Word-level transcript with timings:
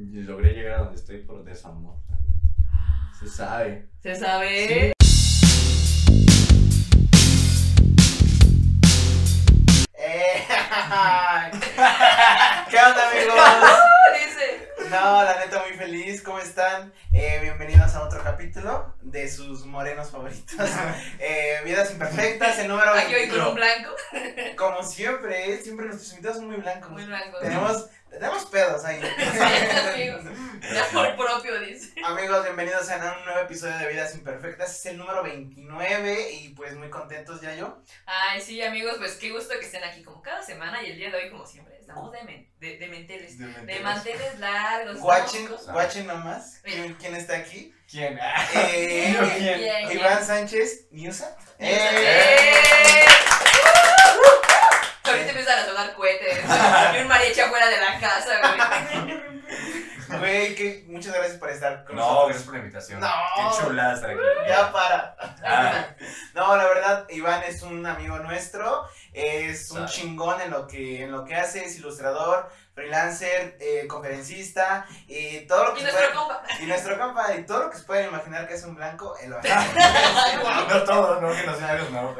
logré 0.00 0.54
llegar 0.54 0.74
a 0.74 0.78
donde 0.84 0.96
estoy 0.96 1.18
por 1.18 1.44
desamor. 1.44 1.96
Se 3.18 3.28
sabe. 3.28 3.88
Se 4.02 4.14
sabe. 4.16 4.92
Eh, 4.92 4.94
¿Qué 12.70 12.78
onda 12.78 13.10
amigos? 13.10 13.34
No, 14.90 15.22
la 15.22 15.38
neta 15.38 15.62
muy 15.62 15.78
feliz, 15.78 16.20
¿cómo 16.20 16.40
están? 16.40 16.92
Eh, 17.12 17.38
bienvenidos 17.42 17.94
a 17.94 18.02
otro 18.02 18.20
capítulo 18.24 18.96
de 19.02 19.30
sus 19.30 19.64
morenos 19.64 20.10
favoritos. 20.10 20.56
Eh, 21.20 21.58
Vidas 21.64 21.92
imperfectas, 21.92 22.58
el 22.58 22.66
número 22.66 22.90
Aquí 22.94 23.12
voy 23.12 23.28
con 23.28 23.38
21. 23.38 23.48
un 23.50 23.54
blanco. 23.54 23.90
Como 24.56 24.82
siempre, 24.82 25.62
siempre 25.62 25.86
nuestros 25.86 26.10
invitados 26.10 26.38
son 26.38 26.48
muy 26.48 26.56
blancos. 26.56 26.90
Muy 26.90 27.04
blanco. 27.04 27.38
Tenemos, 27.38 27.86
tenemos 28.10 28.44
pedos 28.46 28.84
ahí. 28.84 29.00
Amigos. 29.94 30.22
Ya 30.60 30.84
por 30.92 31.16
propio, 31.16 31.58
dice. 31.60 31.92
Amigos, 32.04 32.44
bienvenidos 32.44 32.88
a 32.90 33.16
un 33.18 33.24
nuevo 33.24 33.40
episodio 33.40 33.76
de 33.78 33.88
Vidas 33.88 34.14
Imperfectas. 34.14 34.70
Es 34.78 34.86
el 34.86 34.98
número 34.98 35.22
29 35.22 36.30
y 36.32 36.50
pues 36.50 36.76
muy 36.76 36.90
contentos 36.90 37.40
ya 37.40 37.54
yo. 37.56 37.82
Ay, 38.04 38.40
sí, 38.40 38.62
amigos, 38.62 38.96
pues 38.98 39.14
qué 39.14 39.30
gusto 39.30 39.54
que 39.58 39.64
estén 39.64 39.82
aquí 39.82 40.02
como 40.04 40.20
cada 40.22 40.42
semana 40.42 40.82
y 40.82 40.90
el 40.90 40.98
día 40.98 41.10
de 41.10 41.16
hoy, 41.16 41.30
como 41.30 41.46
siempre, 41.46 41.76
estamos 41.80 42.12
de, 42.12 42.22
men- 42.24 42.48
de, 42.58 42.76
de 42.78 42.86
menteles. 42.88 43.38
De 43.38 43.80
manteles 43.80 44.38
largos. 44.38 44.98
Guachen, 44.98 45.48
guachen 45.72 46.06
nomás. 46.06 46.60
¿Quién, 46.62 46.94
quién 46.94 47.16
está 47.16 47.38
aquí? 47.38 47.74
¿Quién? 47.90 48.18
Eh. 48.54 49.88
Iván 49.94 50.24
Sánchez, 50.24 50.88
Niusa. 50.92 51.36
¡Eh! 51.58 52.54
Ahorita 55.10 55.30
empiezan 55.30 55.58
a 55.58 55.64
sonar 55.66 55.94
cohetes 55.94 56.38
y 56.94 56.98
un 57.02 57.08
mariachi 57.08 57.40
afuera 57.40 57.68
de 57.68 57.76
la 57.78 57.98
casa, 58.00 58.30
güey. 58.40 59.20
Güey, 60.18 60.54
que 60.56 60.84
muchas 60.88 61.14
gracias 61.14 61.38
por 61.38 61.50
estar 61.50 61.84
con 61.84 61.94
No, 61.96 62.02
nosotros. 62.02 62.26
gracias 62.28 62.44
por 62.44 62.54
la 62.54 62.60
invitación. 62.60 63.00
No. 63.00 63.08
Qué 63.36 63.62
chulada 63.64 63.94
estar 63.94 64.10
aquí. 64.10 64.20
Ya 64.48 64.72
para. 64.72 65.16
Ah, 65.44 65.84
No, 66.34 66.56
la 66.56 66.64
verdad, 66.64 67.06
Iván 67.10 67.42
es 67.44 67.62
un 67.62 67.86
amigo 67.86 68.18
nuestro, 68.18 68.88
es 69.12 69.70
un 69.70 69.78
Sabe. 69.78 69.90
chingón 69.90 70.40
en 70.40 70.50
lo 70.50 70.66
que 70.66 71.04
en 71.04 71.12
lo 71.12 71.24
que 71.24 71.36
hace, 71.36 71.64
es 71.64 71.76
ilustrador, 71.76 72.50
freelancer, 72.80 73.56
eh, 73.60 73.86
conferencista 73.86 74.86
y 75.06 75.40
todo 75.46 75.64
lo 75.66 75.74
que 75.74 75.80
Y 75.80 75.84
se 75.84 75.92
nuestro 75.92 76.12
puede- 76.12 76.26
compa. 76.26 76.42
y 76.60 76.66
nuestro 76.66 76.98
compa 76.98 77.34
y 77.34 77.44
todo 77.44 77.58
lo 77.64 77.70
que 77.70 77.76
se 77.76 77.84
pueden 77.84 78.08
imaginar 78.08 78.48
que 78.48 78.54
es 78.54 78.64
un 78.64 78.74
blanco, 78.74 79.16
él 79.22 79.30
lo 79.30 79.38
hace. 79.38 79.48
no 80.68 80.84
todo, 80.84 81.20
no 81.20 81.32
que 81.32 81.42
no 81.46 81.54
sea 81.56 81.74
no. 81.90 81.90
No, 81.90 82.14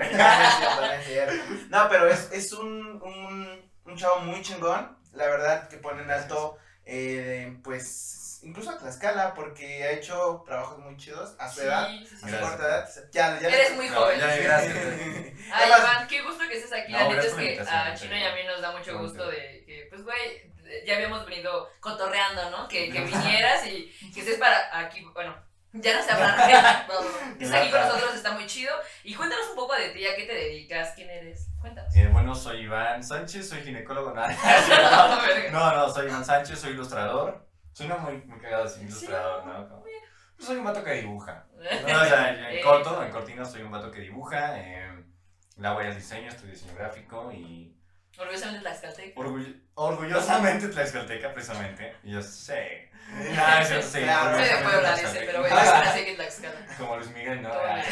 no 1.70 1.88
pero 1.88 2.08
es, 2.08 2.28
es 2.32 2.52
un, 2.52 3.00
un, 3.02 3.70
un 3.86 3.96
chavo 3.96 4.20
muy 4.20 4.42
chingón, 4.42 4.98
la 5.12 5.26
verdad 5.26 5.68
que 5.68 5.78
pone 5.78 6.02
en 6.02 6.10
alto, 6.10 6.58
eh, 6.84 7.56
pues, 7.64 8.40
incluso 8.42 8.70
a 8.70 8.78
Tlaxcala, 8.78 9.34
porque 9.34 9.84
ha 9.84 9.92
hecho 9.92 10.42
trabajos 10.46 10.78
muy 10.78 10.96
chidos 10.96 11.34
a 11.38 11.48
su 11.50 11.62
edad, 11.62 11.88
Sí, 11.88 12.06
sí, 12.08 12.16
sí. 12.16 12.26
a 12.26 12.28
su 12.28 12.40
corta 12.40 12.64
edad. 12.66 12.88
Ya, 13.12 13.40
ya 13.40 13.48
Eres 13.48 13.76
muy 13.76 13.88
No, 13.88 13.96
joven. 14.00 14.20
ya, 14.20 14.36
gracias. 14.36 14.76
Ay, 15.52 15.52
Además- 15.52 15.80
Iván, 15.80 16.08
qué 16.08 16.22
gusto 16.22 16.44
que 16.48 16.56
estés 16.58 16.72
aquí. 16.72 16.92
No, 16.92 16.98
la 17.00 17.08
neta 17.08 17.26
es 17.26 17.34
que 17.34 17.60
a 17.60 17.94
Chino 17.94 18.16
y 18.16 18.22
a 18.24 18.34
mí 18.34 18.40
nos 18.46 18.60
da 18.62 18.70
mucho 18.72 18.98
gusto 18.98 19.26
de 19.28 19.64
que, 19.66 19.86
pues, 19.90 20.02
güey, 20.04 20.49
ya 20.86 20.94
habíamos 20.96 21.24
venido 21.26 21.68
cotorreando, 21.80 22.50
¿no? 22.50 22.68
Que, 22.68 22.90
que 22.90 23.00
vinieras 23.04 23.66
y 23.66 23.90
que 24.12 24.20
estés 24.20 24.38
para 24.38 24.78
aquí, 24.78 25.04
bueno, 25.14 25.34
ya 25.72 25.96
no 25.96 26.02
sé 26.02 26.10
hablar, 26.12 26.36
que 26.46 26.52
estés 27.44 27.52
aquí 27.52 27.70
con 27.70 27.80
nosotros 27.80 28.14
está 28.14 28.32
muy 28.32 28.46
chido. 28.46 28.74
Y 29.04 29.14
cuéntanos 29.14 29.48
un 29.50 29.56
poco 29.56 29.74
de 29.74 29.90
ti, 29.90 30.06
a 30.06 30.16
qué 30.16 30.24
te 30.24 30.34
dedicas, 30.34 30.92
quién 30.94 31.10
eres, 31.10 31.48
cuéntanos. 31.60 31.94
Eh, 31.94 32.08
bueno, 32.12 32.34
soy 32.34 32.60
Iván 32.62 33.02
Sánchez, 33.04 33.48
soy 33.48 33.62
ginecólogo. 33.62 34.12
No, 34.14 34.26
no, 35.52 35.76
no, 35.76 35.92
soy 35.92 36.06
Iván 36.06 36.24
Sánchez, 36.24 36.58
soy 36.58 36.72
ilustrador. 36.72 37.46
Suena 37.72 37.96
muy, 37.98 38.16
muy 38.22 38.38
cagado 38.40 38.64
decir 38.64 38.82
ilustrador, 38.82 39.46
¿no? 39.46 39.68
Como- 39.68 39.82
pues 40.36 40.46
soy 40.48 40.56
un 40.56 40.64
vato 40.64 40.82
que 40.82 40.92
dibuja. 40.94 41.44
No, 41.86 42.00
o 42.00 42.04
sea, 42.06 42.30
en 42.30 42.44
Eh. 42.56 42.60
corto, 42.62 43.02
en 43.04 43.10
cortina 43.12 43.44
soy 43.44 43.62
un 43.62 43.70
vato 43.70 43.90
que 43.90 44.00
dibuja. 44.00 44.58
Eh, 44.58 45.04
la 45.58 45.72
voy 45.74 45.84
al 45.84 45.94
diseño, 45.94 46.30
estudio 46.30 46.52
diseño 46.54 46.74
gráfico 46.74 47.30
y 47.30 47.76
Orgullosamente 48.20 48.60
Tlaxcalteca. 48.60 49.20
orgull- 49.20 49.60
orgullosamente 49.74 50.68
tlaxcalteca, 50.68 51.32
precisamente. 51.32 51.96
Y 52.04 52.12
yo 52.12 52.22
sé. 52.22 52.88
Ah, 53.36 53.64
sí, 53.64 53.74
sí, 53.82 54.02
Claro. 54.02 54.38
Soy 54.38 54.48
de 54.48 54.56
Puebla, 54.62 54.94
dice, 54.96 55.22
pero 55.26 55.40
bueno, 55.40 55.56
es 55.58 55.92
que 56.04 56.14
Tlaxcala. 56.14 56.54
Como 56.78 56.96
Luis 56.96 57.10
Miguel, 57.10 57.42
¿no? 57.42 57.50
Ah, 57.52 57.82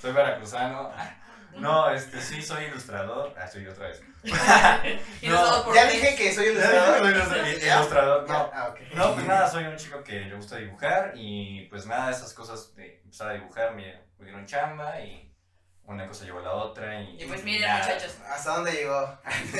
soy 0.00 0.12
veracruzano. 0.12 0.92
Ah, 0.96 1.16
No, 1.56 1.90
este, 1.90 2.20
sí, 2.20 2.40
soy 2.42 2.64
ilustrador. 2.66 3.34
Ah, 3.36 3.48
soy 3.48 3.66
otra 3.66 3.88
vez. 3.88 4.00
No, 5.22 5.74
Ya 5.74 5.86
dije 5.86 6.14
que 6.16 6.32
soy 6.32 6.46
ilustrador. 6.46 7.24
soy 7.26 7.50
ilustrador. 7.68 8.28
no. 8.28 8.50
Ah, 8.52 8.68
ok. 8.70 8.80
No, 8.94 9.14
pues 9.14 9.26
nada, 9.26 9.50
soy 9.50 9.64
un 9.64 9.76
chico 9.76 10.02
que 10.04 10.20
le 10.20 10.34
gusta 10.36 10.56
dibujar 10.56 11.12
y 11.16 11.66
pues 11.68 11.86
nada, 11.86 12.10
esas 12.10 12.32
cosas 12.34 12.74
de 12.76 13.00
empezar 13.02 13.30
a 13.30 13.34
dibujar 13.34 13.74
me, 13.74 14.00
me 14.18 14.26
dieron 14.26 14.46
chamba 14.46 15.00
y 15.00 15.33
una 15.86 16.06
cosa 16.08 16.24
llevó 16.24 16.38
a 16.38 16.42
la 16.42 16.52
otra 16.52 17.00
y... 17.02 17.22
Y 17.22 17.26
pues 17.26 17.44
miren, 17.44 17.62
nada. 17.62 17.78
muchachos, 17.84 18.16
¿Hasta 18.26 18.54
dónde 18.56 18.72
llegó? 18.72 19.18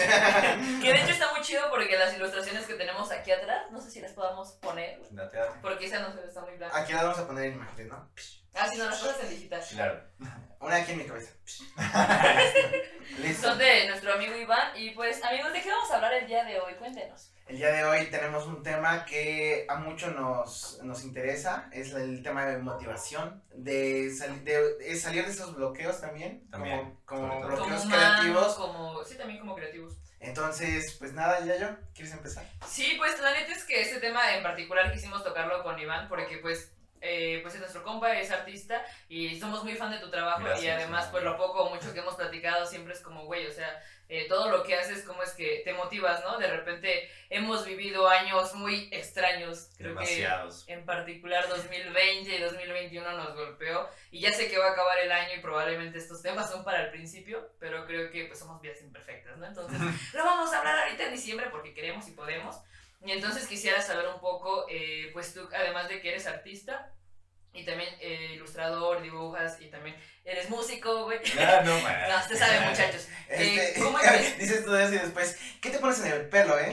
que 0.83 0.93
de 0.93 1.03
hecho 1.03 1.13
está 1.13 1.31
muy 1.33 1.43
chido 1.43 1.63
porque 1.71 1.99
las 1.99 2.15
ilustraciones 2.15 2.67
que 2.67 2.75
tenemos 2.75 3.11
aquí 3.13 3.31
atrás, 3.31 3.71
no 3.71 3.81
sé 3.81 3.91
si 3.91 4.01
las 4.01 4.13
podamos 4.13 4.53
poner, 4.53 5.01
Date, 5.11 5.37
date. 5.37 5.59
porque 5.61 5.87
esa 5.87 6.01
no 6.01 6.13
se 6.13 6.21
ve, 6.21 6.27
está 6.29 6.41
muy 6.41 6.57
blanca. 6.57 6.77
Aquí 6.79 6.93
la 6.93 7.03
vamos 7.03 7.19
a 7.19 7.27
poner 7.27 7.45
en 7.47 7.55
imágenes, 7.55 7.89
¿no? 7.89 8.09
Ah, 8.55 8.69
sí, 8.71 8.77
no, 8.79 8.87
las 8.87 8.99
cosas 8.99 9.23
en 9.25 9.31
digital. 9.31 9.63
Claro. 9.71 10.01
Una 10.61 10.77
aquí 10.77 10.93
en 10.93 10.99
mi 10.99 11.05
cabeza. 11.05 11.31
Listo. 13.19 13.49
Son 13.49 13.59
de 13.59 13.89
nuestro 13.89 14.15
amigo 14.15 14.35
Iván. 14.37 14.73
Y 14.77 14.91
pues, 14.91 15.23
amigos, 15.25 15.53
¿de 15.53 15.61
qué 15.61 15.69
vamos 15.71 15.91
a 15.91 15.97
hablar 15.97 16.15
el 16.15 16.27
día 16.27 16.45
de 16.45 16.59
hoy? 16.61 16.75
Cuéntenos. 16.75 17.31
El 17.47 17.59
día 17.59 17.71
de 17.73 17.85
hoy 17.85 18.07
tenemos 18.07 18.47
un 18.47 18.63
tema 18.63 19.05
que 19.05 19.67
a 19.69 19.75
muchos 19.77 20.15
nos, 20.15 20.79
nos 20.83 21.05
interesa, 21.05 21.69
es 21.73 21.93
el 21.93 22.23
tema 22.23 22.47
de 22.47 22.57
motivación, 22.57 23.45
de, 23.55 24.11
sali- 24.11 24.41
de, 24.45 24.79
de 24.79 24.97
salir 24.97 25.27
de 25.27 25.31
esos 25.31 25.55
bloqueos 25.55 26.01
también, 26.01 26.49
También, 26.51 26.99
como, 27.05 27.29
como 27.29 27.41
bloqueos 27.47 27.83
como 27.83 27.95
humanos, 27.95 28.13
creativos. 28.21 28.55
como. 28.55 29.05
Sí, 29.05 29.17
también 29.19 29.41
como 29.41 29.55
creativos. 29.55 29.95
Entonces, 30.21 30.97
pues 30.99 31.13
nada, 31.13 31.45
ya 31.45 31.57
yo, 31.59 31.69
¿quieres 31.95 32.15
empezar? 32.15 32.49
Sí, 32.67 32.95
pues 32.97 33.21
la 33.21 33.33
neta 33.35 33.53
es 33.53 33.65
que 33.65 33.83
este 33.83 34.01
tema 34.01 34.35
en 34.35 34.43
particular 34.43 34.91
quisimos 34.91 35.23
tocarlo 35.23 35.63
con 35.63 35.79
Iván 35.79 36.09
porque 36.09 36.39
pues 36.39 36.73
eh, 37.07 37.41
pues 37.43 37.55
es 37.55 37.61
nuestro 37.61 37.83
compa, 37.83 38.19
es 38.19 38.31
artista 38.31 38.83
y 39.11 39.39
somos 39.39 39.63
muy 39.63 39.75
fan 39.75 39.91
de 39.91 39.99
tu 39.99 40.11
trabajo 40.11 40.41
y 40.41 40.45
Gracias, 40.45 40.77
además 40.77 41.05
sí. 41.05 41.11
pues 41.13 41.23
lo 41.23 41.37
poco 41.37 41.65
o 41.65 41.75
mucho 41.75 41.93
que 41.93 42.01
hemos 42.01 42.15
platicado 42.15 42.65
siempre 42.65 42.95
es 42.95 43.01
como 43.01 43.27
güey, 43.27 43.47
o 43.47 43.53
sea, 43.53 43.83
eh, 44.09 44.27
todo 44.27 44.51
lo 44.51 44.63
que 44.63 44.75
haces 44.75 45.05
como 45.05 45.23
es 45.23 45.33
que 45.33 45.61
te 45.65 45.75
motivas, 45.75 46.23
¿no? 46.25 46.39
De 46.39 46.47
repente 46.47 47.11
hemos 47.29 47.67
vivido 47.67 48.09
años 48.09 48.55
muy 48.55 48.89
extraños, 48.91 49.71
creo 49.77 49.91
Demasiados. 49.91 50.65
que 50.65 50.73
en 50.73 50.87
particular 50.87 51.47
2020 51.49 52.35
y 52.35 52.41
2021 52.41 53.13
nos 53.13 53.35
golpeó 53.35 53.87
y 54.11 54.21
ya 54.21 54.33
sé 54.33 54.49
que 54.49 54.57
va 54.57 54.69
a 54.69 54.73
acabar 54.73 54.99
el 55.01 55.13
año 55.13 55.35
y 55.37 55.41
probablemente 55.41 55.99
estos 55.99 56.23
temas 56.23 56.51
son 56.51 56.65
para 56.65 56.85
el 56.85 56.91
principio, 56.91 57.51
pero 57.61 57.85
creo 57.87 58.11
que 58.11 58.25
pues 58.25 58.39
somos 58.39 58.63
vidas 58.63 58.81
imperfectas, 58.81 59.37
¿no? 59.37 59.47
Entonces 59.47 59.79
lo 60.15 60.25
vamos 60.25 60.51
a 60.55 60.59
hablar 60.59 60.79
ahorita 60.85 61.05
en 61.05 61.13
diciembre 61.13 61.49
porque 61.51 61.75
queremos 61.75 62.09
y 62.09 62.13
podemos. 62.13 62.57
Y 63.05 63.13
entonces 63.13 63.47
quisiera 63.47 63.81
saber 63.83 64.07
un 64.09 64.21
poco, 64.21 64.67
eh, 64.71 65.11
pues 65.13 65.35
tú, 65.35 65.49
además 65.55 65.89
de 65.89 66.01
que 66.01 66.11
eres 66.11 66.27
artista 66.27 66.91
y 67.53 67.65
también 67.65 67.89
eh, 68.01 68.33
ilustrador, 68.35 69.01
dibujas 69.03 69.61
y 69.61 69.67
también 69.71 69.95
eres 70.25 70.49
músico, 70.51 71.05
güey. 71.05 71.19
Ah, 71.39 71.61
no, 71.65 71.79
man. 71.83 71.97
No, 72.09 72.17
usted 72.19 72.37
sabe, 72.37 72.61
muchachos. 72.61 73.07
Este, 73.29 73.71
Eh, 73.71 73.75
¿Cómo 73.83 73.99
es? 74.01 74.39
dices 74.39 74.65
todo 74.65 74.79
eso 74.81 74.95
y 74.95 74.99
después, 74.99 75.39
¿qué 75.61 75.71
te 75.71 75.79
pones 75.79 76.01
en 76.01 76.13
el 76.13 76.29
pelo, 76.29 76.59
eh? 76.59 76.73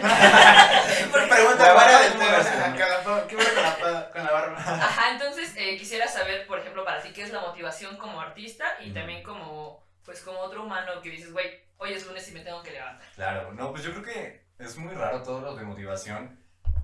Porque- 1.11 1.27
Pregunta 1.27 1.67
La 1.67 1.75
para 1.75 1.91
barba 1.91 1.97
del 1.99 2.07
es 2.07 2.17
tema, 2.17 2.25
muy 2.31 2.39
o 2.39 2.43
sea, 2.43 2.55
grande. 2.55 2.79
con 3.03 3.17
la- 3.17 3.27
¿Qué 3.27 3.35
pasa 3.37 3.53
con 3.53 3.63
la, 3.93 4.09
con 4.11 4.23
la 4.23 4.31
barba? 4.31 4.57
Ajá, 4.59 5.11
entonces 5.11 5.53
eh, 5.57 5.77
quisiera 5.77 6.07
saber, 6.07 6.47
por 6.47 6.59
ejemplo, 6.59 6.83
para 6.85 7.01
ti, 7.01 7.11
qué 7.13 7.23
es 7.23 7.31
la 7.31 7.41
motivación 7.41 7.97
como 7.97 8.21
artista 8.21 8.77
y 8.79 8.85
Ujú. 8.85 8.93
también 8.93 9.21
como, 9.23 9.85
pues 10.05 10.21
como 10.21 10.39
otro 10.39 10.63
humano 10.63 11.01
que 11.01 11.09
dices, 11.09 11.31
güey, 11.33 11.59
hoy 11.77 11.93
es 11.93 12.05
lunes 12.05 12.27
y 12.29 12.31
me 12.31 12.39
tengo 12.41 12.63
que 12.63 12.71
levantar. 12.71 13.07
Claro, 13.15 13.53
no, 13.53 13.71
pues 13.71 13.83
yo 13.83 13.91
creo 13.91 14.03
que 14.03 14.45
es 14.61 14.77
muy 14.77 14.93
raro 14.93 15.23
todo 15.23 15.41
lo 15.41 15.55
de 15.55 15.63
motivación. 15.63 16.39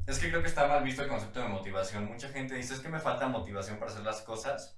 Es 0.05 0.19
que 0.19 0.29
creo 0.29 0.41
que 0.41 0.47
está 0.47 0.67
mal 0.67 0.83
visto 0.83 1.03
el 1.03 1.09
concepto 1.09 1.41
de 1.41 1.47
motivación. 1.47 2.05
Mucha 2.05 2.29
gente 2.29 2.55
dice, 2.55 2.73
es 2.73 2.79
que 2.79 2.89
me 2.89 2.99
falta 2.99 3.27
motivación 3.27 3.77
para 3.77 3.91
hacer 3.91 4.03
las 4.03 4.21
cosas. 4.21 4.77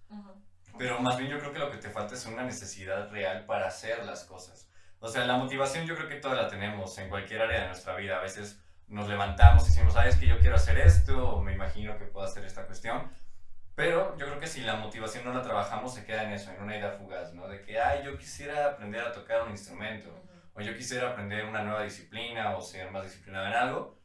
Pero 0.77 0.99
más 0.99 1.17
bien 1.17 1.29
yo 1.29 1.39
creo 1.39 1.53
que 1.53 1.59
lo 1.59 1.71
que 1.71 1.77
te 1.77 1.89
falta 1.89 2.15
es 2.15 2.25
una 2.25 2.43
necesidad 2.43 3.09
real 3.11 3.45
para 3.45 3.67
hacer 3.67 4.05
las 4.05 4.23
cosas. 4.23 4.69
O 4.99 5.07
sea, 5.07 5.25
la 5.25 5.37
motivación 5.37 5.85
yo 5.85 5.95
creo 5.95 6.09
que 6.09 6.15
toda 6.15 6.35
la 6.35 6.47
tenemos 6.47 6.97
en 6.97 7.09
cualquier 7.09 7.41
área 7.41 7.61
de 7.61 7.67
nuestra 7.67 7.95
vida. 7.95 8.17
A 8.17 8.21
veces 8.21 8.59
nos 8.87 9.07
levantamos 9.07 9.63
y 9.63 9.67
decimos, 9.67 9.93
sabes 9.93 10.17
que 10.17 10.27
yo 10.27 10.39
quiero 10.39 10.55
hacer 10.55 10.77
esto, 10.77 11.35
o 11.35 11.41
me 11.41 11.53
imagino 11.53 11.97
que 11.97 12.05
puedo 12.05 12.25
hacer 12.25 12.43
esta 12.43 12.65
cuestión. 12.65 13.09
Pero 13.75 14.17
yo 14.17 14.25
creo 14.25 14.39
que 14.39 14.47
si 14.47 14.61
la 14.61 14.75
motivación 14.75 15.23
no 15.23 15.33
la 15.33 15.41
trabajamos, 15.41 15.93
se 15.93 16.03
queda 16.03 16.23
en 16.23 16.33
eso, 16.33 16.51
en 16.51 16.61
una 16.61 16.75
idea 16.75 16.91
fugaz, 16.91 17.33
¿no? 17.33 17.47
De 17.47 17.61
que, 17.61 17.79
ay, 17.79 18.03
yo 18.03 18.17
quisiera 18.17 18.65
aprender 18.65 19.01
a 19.01 19.13
tocar 19.13 19.43
un 19.43 19.51
instrumento, 19.51 20.09
o 20.59 20.61
yo 20.61 20.75
quisiera 20.75 21.09
aprender 21.09 21.45
una 21.45 21.63
nueva 21.63 21.83
disciplina, 21.83 22.55
o 22.57 22.61
ser 22.61 22.91
más 22.91 23.03
disciplinado 23.03 23.47
en 23.47 23.53
algo. 23.53 23.99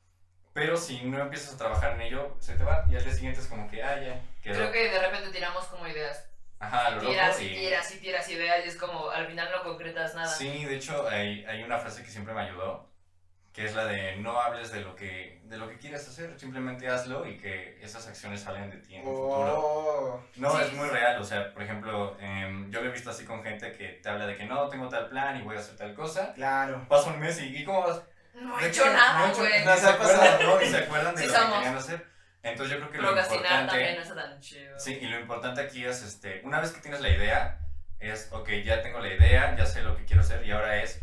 Pero 0.53 0.77
si 0.77 1.03
no 1.03 1.21
empiezas 1.21 1.55
a 1.55 1.59
trabajar 1.59 1.95
en 1.95 2.03
ello, 2.03 2.37
se 2.39 2.55
te 2.55 2.63
va. 2.63 2.85
Y 2.89 2.95
al 2.95 3.03
día 3.05 3.13
siguiente 3.13 3.41
es 3.41 3.47
como 3.49 3.69
que, 3.69 3.83
ah, 3.83 4.01
ya, 4.01 4.21
quedó. 4.41 4.55
Creo 4.55 4.73
que 4.73 4.91
de 4.91 4.99
repente 5.01 5.31
tiramos 5.31 5.65
como 5.67 5.87
ideas. 5.89 6.29
Ajá, 6.61 6.91
lo 6.91 7.01
Tiras 7.01 7.33
loco 7.35 7.43
y 7.43 7.47
y- 7.47 7.55
tiras 7.59 7.95
y 7.95 7.99
tiras 7.99 8.29
ideas 8.31 8.65
y 8.65 8.69
es 8.69 8.77
como 8.77 9.11
al 9.11 9.27
final 9.27 9.51
no 9.51 9.63
concretas 9.65 10.15
nada. 10.15 10.29
Sí, 10.29 10.65
de 10.65 10.77
hecho 10.77 11.09
hay, 11.09 11.45
hay 11.45 11.63
una 11.65 11.79
frase 11.79 12.03
que 12.05 12.09
siempre 12.11 12.33
me 12.33 12.43
ayudó, 12.43 12.89
que 13.55 13.65
es 13.65 13.75
la 13.77 13.87
de 13.87 14.17
no 14.17 14.41
hables 14.41 14.73
de 14.73 14.81
lo 14.81 14.97
que, 14.97 15.41
de 15.45 15.57
lo 15.57 15.69
que 15.69 15.79
quieres 15.79 16.07
hacer, 16.09 16.37
simplemente 16.41 16.89
hazlo 16.89 17.25
y 17.25 17.39
que 17.39 17.79
esas 17.81 18.07
acciones 18.09 18.41
salen 18.41 18.69
de 18.69 18.79
ti 18.79 18.97
en 18.97 19.03
el 19.03 19.07
futuro. 19.07 19.55
Oh. 19.57 20.25
No, 20.35 20.61
es 20.61 20.73
muy 20.73 20.89
real, 20.89 21.21
o 21.21 21.25
sea, 21.25 21.55
por 21.55 21.63
ejemplo, 21.63 22.17
em, 22.19 22.69
yo 22.73 22.83
lo 22.83 22.89
he 22.91 22.93
visto 22.93 23.11
así 23.11 23.25
con 23.25 23.45
gente 23.45 23.71
que 23.71 24.01
te 24.03 24.09
habla 24.09 24.27
de 24.27 24.37
que 24.37 24.45
no, 24.45 24.69
tengo 24.69 24.89
tal 24.89 25.09
plan 25.09 25.37
y 25.39 25.43
voy 25.43 25.55
a 25.55 25.61
hacer 25.61 25.77
tal 25.77 25.95
cosa. 25.95 26.33
Claro. 26.35 26.85
Pasa 26.89 27.11
un 27.11 27.21
mes 27.21 27.41
y, 27.41 27.57
¿y 27.57 27.65
cómo 27.65 27.83
vas? 27.83 28.03
No 28.35 28.57
¿De 28.59 28.67
he 28.67 28.69
hecho 28.71 28.85
nada, 28.93 29.29
No 29.29 29.33
he 29.33 29.37
güey. 29.37 29.65
ni 29.65 29.77
se 29.77 29.89
acuerdan, 29.89 30.43
¿no? 30.43 30.61
Y 30.61 30.67
se 30.67 30.77
acuerdan 30.79 31.15
de 31.15 31.21
Sí 31.21 31.27
lo 31.29 31.33
que 31.33 31.39
somos. 31.39 31.55
querían 31.59 31.77
hacer. 31.77 32.07
Entonces 32.43 32.75
yo 32.75 32.81
creo 32.81 32.91
que 32.91 32.99
lo 32.99 33.09
importante... 33.11 33.49
también 33.49 33.97
no 33.97 34.03
está 34.03 34.15
tan 34.17 34.41
chido. 34.41 34.79
Sí, 34.81 34.99
y 35.01 35.07
lo 35.07 35.21
importante 35.21 35.61
aquí 35.61 35.85
es, 35.85 36.03
este, 36.03 36.41
una 36.43 36.61
vez 36.61 36.73
que 36.73 36.81
tienes 36.81 37.01
la 37.01 37.09
idea, 37.09 37.61
es, 38.01 38.29
ok, 38.33 38.51
ya 38.65 38.83
tengo 38.83 38.99
la 38.99 39.15
idea, 39.15 39.55
ya 39.57 39.65
sé 39.65 39.83
lo 39.83 39.97
que 39.97 40.05
quiero 40.05 40.23
hacer 40.23 40.45
y 40.45 40.51
ahora 40.51 40.83
es, 40.83 41.01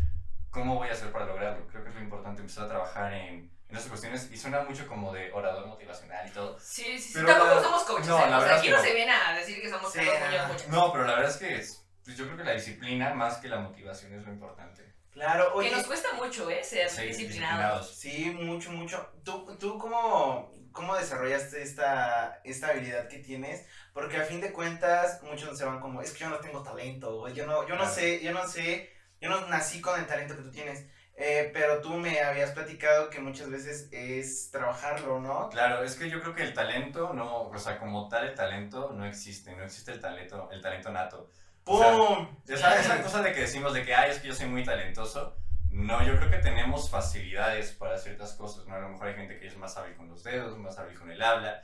¿cómo 0.52 0.76
voy 0.76 0.90
a 0.90 0.92
hacer 0.94 1.12
para 1.12 1.26
lograrlo? 1.26 1.66
Creo 1.68 1.84
que 1.84 1.90
es 1.90 1.96
lo 1.96 2.02
importante, 2.02 2.42
empezar 2.42 2.66
a 2.66 2.70
trabajar 2.70 3.14
en, 3.14 3.50
en 3.70 3.76
esas 3.76 3.88
cuestiones 3.90 4.30
y 4.32 4.38
suena 4.38 4.62
mucho 4.64 4.86
como 4.88 5.12
de 5.14 5.32
orador 5.34 5.66
motivacional 5.68 6.28
y 6.28 6.32
todo. 6.32 6.60
Sí, 6.60 7.00
sí, 7.00 7.14
sí. 7.14 7.26
Tampoco 7.26 7.56
la- 7.56 7.62
somos 7.64 7.84
coaches. 7.84 8.08
no, 8.08 8.18
¿eh? 8.26 8.30
la 8.30 8.38
o 8.38 8.40
sea, 8.40 8.40
verdad 8.40 8.58
aquí 8.60 8.68
es 8.68 8.74
no 8.74 8.78
que 8.78 8.84
no. 8.84 8.88
se 8.90 8.96
viene 8.96 9.12
a 9.12 9.34
decir 9.34 9.62
que 9.62 9.70
somos 9.70 9.92
Sí, 9.94 10.00
muchachos. 10.00 10.68
No, 10.68 10.92
pero 10.92 11.06
la 11.06 11.14
verdad 11.16 11.32
es 11.32 11.38
que 11.38 11.56
es- 11.56 11.86
pues 12.04 12.18
yo 12.18 12.26
creo 12.26 12.38
que 12.38 12.44
la 12.44 12.54
disciplina 12.54 13.14
más 13.14 13.38
que 13.38 13.48
la 13.48 13.60
motivación 13.60 14.14
es 14.14 14.26
lo 14.26 14.32
importante. 14.34 14.92
Claro, 15.12 15.54
oye. 15.56 15.70
Que 15.70 15.76
nos 15.76 15.86
cuesta 15.86 16.14
mucho, 16.14 16.50
¿eh? 16.50 16.64
Ser 16.64 16.90
Sí, 16.90 17.04
disciplinados. 17.08 17.96
Sí, 17.96 18.32
mucho, 18.32 18.72
mucho. 18.72 19.12
¿Tú, 19.24 19.58
tú 19.60 19.78
cómo, 19.78 20.52
cómo 20.72 20.96
desarrollaste 20.96 21.62
esta, 21.62 22.40
esta 22.46 22.68
habilidad 22.70 23.08
que 23.10 23.20
tienes? 23.20 23.66
Porque 23.94 24.18
a 24.18 24.24
fin 24.24 24.40
de 24.42 24.52
cuentas 24.54 25.22
muchos 25.22 25.58
se 25.58 25.66
van 25.66 25.80
como, 25.82 26.02
es 26.02 26.12
que 26.14 26.20
yo 26.20 26.30
no 26.30 26.38
tengo 26.40 26.64
talento, 26.64 27.20
o 27.20 27.28
yo 27.28 27.46
no, 27.46 27.64
yo 27.68 27.76
no 27.76 27.82
Claro. 27.82 27.94
sé, 27.94 28.22
yo 28.24 28.32
no 28.32 28.48
sé, 28.48 28.90
yo 29.22 29.30
no 29.30 29.48
nací 29.48 29.80
con 29.80 30.00
el 30.00 30.08
talento 30.08 30.36
que 30.36 30.42
tú 30.42 30.52
tienes. 30.52 30.86
Eh, 31.16 31.52
pero 31.54 31.82
tú 31.82 31.90
me 31.92 32.20
habías 32.22 32.52
platicado 32.52 33.10
que 33.12 33.20
muchas 33.20 33.50
veces 33.50 33.90
es 33.92 34.50
trabajarlo, 34.50 35.20
¿no? 35.20 35.50
Claro, 35.50 35.84
es 35.84 35.96
que 35.96 36.10
yo 36.10 36.20
creo 36.20 36.34
que 36.34 36.42
el 36.42 36.54
talento 36.54 37.14
no, 37.14 37.44
o 37.44 37.58
sea, 37.60 37.78
como 37.78 38.10
tal 38.10 38.28
el 38.30 38.34
talento 38.34 38.92
no 38.92 39.06
existe, 39.06 39.56
no 39.56 39.64
existe 39.64 39.92
el 39.92 40.00
talento, 40.00 40.50
el 40.52 40.62
talento 40.62 40.92
nato. 40.92 41.30
O 41.66 41.78
sea, 41.78 41.92
¡Pum! 41.92 42.28
Esa, 42.48 42.80
esa 42.80 43.04
cosa 43.04 43.22
de 43.22 43.34
que 43.34 43.42
decimos 43.42 43.74
de 43.74 43.86
que, 43.86 43.94
ay, 43.94 44.10
es 44.10 44.20
que 44.20 44.30
yo 44.30 44.34
soy 44.34 44.48
muy 44.48 44.64
talentoso. 44.64 45.38
No, 45.70 46.04
yo 46.04 46.18
creo 46.18 46.32
que 46.32 46.40
tenemos 46.40 46.90
facilidades 46.90 47.72
para 47.74 48.00
ciertas 48.00 48.34
cosas, 48.34 48.66
¿no? 48.66 48.76
A 48.76 48.80
lo 48.80 48.90
mejor 48.90 49.08
hay 49.08 49.16
gente 49.16 49.40
que 49.40 49.48
es 49.48 49.56
más 49.58 49.78
hábil 49.78 49.96
con 49.96 50.10
los 50.10 50.24
dedos, 50.24 50.58
más 50.58 50.78
hábil 50.80 50.98
con 50.98 51.12
el 51.12 51.22
habla, 51.22 51.62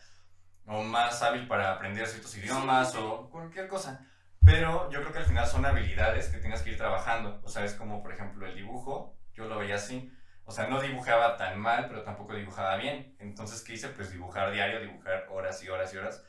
o 0.68 0.84
más 0.84 1.22
hábil 1.24 1.48
para 1.48 1.74
aprender 1.74 2.06
ciertos 2.06 2.38
idiomas, 2.38 2.94
o 2.96 3.28
cualquier 3.30 3.68
cosa. 3.68 4.06
Pero 4.46 4.90
yo 4.92 5.02
creo 5.02 5.12
que 5.12 5.20
al 5.20 5.26
final 5.26 5.46
son 5.48 5.66
habilidades 5.66 6.28
que 6.30 6.38
tienes 6.38 6.62
que 6.62 6.72
ir 6.72 6.78
trabajando. 6.78 7.40
O 7.44 7.50
sea, 7.50 7.66
es 7.66 7.74
como, 7.74 8.02
por 8.02 8.14
ejemplo, 8.14 8.46
el 8.48 8.56
dibujo, 8.56 9.18
yo 9.34 9.46
lo 9.46 9.58
veía 9.60 9.76
así. 9.76 10.12
O 10.46 10.52
sea, 10.52 10.68
no 10.68 10.82
dibujaba 10.82 11.36
tan 11.36 11.60
mal, 11.60 11.88
pero 11.90 12.04
tampoco 12.04 12.34
dibujaba 12.34 12.78
bien. 12.78 13.16
Entonces, 13.20 13.62
¿qué 13.62 13.74
hice? 13.74 13.90
Pues 13.90 14.12
dibujar 14.12 14.52
diario, 14.54 14.80
dibujar 14.80 15.28
horas 15.30 15.62
y 15.64 15.70
horas 15.70 15.94
y 15.94 15.98
horas. 15.98 16.24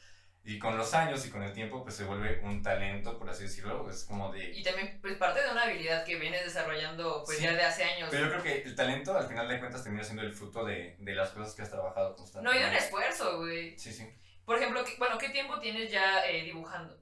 Y 0.45 0.59
con 0.59 0.77
los 0.79 0.95
años 0.95 1.25
y 1.27 1.31
con 1.31 1.43
el 1.43 1.53
tiempo, 1.53 1.83
pues 1.85 1.95
se 1.95 2.05
vuelve 2.05 2.41
un 2.43 2.63
talento, 2.63 3.19
por 3.19 3.29
así 3.29 3.45
decirlo. 3.45 3.89
Es 3.91 4.05
como 4.05 4.33
de... 4.33 4.51
Y 4.51 4.63
también, 4.65 4.99
pues, 5.01 5.17
parte 5.17 5.43
de 5.43 5.51
una 5.53 5.65
habilidad 5.65 6.05
que 6.05 6.17
vienes 6.19 6.43
desarrollando, 6.45 7.23
pues, 7.27 7.39
Sí. 7.39 7.45
ya 7.45 7.53
de 7.53 7.63
hace 7.63 7.85
años. 7.85 8.09
Pero 8.11 8.25
yo 8.25 8.31
creo 8.31 8.43
que 8.43 8.63
el 8.63 8.75
talento, 8.75 9.17
al 9.17 9.29
final 9.29 9.47
de 9.47 9.59
cuentas, 9.61 9.83
termina 9.83 10.03
siendo 10.03 10.23
el 10.23 10.33
fruto 10.33 10.65
de, 10.65 10.97
de 10.99 11.15
las 11.15 11.31
cosas 11.31 11.55
que 11.55 11.63
has 11.63 11.71
trabajado 11.71 12.09
No, 12.09 12.15
y 12.15 12.17
constantemente. 12.17 12.67
un 12.71 12.75
esfuerzo, 12.75 13.39
güey. 13.39 13.79
Sí, 13.79 13.93
sí. 13.93 14.09
Por 14.47 14.57
ejemplo, 14.57 14.83
¿qué- 14.85 14.95
bueno, 14.99 15.19
¿qué 15.19 15.29
tiempo 15.29 15.61
tienes 15.61 15.93
ya 15.93 16.27
eh, 16.27 16.43
dibujando? 16.45 16.99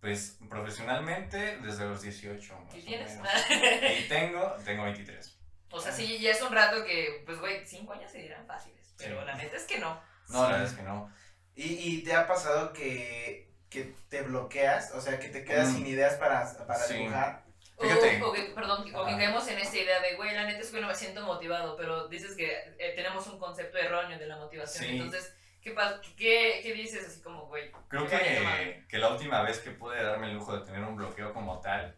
Pues 0.00 0.38
profesionalmente, 0.48 1.58
desde 1.58 1.84
los 1.86 2.02
18 2.02 2.60
más 2.60 2.74
¿Qué 2.74 2.80
o 2.80 2.84
tienes? 2.84 3.16
menos. 3.16 3.30
Y 3.98 4.08
tengo, 4.08 4.56
tengo 4.64 4.84
23. 4.84 5.38
o 5.70 5.80
sea, 5.80 5.92
sí, 5.92 6.18
ya 6.20 6.30
es 6.30 6.42
un 6.42 6.52
rato 6.52 6.84
que, 6.84 7.22
pues, 7.26 7.38
güey, 7.40 7.64
cinco 7.66 7.92
años 7.92 8.10
se 8.12 8.18
dirán 8.18 8.46
fáciles. 8.46 8.94
Pero 8.98 9.20
Sí. 9.20 9.26
la 9.26 9.34
neta 9.34 9.56
es 9.56 9.64
que 9.64 9.78
no. 9.78 10.00
No, 10.28 10.42
la 10.44 10.48
verdad 10.48 10.66
es 10.66 10.72
que 10.74 10.82
no. 10.82 11.12
¿Y, 11.54 11.64
y 11.98 12.02
te 12.02 12.14
ha 12.14 12.26
pasado 12.26 12.72
que, 12.72 13.50
que 13.70 13.94
te 14.08 14.22
bloqueas? 14.22 14.92
O 14.92 15.00
sea, 15.00 15.18
que 15.18 15.28
te 15.28 15.44
quedas 15.44 15.68
Mm. 15.68 15.76
sin 15.76 15.86
ideas 15.86 16.14
para, 16.14 16.56
para 16.66 16.78
Sí. 16.80 16.94
dibujar. 16.94 17.44
Fíjate. 17.78 18.22
O, 18.22 18.28
o 18.28 18.32
que, 18.32 18.42
perdón, 18.54 18.94
o 18.94 19.04
que 19.06 19.12
caemos 19.16 19.46
en 19.48 19.58
esta 19.58 19.76
idea 19.76 20.00
de, 20.00 20.14
güey, 20.16 20.34
la 20.34 20.44
neta 20.44 20.60
es 20.60 20.70
que 20.70 20.80
no 20.80 20.86
me 20.88 20.94
siento 20.94 21.22
motivado, 21.22 21.76
pero 21.76 22.08
dices 22.08 22.34
que 22.36 22.46
eh, 22.78 22.92
tenemos 22.94 23.26
un 23.26 23.38
concepto 23.38 23.76
erróneo 23.76 24.18
de 24.18 24.26
la 24.26 24.36
motivación. 24.36 24.84
Sí. 24.84 24.92
Entonces, 24.96 25.34
¿qué, 25.66 25.74
pas- 25.74 26.00
qué, 26.16 26.60
¿qué 26.62 26.72
dices 26.74 27.06
así 27.08 27.20
como, 27.22 27.46
güey? 27.46 27.72
Creo 27.88 28.06
que, 28.06 28.84
que 28.88 28.98
la 28.98 29.08
última 29.08 29.42
vez 29.42 29.58
que 29.58 29.72
pude 29.72 30.00
darme 30.02 30.28
el 30.28 30.34
lujo 30.34 30.56
de 30.56 30.64
tener 30.64 30.80
un 30.82 30.94
bloqueo 30.96 31.32
como 31.32 31.58
tal 31.60 31.96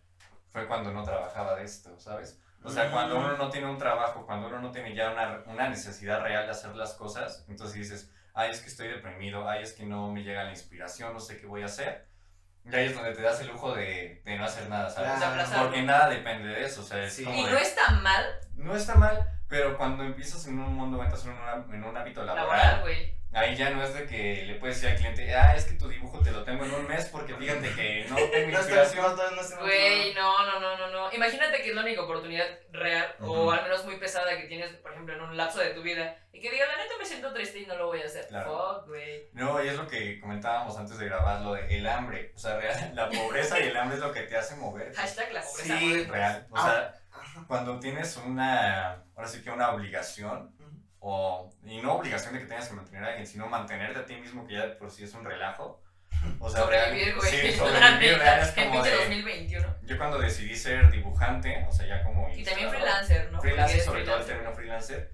fue 0.51 0.67
cuando 0.67 0.91
no 0.93 1.03
trabajaba 1.05 1.55
de 1.57 1.65
esto, 1.65 1.99
¿sabes? 2.01 2.41
O 2.65 2.71
sea, 2.71 2.85
Mm. 2.85 2.91
cuando 2.93 3.19
uno 3.19 3.37
no 3.37 3.51
tiene 3.51 3.67
un 3.69 3.77
trabajo, 3.79 4.25
cuando 4.25 4.49
uno 4.49 4.59
no 4.61 4.71
tiene 4.71 4.95
ya 4.95 5.11
una, 5.11 5.43
una 5.47 5.69
necesidad 5.69 6.23
real 6.23 6.47
de 6.47 6.53
hacer 6.53 6.75
las 6.75 6.95
cosas, 6.95 7.45
entonces 7.49 7.77
dices, 7.77 8.11
ay, 8.35 8.51
es 8.51 8.61
que 8.61 8.69
estoy 8.69 8.89
deprimido, 8.89 9.47
ay, 9.49 9.63
es 9.63 9.75
que 9.75 9.85
no 9.85 10.11
me 10.11 10.23
llega 10.23 10.45
la 10.45 10.51
inspiración, 10.51 11.13
no 11.13 11.21
sé 11.21 11.39
qué 11.39 11.47
voy 11.47 11.61
a 11.63 11.67
hacer. 11.67 12.09
Y 12.65 12.75
ahí 12.75 12.87
es 12.87 12.95
donde 12.95 13.13
te 13.15 13.21
das 13.23 13.39
el 13.41 13.49
lujo 13.49 13.75
de, 13.75 14.23
de 14.25 14.37
no 14.39 14.45
hacer 14.45 14.69
nada, 14.69 14.89
¿sabes? 14.91 15.13
Claro. 15.19 15.63
Porque 15.65 15.83
nada 15.83 16.09
depende 16.09 16.49
de 16.49 16.65
eso, 16.65 16.81
o 16.81 16.85
sea, 16.85 17.05
es 17.05 17.13
Sí. 17.15 17.25
como 17.25 17.37
Y 17.39 17.45
de- 17.45 17.53
no 17.53 17.59
está 17.59 17.91
mal 17.91 18.25
no 18.57 18.75
está 18.75 18.95
mal, 18.97 19.25
pero 19.47 19.77
cuando 19.79 20.03
empiezas 20.03 20.45
en 20.49 20.59
un 20.59 20.75
mundo, 20.75 21.01
entras 21.03 21.25
en, 21.27 21.31
una- 21.33 21.65
en 21.73 21.85
un 21.85 21.97
hábito 21.97 22.25
laboral, 22.25 22.47
laboral, 22.47 22.81
güey. 22.83 23.18
Ahí 23.33 23.55
ya 23.57 23.71
no 23.71 23.83
es 23.83 23.95
de 23.95 24.07
que 24.07 24.45
le 24.47 24.55
puedes 24.57 24.77
decir 24.81 24.91
al 24.91 24.97
cliente, 24.99 25.35
ah, 25.35 25.55
es 25.55 25.65
que 25.67 25.75
tu 25.75 25.89
dibujo 25.89 26.21
te 26.21 26.31
lo 26.31 26.43
tengo 26.45 26.65
en 26.65 26.73
un 26.75 26.87
mes 26.89 27.07
porque 27.07 27.35
fíjate 27.35 27.71
que 27.75 28.07
no 28.09 28.17
tengo 28.33 28.51
inspiración. 28.59 29.17
Güey, 29.61 30.15
no, 30.15 30.47
no, 30.47 30.61
no, 30.61 30.77
no, 30.79 30.89
no. 30.91 31.13
Imagínate 31.13 31.63
que 31.63 31.69
es 31.71 31.75
la 31.75 31.83
única 31.83 32.03
oportunidad 32.03 32.47
real, 32.73 33.15
o 33.21 33.51
al 33.51 33.63
menos 33.63 33.85
muy 33.85 33.97
pesada 33.97 34.37
que 34.37 34.45
tienes, 34.45 34.73
por 34.77 34.93
ejemplo, 34.93 35.15
en 35.15 35.21
un 35.23 35.37
lapso 35.37 35.61
de 35.61 35.71
tu 35.71 35.83
vida, 35.83 36.17
y 36.33 36.41
que 36.41 36.51
diga, 36.51 36.67
la 36.67 36.77
neta 36.77 36.95
me 36.99 37.05
siento 37.05 37.33
triste 37.33 37.61
y 37.61 37.67
no 37.67 37.77
lo 37.77 37.87
voy 37.87 38.01
a 38.03 38.07
hacer. 38.07 38.27
Claro. 38.29 38.77
Fuck, 38.81 38.89
güey. 38.89 39.29
No, 39.33 39.63
y 39.63 39.69
es 39.69 39.77
lo 39.77 39.87
que 39.89 40.21
comentábamos 40.21 40.77
antes 40.79 40.99
de 40.99 41.07
grabar, 41.07 41.41
lo 41.43 41.55
de 41.55 41.67
el 41.79 41.87
hambre. 41.87 42.33
O 42.35 42.39
sea, 42.39 42.57
real, 42.59 42.91
la 42.95 43.09
pobreza 43.09 43.59
y 43.61 43.65
el 43.69 43.77
hambre 43.77 43.97
es 43.97 44.03
lo 44.03 44.13
que 44.13 44.23
te 44.23 44.37
hace 44.37 44.57
mover. 44.57 44.95
Hashtag 44.95 45.33
la 45.33 45.43
pobreza. 45.43 45.79
Sí. 45.79 46.05
Real. 46.05 46.47
O 46.51 46.57
Ah. 46.57 46.63
sea, 46.65 46.95
cuando 47.47 47.79
tienes 47.81 48.17
una, 48.17 49.03
ahora 49.17 49.29
sí 49.29 49.43
que 49.43 49.51
una 49.51 49.71
obligación. 49.73 50.55
O, 51.01 51.51
y 51.65 51.81
no 51.81 51.95
obligación 51.95 52.35
de 52.35 52.41
que 52.41 52.47
tengas 52.47 52.69
que 52.69 52.75
mantener 52.75 53.05
a 53.05 53.09
alguien, 53.09 53.27
sino 53.27 53.47
mantenerte 53.47 54.01
a 54.01 54.07
ti 54.07 54.17
mismo, 54.17 54.47
que 54.47 54.55
ya 54.55 54.67
de 54.67 54.77
por 54.77 54.91
sí 54.91 55.05
es 55.05 55.15
un 55.15 55.25
relajo. 55.25 55.83
O 56.41 56.51
sea, 56.51 56.63
Sobrevivir, 56.63 57.15
güey. 57.15 57.31
Sí, 57.31 57.53
sobrevivir, 57.59 58.19
real 58.19 58.41
es 58.41 58.51
como 58.53 58.83
de... 58.83 58.91
2021. 58.91 59.77
Yo 59.85 59.99
cuando 59.99 60.19
decidí 60.19 60.57
ser 60.57 60.91
dibujante, 60.91 61.65
o 61.69 61.73
sea, 61.73 61.87
ya 61.87 62.03
como... 62.03 62.29
Y 62.35 62.43
también 62.43 62.71
freelancer, 62.71 63.31
¿no? 63.31 63.41
Freelancer, 63.41 63.81
sobre 63.81 64.05
todo 64.05 64.17
el 64.17 64.23
freelancer. 64.23 64.37
término 64.37 64.55
freelancer, 64.55 65.13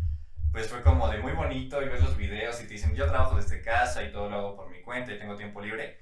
pues 0.53 0.69
fue 0.69 0.83
como 0.83 1.09
de 1.09 1.19
muy 1.19 1.33
bonito 1.33 1.83
y 1.83 1.89
ves 1.89 2.01
los 2.01 2.17
videos 2.17 2.61
y 2.63 2.67
te 2.67 2.75
dicen, 2.75 2.95
yo 2.95 3.07
trabajo 3.07 3.37
desde 3.37 3.61
casa 3.61 4.03
y 4.03 4.13
todo 4.13 4.31
lo 4.31 4.37
hago 4.37 4.57
por 4.57 4.71
mi 4.71 4.81
cuenta 4.83 5.13
y 5.13 5.19
tengo 5.19 5.37
tiempo 5.37 5.61
libre. 5.61 6.01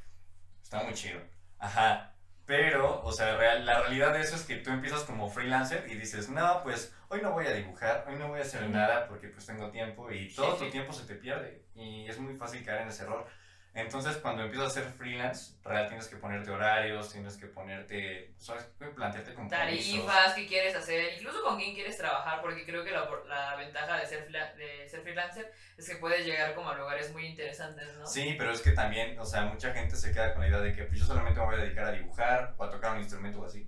Está 0.62 0.83
muy 0.83 0.95
chido. 0.95 1.21
Ajá. 1.59 2.12
Pero, 2.45 3.03
o 3.05 3.13
sea, 3.13 3.37
real, 3.37 3.65
la 3.65 3.81
realidad 3.81 4.13
de 4.13 4.21
eso 4.21 4.35
es 4.35 4.43
que 4.43 4.57
tú 4.57 4.71
empiezas 4.71 5.05
como 5.05 5.31
freelancer 5.31 5.87
y 5.89 5.95
dices, 5.95 6.29
no, 6.29 6.63
pues 6.63 6.95
hoy 7.09 7.21
no 7.23 7.33
voy 7.33 7.47
a 7.47 7.55
dibujar, 7.55 8.05
hoy 8.09 8.17
no 8.17 8.29
voy 8.29 8.41
a 8.41 8.43
hacer 8.43 8.69
nada 8.69 9.07
porque 9.07 9.29
pues 9.29 9.47
tengo 9.47 9.71
tiempo 9.71 10.11
y 10.11 10.33
todo 10.35 10.57
tu 10.57 10.69
tiempo 10.69 10.93
se 10.93 11.05
te 11.05 11.15
pierde 11.15 11.63
y 11.75 12.07
es 12.09 12.19
muy 12.19 12.35
fácil 12.35 12.65
caer 12.65 12.83
en 12.83 12.89
ese 12.89 13.05
error. 13.05 13.27
Entonces, 13.75 14.19
cuando 14.19 14.43
empiezas 14.43 14.76
a 14.76 14.81
hacer 14.81 14.93
freelance, 14.93 15.55
real 15.64 15.88
tienes 15.88 16.07
que 16.07 16.17
ponerte 16.17 16.50
horarios, 16.50 17.11
tienes 17.11 17.38
que 17.38 17.47
ponerte, 17.47 18.35
¿sabes? 18.37 18.64
Plantearte 18.95 19.33
compromisos. 19.33 20.07
tarifas, 20.07 20.35
qué 20.35 20.47
quieres 20.47 20.75
hacer, 20.75 21.14
incluso 21.14 21.43
con 21.43 21.57
quién 21.57 21.75
quieres 21.75 21.97
trabajar, 21.97 22.43
porque 22.43 22.67
creo 22.67 22.85
que 22.85 22.91
la, 22.91 23.09
la 23.26 23.57
ventaja 23.57 23.97
de 23.97 24.07
ser, 24.07 24.31
de 24.31 24.88
ser 24.88 25.00
freelancer 25.00 25.50
es 25.79 25.88
que 25.88 25.97
puedes 25.97 26.26
llegar 26.26 26.55
como 26.55 26.69
a 26.69 26.76
lugares 26.76 27.11
muy 27.12 27.25
interesantes, 27.26 27.97
¿no? 27.97 28.07
Sí, 28.07 28.35
pero 28.37 28.52
es 28.52 28.61
que 28.61 28.73
también, 28.73 29.19
o 29.19 29.25
sea, 29.25 29.47
mucha 29.47 29.73
gente 29.73 29.97
se 29.97 30.12
queda 30.12 30.35
con 30.35 30.43
la 30.43 30.49
idea 30.49 30.61
de 30.61 30.75
que 30.75 30.85
pues, 30.85 31.00
yo 31.00 31.07
solamente 31.07 31.41
me 31.41 31.47
voy 31.47 31.55
a 31.55 31.59
dedicar 31.59 31.87
a 31.87 31.93
dibujar 31.93 32.55
o 32.59 32.64
a 32.64 32.71
tocar 32.71 32.93
un 32.93 32.99
instrumento 32.99 33.41
o 33.41 33.47
así. 33.47 33.67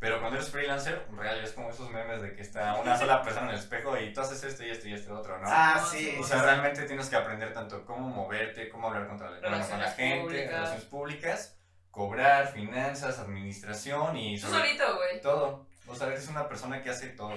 Pero 0.00 0.18
cuando 0.18 0.38
eres 0.38 0.50
freelancer, 0.50 1.06
en 1.10 1.16
realidad 1.18 1.44
es 1.44 1.52
como 1.52 1.68
esos 1.68 1.90
memes 1.90 2.22
de 2.22 2.34
que 2.34 2.40
está 2.40 2.74
una 2.80 2.96
sola 2.96 3.22
persona 3.22 3.48
en 3.48 3.52
el 3.54 3.60
espejo 3.60 3.98
y 3.98 4.14
tú 4.14 4.22
haces 4.22 4.42
esto 4.42 4.64
y 4.64 4.70
esto 4.70 4.88
y 4.88 4.94
esto 4.94 5.14
otro, 5.14 5.38
¿no? 5.38 5.44
Ah, 5.46 5.86
sí. 5.88 6.16
o 6.18 6.24
sea, 6.24 6.38
sí. 6.40 6.44
realmente 6.46 6.82
tienes 6.84 7.10
que 7.10 7.16
aprender 7.16 7.52
tanto 7.52 7.84
cómo 7.84 8.08
moverte, 8.08 8.70
cómo 8.70 8.88
hablar 8.88 9.06
contra 9.06 9.30
la, 9.30 9.40
bueno, 9.40 9.68
con 9.68 9.78
la 9.78 9.90
gente, 9.92 10.24
públicas. 10.24 10.50
relaciones 10.52 10.84
públicas, 10.86 11.58
cobrar, 11.90 12.50
finanzas, 12.50 13.18
administración 13.18 14.16
y 14.16 14.40
Tú 14.40 14.48
solito, 14.48 14.96
güey. 14.96 15.20
todo. 15.20 15.66
O 15.86 15.94
sea, 15.94 16.06
eres 16.06 16.26
una 16.28 16.48
persona 16.48 16.82
que 16.82 16.88
hace 16.88 17.08
todo. 17.08 17.34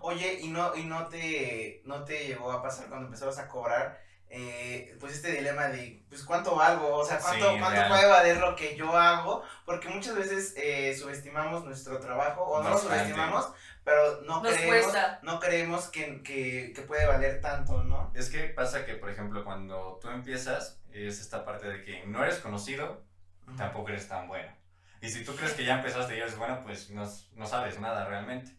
Oye, 0.00 0.40
¿y 0.40 0.48
no, 0.48 0.74
y 0.74 0.82
no 0.84 1.06
te 1.06 1.80
no 1.84 2.04
te 2.04 2.26
llegó 2.26 2.50
a 2.50 2.60
pasar 2.60 2.88
cuando 2.88 3.06
empezabas 3.06 3.38
a 3.38 3.46
cobrar? 3.46 4.00
Eh, 4.30 4.96
pues 5.00 5.14
este 5.14 5.32
dilema 5.32 5.68
de, 5.68 6.02
pues 6.08 6.22
cuánto 6.24 6.54
valgo, 6.54 6.96
o 6.96 7.04
sea, 7.04 7.18
cuánto, 7.18 7.52
Sí, 7.52 7.58
cuánto 7.58 7.88
puede 7.88 8.06
valer 8.06 8.36
lo 8.38 8.54
que 8.54 8.76
yo 8.76 8.96
hago, 8.96 9.42
porque 9.64 9.88
muchas 9.88 10.16
veces 10.16 10.54
eh, 10.56 10.94
subestimamos 10.96 11.64
nuestro 11.64 11.98
trabajo, 11.98 12.42
o 12.42 12.62
no 12.62 12.70
lo 12.70 12.78
subestimamos, 12.78 13.48
pero 13.84 14.20
no 14.22 14.42
Nos 14.42 14.52
creemos, 14.52 14.82
cuesta. 14.82 15.18
no 15.22 15.40
creemos 15.40 15.86
que, 15.88 16.22
que, 16.22 16.72
que 16.74 16.82
puede 16.82 17.06
valer 17.06 17.40
tanto, 17.40 17.82
¿no? 17.84 18.12
Es 18.14 18.28
que 18.28 18.44
pasa 18.44 18.84
que, 18.84 18.94
por 18.94 19.08
ejemplo, 19.10 19.44
cuando 19.44 19.98
tú 20.02 20.10
empiezas, 20.10 20.78
es 20.92 21.20
esta 21.20 21.44
parte 21.44 21.68
de 21.68 21.84
que 21.84 22.04
no 22.06 22.22
eres 22.22 22.38
conocido, 22.38 23.02
tampoco 23.56 23.88
eres 23.88 24.08
tan 24.08 24.28
bueno. 24.28 24.52
Y 25.00 25.08
si 25.08 25.24
tú 25.24 25.34
crees 25.36 25.52
que 25.54 25.64
ya 25.64 25.76
empezaste 25.76 26.16
y 26.16 26.20
eres 26.20 26.36
bueno, 26.36 26.60
pues 26.64 26.90
no, 26.90 27.08
no 27.34 27.46
sabes 27.46 27.78
nada 27.80 28.04
realmente. 28.04 28.50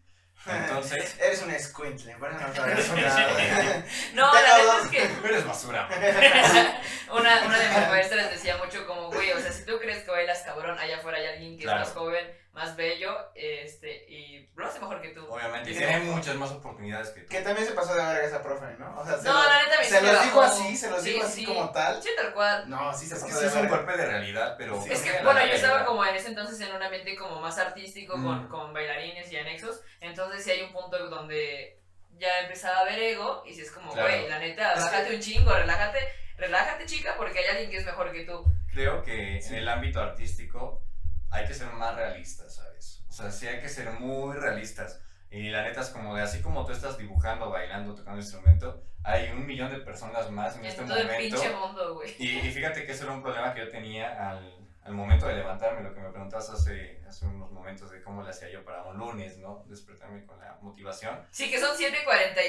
Entonces. 0.46 1.16
Eres 1.20 1.42
un 1.42 1.50
escuintle, 1.50 2.14
por 2.16 2.30
eso 2.30 2.40
no 2.40 2.54
sabes 2.54 2.88
No, 4.14 4.32
la 4.32 4.56
verdad 4.56 4.80
es 4.84 4.90
que. 4.90 5.02
Eres 5.28 5.46
basura. 5.46 5.88
una, 7.12 7.44
una 7.44 7.58
de 7.58 7.68
mis 7.68 7.88
maestras 7.88 8.30
decía 8.30 8.56
mucho 8.56 8.86
como, 8.86 9.10
güey, 9.10 9.32
o 9.32 9.40
sea, 9.40 9.52
si 9.52 9.64
tú 9.64 9.78
crees 9.78 10.02
que 10.02 10.10
bailas 10.10 10.42
cabrón, 10.42 10.78
allá 10.78 10.96
afuera 10.96 11.18
hay 11.18 11.26
alguien 11.26 11.58
que 11.58 11.64
es 11.64 11.70
más 11.70 11.90
joven 11.90 12.26
más 12.52 12.74
bello, 12.74 13.16
este, 13.34 14.04
y 14.08 14.48
lo 14.56 14.66
hace 14.66 14.80
mejor 14.80 15.00
que 15.00 15.10
tú. 15.10 15.24
Obviamente, 15.26 15.70
y 15.70 15.76
tiene 15.76 16.00
muchas 16.00 16.34
más 16.34 16.50
oportunidades 16.50 17.10
que 17.10 17.20
tú. 17.20 17.28
Que 17.28 17.42
también 17.42 17.66
se 17.66 17.74
pasó 17.74 17.94
de 17.94 18.02
verga 18.02 18.24
esa 18.24 18.42
profe, 18.42 18.74
¿no? 18.78 18.98
O 18.98 19.06
sea, 19.06 19.18
se 19.18 19.28
no, 19.28 19.34
lo, 19.34 19.48
la 19.48 19.62
neta 19.62 19.84
Se 19.84 20.00
los 20.00 20.22
dijo 20.24 20.42
así, 20.42 20.76
se 20.76 20.90
los 20.90 21.04
dijo 21.04 21.24
así 21.24 21.44
como 21.44 21.70
tal. 21.70 22.02
Sí, 22.02 22.08
tal 22.16 22.34
cual. 22.34 22.68
No, 22.68 22.92
sí 22.92 23.06
se 23.06 23.14
es 23.14 23.24
que 23.24 23.32
sí 23.32 23.44
es 23.44 23.54
un 23.54 23.68
golpe 23.68 23.96
de 23.96 24.06
realidad, 24.06 24.56
pero... 24.58 24.84
es 24.84 25.00
que, 25.00 25.22
bueno, 25.22 25.46
yo 25.46 25.52
estaba 25.52 25.84
como 25.84 26.04
en 26.04 26.16
ese 26.16 26.28
entonces 26.28 26.60
en 26.60 26.74
un 26.74 26.82
ambiente 26.82 27.16
como 27.16 27.40
más 27.40 27.56
artístico, 27.58 28.14
con, 28.14 28.48
con 28.48 28.72
bailarines 28.72 29.30
y 29.30 29.36
anexos, 29.36 29.80
entonces 30.00 30.42
sí 30.42 30.50
hay 30.50 30.62
un 30.62 30.72
punto 30.72 31.08
donde 31.08 31.78
ya 32.18 32.40
empezaba 32.40 32.80
a 32.80 32.84
ver 32.84 32.98
ego, 32.98 33.44
y 33.46 33.54
si 33.54 33.62
es 33.62 33.70
como, 33.70 33.92
güey, 33.92 34.28
la 34.28 34.38
neta, 34.38 34.74
relájate 34.74 35.14
un 35.14 35.20
chingo, 35.20 35.52
relájate, 35.52 36.00
relájate 36.36 36.84
chica, 36.86 37.14
porque 37.16 37.38
hay 37.38 37.46
alguien 37.46 37.70
que 37.70 37.76
es 37.78 37.86
mejor 37.86 38.12
que 38.12 38.24
tú. 38.24 38.44
Creo 38.72 39.02
que 39.02 39.38
en 39.38 39.54
el 39.54 39.68
ámbito 39.68 40.00
artístico 40.00 40.82
hay 41.30 41.46
que 41.46 41.54
ser 41.54 41.72
más 41.72 41.94
realistas, 41.94 42.56
¿sabes? 42.56 43.04
O 43.08 43.12
sea, 43.12 43.30
sí 43.30 43.46
hay 43.46 43.60
que 43.60 43.68
ser 43.68 43.90
muy 43.92 44.36
realistas. 44.36 45.00
Y 45.30 45.50
la 45.50 45.62
neta 45.62 45.80
es 45.80 45.90
como 45.90 46.16
de 46.16 46.22
así 46.22 46.42
como 46.42 46.66
tú 46.66 46.72
estás 46.72 46.98
dibujando, 46.98 47.50
bailando, 47.50 47.94
tocando 47.94 48.20
instrumento, 48.20 48.82
hay 49.04 49.30
un 49.30 49.46
millón 49.46 49.70
de 49.70 49.78
personas 49.78 50.30
más 50.30 50.56
en, 50.56 50.66
este 50.66 50.82
momento. 50.82 51.12
El 51.12 51.16
pinche 51.16 51.54
mundo, 51.54 51.94
güey. 51.94 52.14
Y, 52.18 52.38
y, 52.38 52.50
fíjate 52.50 52.84
que 52.84 52.92
ese 52.92 53.04
era 53.04 53.12
un 53.12 53.22
problema 53.22 53.54
que 53.54 53.60
yo 53.60 53.70
tenía 53.70 54.30
al, 54.30 54.59
al 54.84 54.94
momento 54.94 55.26
de 55.26 55.34
levantarme, 55.34 55.82
lo 55.82 55.92
que 55.92 56.00
me 56.00 56.08
preguntabas 56.10 56.48
hace, 56.48 57.02
hace 57.06 57.26
unos 57.26 57.50
momentos 57.50 57.90
de 57.90 58.00
cómo 58.02 58.22
le 58.22 58.30
hacía 58.30 58.48
yo 58.50 58.64
para 58.64 58.82
un 58.84 58.96
lunes, 58.96 59.36
¿no? 59.36 59.62
Despertarme 59.68 60.24
con 60.24 60.40
la 60.40 60.56
motivación. 60.62 61.20
Sí, 61.30 61.50
que 61.50 61.60
son 61.60 61.76
7.45 61.76 61.82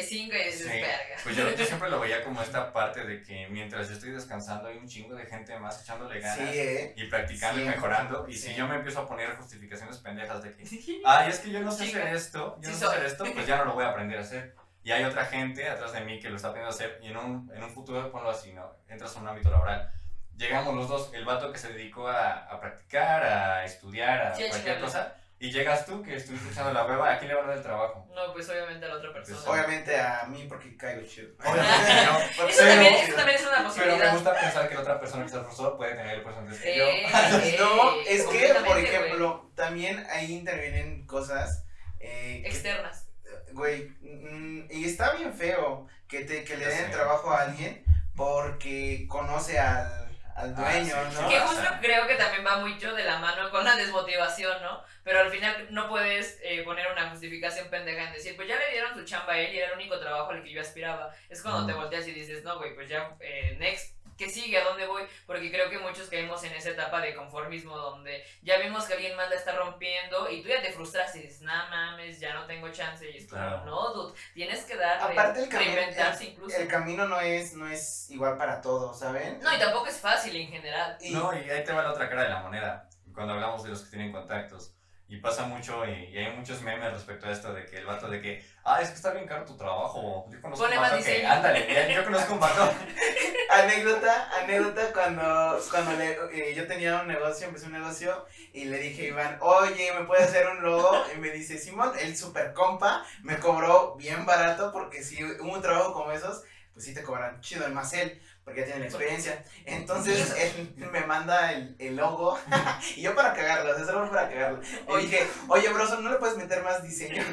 y 0.09 0.45
dices, 0.45 0.71
sí. 0.71 0.81
Pues 1.23 1.35
yo, 1.35 1.53
yo, 1.53 1.65
siempre 1.65 1.89
lo 1.89 2.00
veía 2.00 2.23
como 2.23 2.41
esta 2.43 2.71
parte 2.71 3.03
de 3.03 3.21
que 3.21 3.47
mientras 3.50 3.89
yo 3.89 3.95
estoy 3.95 4.11
descansando 4.11 4.69
hay 4.69 4.77
un 4.77 4.88
chingo 4.88 5.13
de 5.15 5.25
gente 5.25 5.59
más 5.59 5.83
echándole 5.83 6.21
ganas 6.21 6.55
¿eh? 6.55 6.93
y 6.95 7.05
practicando 7.07 7.61
y 7.61 7.65
mejorando. 7.65 8.25
Y 8.29 8.38
si 8.38 8.55
yo 8.55 8.65
me 8.65 8.75
empiezo 8.75 9.01
a 9.01 9.07
poner 9.07 9.35
justificaciones 9.35 9.97
pendejas 9.97 10.41
de 10.41 10.55
que, 10.55 11.01
ay, 11.05 11.29
es 11.29 11.39
que 11.39 11.51
yo 11.51 11.59
no 11.59 11.71
sé 11.71 11.83
hacer 11.83 12.07
esto, 12.15 12.57
yo 12.61 12.69
no 12.69 12.75
sé 12.75 12.85
hacer 12.85 13.05
esto, 13.05 13.25
pues 13.33 13.45
ya 13.45 13.57
no 13.57 13.65
lo 13.65 13.73
voy 13.73 13.83
a 13.83 13.89
aprender 13.89 14.17
a 14.17 14.21
hacer. 14.21 14.55
Y 14.83 14.91
hay 14.91 15.03
otra 15.03 15.25
gente 15.25 15.69
atrás 15.69 15.91
de 15.91 16.01
mí 16.01 16.19
que 16.19 16.29
lo 16.29 16.38
está 16.38 16.47
aprendiendo 16.47 16.73
a 16.73 16.75
hacer 16.75 17.00
y 17.03 17.07
en 17.09 17.17
un, 17.17 17.51
en 17.53 17.61
un 17.61 17.69
futuro, 17.69 18.09
ponlo 18.09 18.31
así, 18.31 18.53
¿no? 18.53 18.77
Entras 18.88 19.15
a 19.15 19.19
un 19.19 19.27
ámbito 19.27 19.51
laboral 19.51 19.91
llegamos 20.38 20.75
los 20.75 20.88
dos, 20.88 21.11
el 21.13 21.25
vato 21.25 21.51
que 21.51 21.59
se 21.59 21.73
dedicó 21.73 22.07
a, 22.07 22.47
a 22.47 22.59
practicar, 22.59 23.23
a 23.23 23.65
estudiar, 23.65 24.27
a 24.27 24.33
cualquier 24.33 24.79
cosa. 24.79 25.15
Y 25.41 25.51
llegas 25.51 25.88
tú, 25.88 26.03
que 26.03 26.15
estuviste 26.15 26.51
echando 26.51 26.71
la 26.71 26.85
hueva, 26.85 27.13
¿a 27.13 27.17
quién 27.17 27.29
le 27.29 27.33
va 27.33 27.43
a 27.43 27.47
dar 27.47 27.57
el 27.57 27.63
trabajo? 27.63 28.07
No, 28.13 28.31
pues 28.31 28.47
obviamente 28.47 28.85
a 28.85 28.89
la 28.89 28.97
otra 28.97 29.11
persona. 29.11 29.39
Pues, 29.39 29.50
obviamente 29.50 30.00
a 30.00 30.23
mí, 30.25 30.45
porque 30.47 30.77
caigo 30.77 31.01
chido. 31.01 31.29
Obviamente 31.39 32.05
no. 32.05 32.47
eso, 32.47 32.63
también, 32.63 32.93
eso 32.93 33.15
también 33.15 33.38
es 33.39 33.47
una 33.47 33.63
posibilidad. 33.63 33.97
Pero 33.97 34.11
me 34.11 34.15
gusta 34.17 34.39
pensar 34.39 34.69
que 34.69 34.75
la 34.75 34.81
otra 34.81 35.00
persona 35.00 35.23
que 35.23 35.27
está 35.29 35.41
profesor 35.41 35.77
puede 35.77 35.95
tener 35.95 36.13
el 36.13 36.21
puesto 36.21 36.41
antes 36.41 36.59
que 36.59 36.77
yo. 36.77 36.85
no, 37.59 38.01
es 38.07 38.27
que, 38.27 38.53
por 38.63 38.77
ejemplo, 38.77 39.51
también 39.55 40.05
ahí 40.11 40.31
intervienen 40.31 41.07
cosas... 41.07 41.65
Eh, 42.00 42.43
Externas. 42.45 43.07
güey, 43.53 43.88
mm, 44.00 44.67
y 44.69 44.85
está 44.85 45.13
bien 45.13 45.33
feo 45.33 45.88
que, 46.07 46.23
te, 46.23 46.43
que 46.43 46.55
le 46.55 46.67
den 46.67 46.91
trabajo 46.91 47.31
a 47.31 47.41
alguien 47.41 47.83
porque 48.15 49.07
conoce 49.09 49.57
al 49.57 50.00
al 50.41 50.55
ah, 50.57 50.62
dueño, 50.62 50.95
¿no? 51.13 51.29
Que 51.29 51.39
justo 51.39 51.67
creo 51.81 52.07
que 52.07 52.15
también 52.15 52.45
va 52.45 52.57
mucho 52.57 52.93
de 52.93 53.03
la 53.03 53.19
mano 53.19 53.50
con 53.51 53.63
la 53.63 53.75
desmotivación, 53.75 54.62
¿no? 54.62 54.83
Pero 55.03 55.19
al 55.19 55.29
final 55.29 55.67
no 55.69 55.88
puedes 55.88 56.39
eh, 56.43 56.63
poner 56.63 56.91
una 56.91 57.10
justificación 57.10 57.69
pendeja 57.69 58.07
en 58.07 58.13
decir, 58.13 58.36
pues 58.36 58.48
ya 58.48 58.57
le 58.57 58.71
dieron 58.71 58.93
su 58.93 59.03
chamba 59.05 59.33
a 59.33 59.39
él 59.39 59.53
y 59.53 59.60
era 59.60 59.67
el 59.67 59.75
único 59.75 60.00
trabajo 60.00 60.31
al 60.31 60.43
que 60.43 60.51
yo 60.51 60.62
aspiraba. 60.62 61.13
Es 61.29 61.41
cuando 61.41 61.65
te 61.65 61.74
volteas 61.74 62.07
y 62.07 62.12
dices, 62.12 62.43
no, 62.43 62.57
güey, 62.57 62.75
pues 62.75 62.89
ya, 62.89 63.15
eh, 63.19 63.55
next 63.60 64.00
¿qué 64.21 64.29
sigue? 64.29 64.55
¿A 64.59 64.63
dónde 64.63 64.85
voy? 64.85 65.01
Porque 65.25 65.51
creo 65.51 65.67
que 65.67 65.79
muchos 65.79 66.07
caemos 66.07 66.43
en 66.43 66.53
esa 66.53 66.69
etapa 66.69 67.01
de 67.01 67.15
conformismo 67.15 67.75
donde 67.75 68.23
ya 68.43 68.59
vimos 68.59 68.85
que 68.85 68.93
alguien 68.93 69.17
más 69.17 69.27
la 69.31 69.35
está 69.35 69.55
rompiendo 69.55 70.29
y 70.29 70.43
tú 70.43 70.49
ya 70.49 70.61
te 70.61 70.71
frustras 70.71 71.15
y 71.15 71.21
dices, 71.21 71.41
nah 71.41 71.67
mames, 71.69 72.19
ya 72.19 72.35
no 72.35 72.45
tengo 72.45 72.69
chance. 72.69 73.09
Y 73.09 73.17
es 73.17 73.27
como, 73.27 73.41
no, 73.65 73.93
dude, 73.93 74.19
tienes 74.35 74.63
que 74.65 74.75
dar 74.75 75.01
Aparte 75.01 75.41
el 75.43 75.49
camino, 75.49 75.81
incluso. 76.21 76.55
El 76.55 76.67
camino 76.67 77.07
no 77.07 77.19
es, 77.19 77.53
no 77.53 77.67
es 77.67 78.11
igual 78.11 78.37
para 78.37 78.61
todos, 78.61 78.99
¿saben? 78.99 79.39
No, 79.41 79.55
y 79.55 79.57
tampoco 79.57 79.87
es 79.87 79.99
fácil 79.99 80.35
en 80.35 80.49
general. 80.49 80.97
No, 81.09 81.33
y 81.33 81.49
ahí 81.49 81.63
te 81.63 81.73
va 81.73 81.81
la 81.81 81.91
otra 81.91 82.07
cara 82.07 82.23
de 82.23 82.29
la 82.29 82.41
moneda, 82.41 82.89
cuando 83.15 83.33
hablamos 83.33 83.63
de 83.63 83.69
los 83.69 83.81
que 83.81 83.89
tienen 83.89 84.11
contactos. 84.11 84.75
Y 85.07 85.17
pasa 85.17 85.43
mucho, 85.43 85.83
y, 85.85 86.15
hay 86.15 86.31
muchos 86.37 86.61
memes 86.61 86.93
respecto 86.93 87.27
a 87.27 87.31
esto 87.31 87.53
de 87.53 87.65
que 87.65 87.77
el 87.77 87.85
vato 87.85 88.07
de 88.07 88.21
que, 88.21 88.45
ah, 88.63 88.81
es 88.81 88.89
que 88.89 88.95
está 88.95 89.11
bien 89.11 89.27
caro 89.27 89.45
tu 89.45 89.55
trabajo. 89.57 90.27
Yo 90.31 90.41
conozco 90.41 90.65
un 90.65 90.75
vato 90.75 91.03
que, 91.03 91.25
ándale, 91.25 91.93
yo 91.93 92.03
conozco 92.03 92.33
un 92.33 92.39
vato. 92.39 92.73
anécdota, 93.51 94.29
anécdota 94.41 94.93
cuando, 94.93 95.59
cuando 95.69 95.91
le, 95.93 96.11
eh, 96.31 96.53
yo 96.55 96.67
tenía 96.67 97.01
un 97.01 97.07
negocio, 97.07 97.47
empecé 97.47 97.65
un 97.65 97.73
negocio, 97.73 98.25
y 98.53 98.65
le 98.65 98.77
dije 98.79 99.03
a 99.03 99.07
Iván, 99.07 99.37
oye, 99.41 99.91
¿me 99.93 100.05
puede 100.05 100.23
hacer 100.23 100.47
un 100.47 100.61
logo? 100.61 100.91
Y 101.15 101.19
me 101.19 101.31
dice, 101.31 101.57
Simón, 101.57 101.91
el 101.99 102.15
super 102.15 102.53
compa, 102.53 103.05
me 103.23 103.37
cobró 103.39 103.95
bien 103.95 104.25
barato, 104.25 104.71
porque 104.71 105.03
si 105.03 105.23
hubo 105.23 105.53
un 105.53 105.61
trabajo 105.61 105.93
como 105.93 106.11
esos, 106.11 106.43
pues 106.73 106.85
sí 106.85 106.93
te 106.93 107.03
cobran 107.03 107.41
chido, 107.41 107.65
el 107.65 107.73
más 107.73 107.93
él 107.93 108.21
porque 108.43 108.62
ya 108.62 108.65
tiene 108.65 108.81
la 108.81 108.86
experiencia. 108.88 109.43
Entonces 109.65 110.33
él 110.38 110.74
me 110.91 111.01
manda 111.01 111.53
el, 111.53 111.75
el 111.79 111.95
logo 111.95 112.39
y 112.95 113.01
yo 113.01 113.13
para 113.15 113.33
cagarlo, 113.33 113.71
o 113.71 113.75
sea, 113.75 113.86
solo 113.86 114.10
para 114.10 114.29
cagarlo. 114.29 114.62
Y 114.89 115.01
dije, 115.01 115.27
oye, 115.48 115.69
broso, 115.69 116.00
¿no 116.01 116.12
le 116.12 116.17
puedes 116.17 116.38
meter 116.38 116.63
más 116.63 116.81
diseño? 116.81 117.24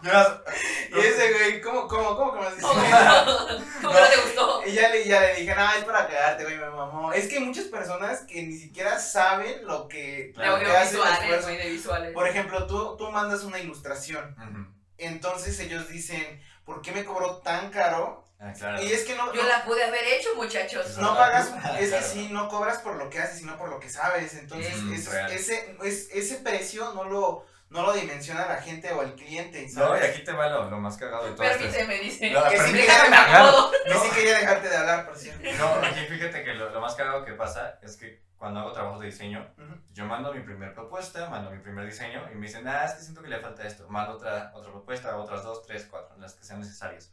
y, 0.02 0.98
ese 0.98 1.32
güey, 1.32 1.60
¿cómo, 1.60 1.86
cómo, 1.86 2.16
cómo 2.16 2.32
que 2.32 2.38
más 2.38 2.56
diseño? 2.56 2.72
¿Cómo 3.82 3.92
no, 3.92 4.06
te 4.08 4.16
gustó? 4.22 4.62
Y 4.66 4.72
ya 4.72 4.88
le, 4.88 5.06
ya 5.06 5.20
le 5.20 5.34
dije, 5.34 5.54
no, 5.54 5.72
es 5.72 5.84
para 5.84 6.06
cagarte, 6.06 6.44
güey, 6.44 6.56
me 6.56 6.70
mamó. 6.70 7.12
Es 7.12 7.28
que 7.28 7.36
hay 7.36 7.44
muchas 7.44 7.66
personas 7.66 8.22
que 8.22 8.42
ni 8.42 8.56
siquiera 8.56 8.98
saben 8.98 9.66
lo 9.66 9.86
que, 9.86 10.32
lo 10.34 10.58
que 10.58 10.66
hacen 10.66 11.00
de 11.58 11.70
visuales. 11.70 12.12
Por 12.14 12.26
ejemplo, 12.26 12.66
tú, 12.66 12.96
tú 12.96 13.10
mandas 13.10 13.44
una 13.44 13.58
ilustración. 13.58 14.34
Entonces 14.96 15.58
ellos 15.60 15.88
dicen, 15.88 16.42
¿por 16.64 16.82
qué 16.82 16.92
me 16.92 17.04
cobró 17.04 17.38
tan 17.38 17.70
caro? 17.70 18.29
Ah, 18.40 18.54
claro. 18.56 18.82
Y 18.82 18.90
es 18.90 19.04
que 19.04 19.14
no. 19.16 19.34
Yo 19.34 19.42
la 19.42 19.64
pude 19.64 19.84
haber 19.84 20.02
hecho, 20.02 20.34
muchachos. 20.34 20.96
No 20.96 21.14
pagas, 21.14 21.52
es 21.78 21.92
que 21.92 22.02
sí, 22.02 22.28
no 22.30 22.48
cobras 22.48 22.78
por 22.78 22.96
lo 22.96 23.10
que 23.10 23.18
haces, 23.18 23.38
sino 23.38 23.58
por 23.58 23.68
lo 23.68 23.78
que 23.78 23.90
sabes. 23.90 24.34
Entonces, 24.34 24.74
ese, 25.30 25.76
es, 25.84 26.08
ese 26.10 26.36
precio 26.36 26.94
no 26.94 27.04
lo, 27.04 27.46
no 27.68 27.82
lo 27.82 27.92
dimensiona 27.92 28.46
la 28.46 28.62
gente 28.62 28.90
o 28.92 29.02
el 29.02 29.14
cliente. 29.14 29.68
No, 29.74 29.94
y 29.94 30.00
aquí 30.00 30.24
te 30.24 30.32
va 30.32 30.48
lo, 30.48 30.70
lo 30.70 30.78
más 30.78 30.96
cagado 30.96 31.26
de 31.26 31.32
todo 31.32 31.44
esto. 31.44 31.86
me 31.86 31.98
dice. 31.98 32.30
que, 32.30 32.58
sí 32.58 32.72
quería, 32.72 32.94
sí 34.02 34.10
quería 34.14 34.38
dejarte 34.38 34.68
de 34.70 34.76
hablar, 34.76 35.06
por 35.06 35.18
cierto. 35.18 35.42
No, 35.58 35.74
aquí 35.86 36.06
fíjate 36.08 36.42
que 36.42 36.54
lo, 36.54 36.70
lo, 36.70 36.80
más 36.80 36.94
cagado 36.94 37.26
que 37.26 37.34
pasa 37.34 37.78
es 37.82 37.98
que 37.98 38.22
cuando 38.38 38.60
hago 38.60 38.72
trabajos 38.72 39.00
de 39.00 39.06
diseño, 39.08 39.54
yo 39.92 40.06
mando 40.06 40.32
mi 40.32 40.40
primera 40.40 40.72
propuesta, 40.72 41.28
mando 41.28 41.50
mi 41.50 41.58
primer 41.58 41.84
diseño 41.84 42.26
y 42.32 42.36
me 42.36 42.46
dicen, 42.46 42.66
ah, 42.66 42.86
es 42.86 42.92
que 42.92 43.02
siento 43.02 43.20
que 43.20 43.28
le 43.28 43.38
falta 43.38 43.66
esto. 43.66 43.86
Mando 43.90 44.14
otra, 44.14 44.50
otra 44.54 44.72
propuesta, 44.72 45.14
otras 45.18 45.44
dos, 45.44 45.66
tres, 45.66 45.86
cuatro, 45.90 46.16
las 46.16 46.32
que 46.32 46.44
sean 46.44 46.60
necesarias 46.60 47.12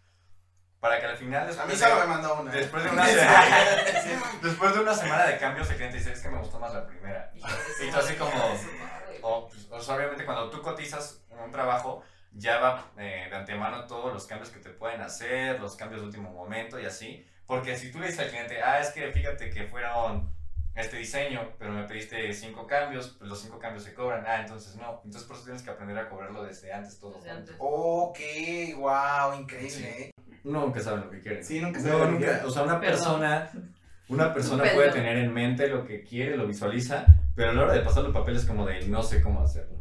para 0.79 0.99
que 0.99 1.05
al 1.07 1.17
final 1.17 1.47
después 1.47 1.65
a 1.65 1.71
mí 1.71 1.75
solo 1.75 1.99
me 2.01 2.07
mandó 2.07 2.41
una 2.41 2.51
después 2.51 2.83
de 2.83 2.89
una 2.89 3.05
semana 3.05 3.55
después 4.41 4.73
de 4.73 4.79
una 4.79 4.93
semana 4.93 5.25
de 5.25 5.37
cambios 5.37 5.69
el 5.69 5.75
cliente 5.75 5.97
dice 5.97 6.13
es 6.13 6.21
que 6.21 6.29
me 6.29 6.37
gustó 6.37 6.59
más 6.59 6.73
la 6.73 6.85
primera 6.85 7.31
y 7.35 7.89
tú 7.89 7.97
así 7.97 8.15
como 8.15 8.31
o, 9.21 9.49
pues, 9.69 9.89
obviamente 9.89 10.25
cuando 10.25 10.49
tú 10.49 10.61
cotizas 10.61 11.21
un 11.43 11.51
trabajo 11.51 12.03
ya 12.31 12.59
va 12.59 12.91
eh, 12.97 13.27
de 13.29 13.35
antemano 13.35 13.85
todos 13.85 14.13
los 14.13 14.25
cambios 14.25 14.49
que 14.49 14.59
te 14.59 14.69
pueden 14.69 15.01
hacer 15.01 15.59
los 15.59 15.75
cambios 15.75 16.01
de 16.01 16.07
último 16.07 16.29
momento 16.29 16.79
y 16.79 16.85
así 16.85 17.25
porque 17.47 17.75
si 17.75 17.91
tú 17.91 17.99
le 17.99 18.07
dices 18.07 18.21
al 18.21 18.29
cliente 18.29 18.61
ah 18.61 18.79
es 18.79 18.89
que 18.91 19.11
fíjate 19.11 19.49
que 19.49 19.63
fueron 19.65 20.37
este 20.77 20.97
diseño, 20.97 21.53
pero 21.57 21.71
me 21.71 21.83
pediste 21.85 22.31
cinco 22.33 22.67
cambios, 22.67 23.15
pues 23.17 23.27
los 23.27 23.41
cinco 23.41 23.57
cambios 23.57 23.83
se 23.83 23.95
cobran. 23.95 24.23
Ah, 24.27 24.41
entonces 24.41 24.75
no. 24.75 25.01
Entonces 25.03 25.23
por 25.23 25.35
eso 25.35 25.45
tienes 25.45 25.63
que 25.63 25.71
aprender 25.71 25.97
a 25.97 26.07
cobrarlo 26.07 26.43
desde 26.43 26.71
antes 26.71 26.99
todo. 26.99 27.15
Desde 27.15 27.31
antes. 27.31 27.55
Ok, 27.57 28.19
wow, 28.75 29.33
increíble. 29.39 30.11
¿Eh? 30.49 30.65
nunca 30.65 30.79
sabe 30.79 30.97
lo 30.97 31.09
que 31.09 31.19
quiere. 31.19 31.43
Sí, 31.43 31.59
nunca 31.59 31.79
sabe. 31.79 31.97
No, 31.97 32.11
nunca. 32.11 32.43
O 32.45 32.49
sea, 32.49 32.63
una 32.63 32.79
persona, 32.79 33.49
una 34.07 34.33
persona 34.33 34.63
puede 34.73 34.91
tener 34.91 35.17
en 35.17 35.33
mente 35.33 35.67
lo 35.67 35.85
que 35.85 36.03
quiere, 36.03 36.37
lo 36.37 36.47
visualiza, 36.47 37.05
pero 37.35 37.51
a 37.51 37.53
la 37.53 37.63
hora 37.63 37.73
de 37.73 37.81
pasar 37.81 38.03
los 38.03 38.13
papeles 38.13 38.45
como 38.45 38.65
de 38.65 38.87
no 38.87 39.03
sé 39.03 39.21
cómo 39.21 39.41
hacerlo. 39.41 39.77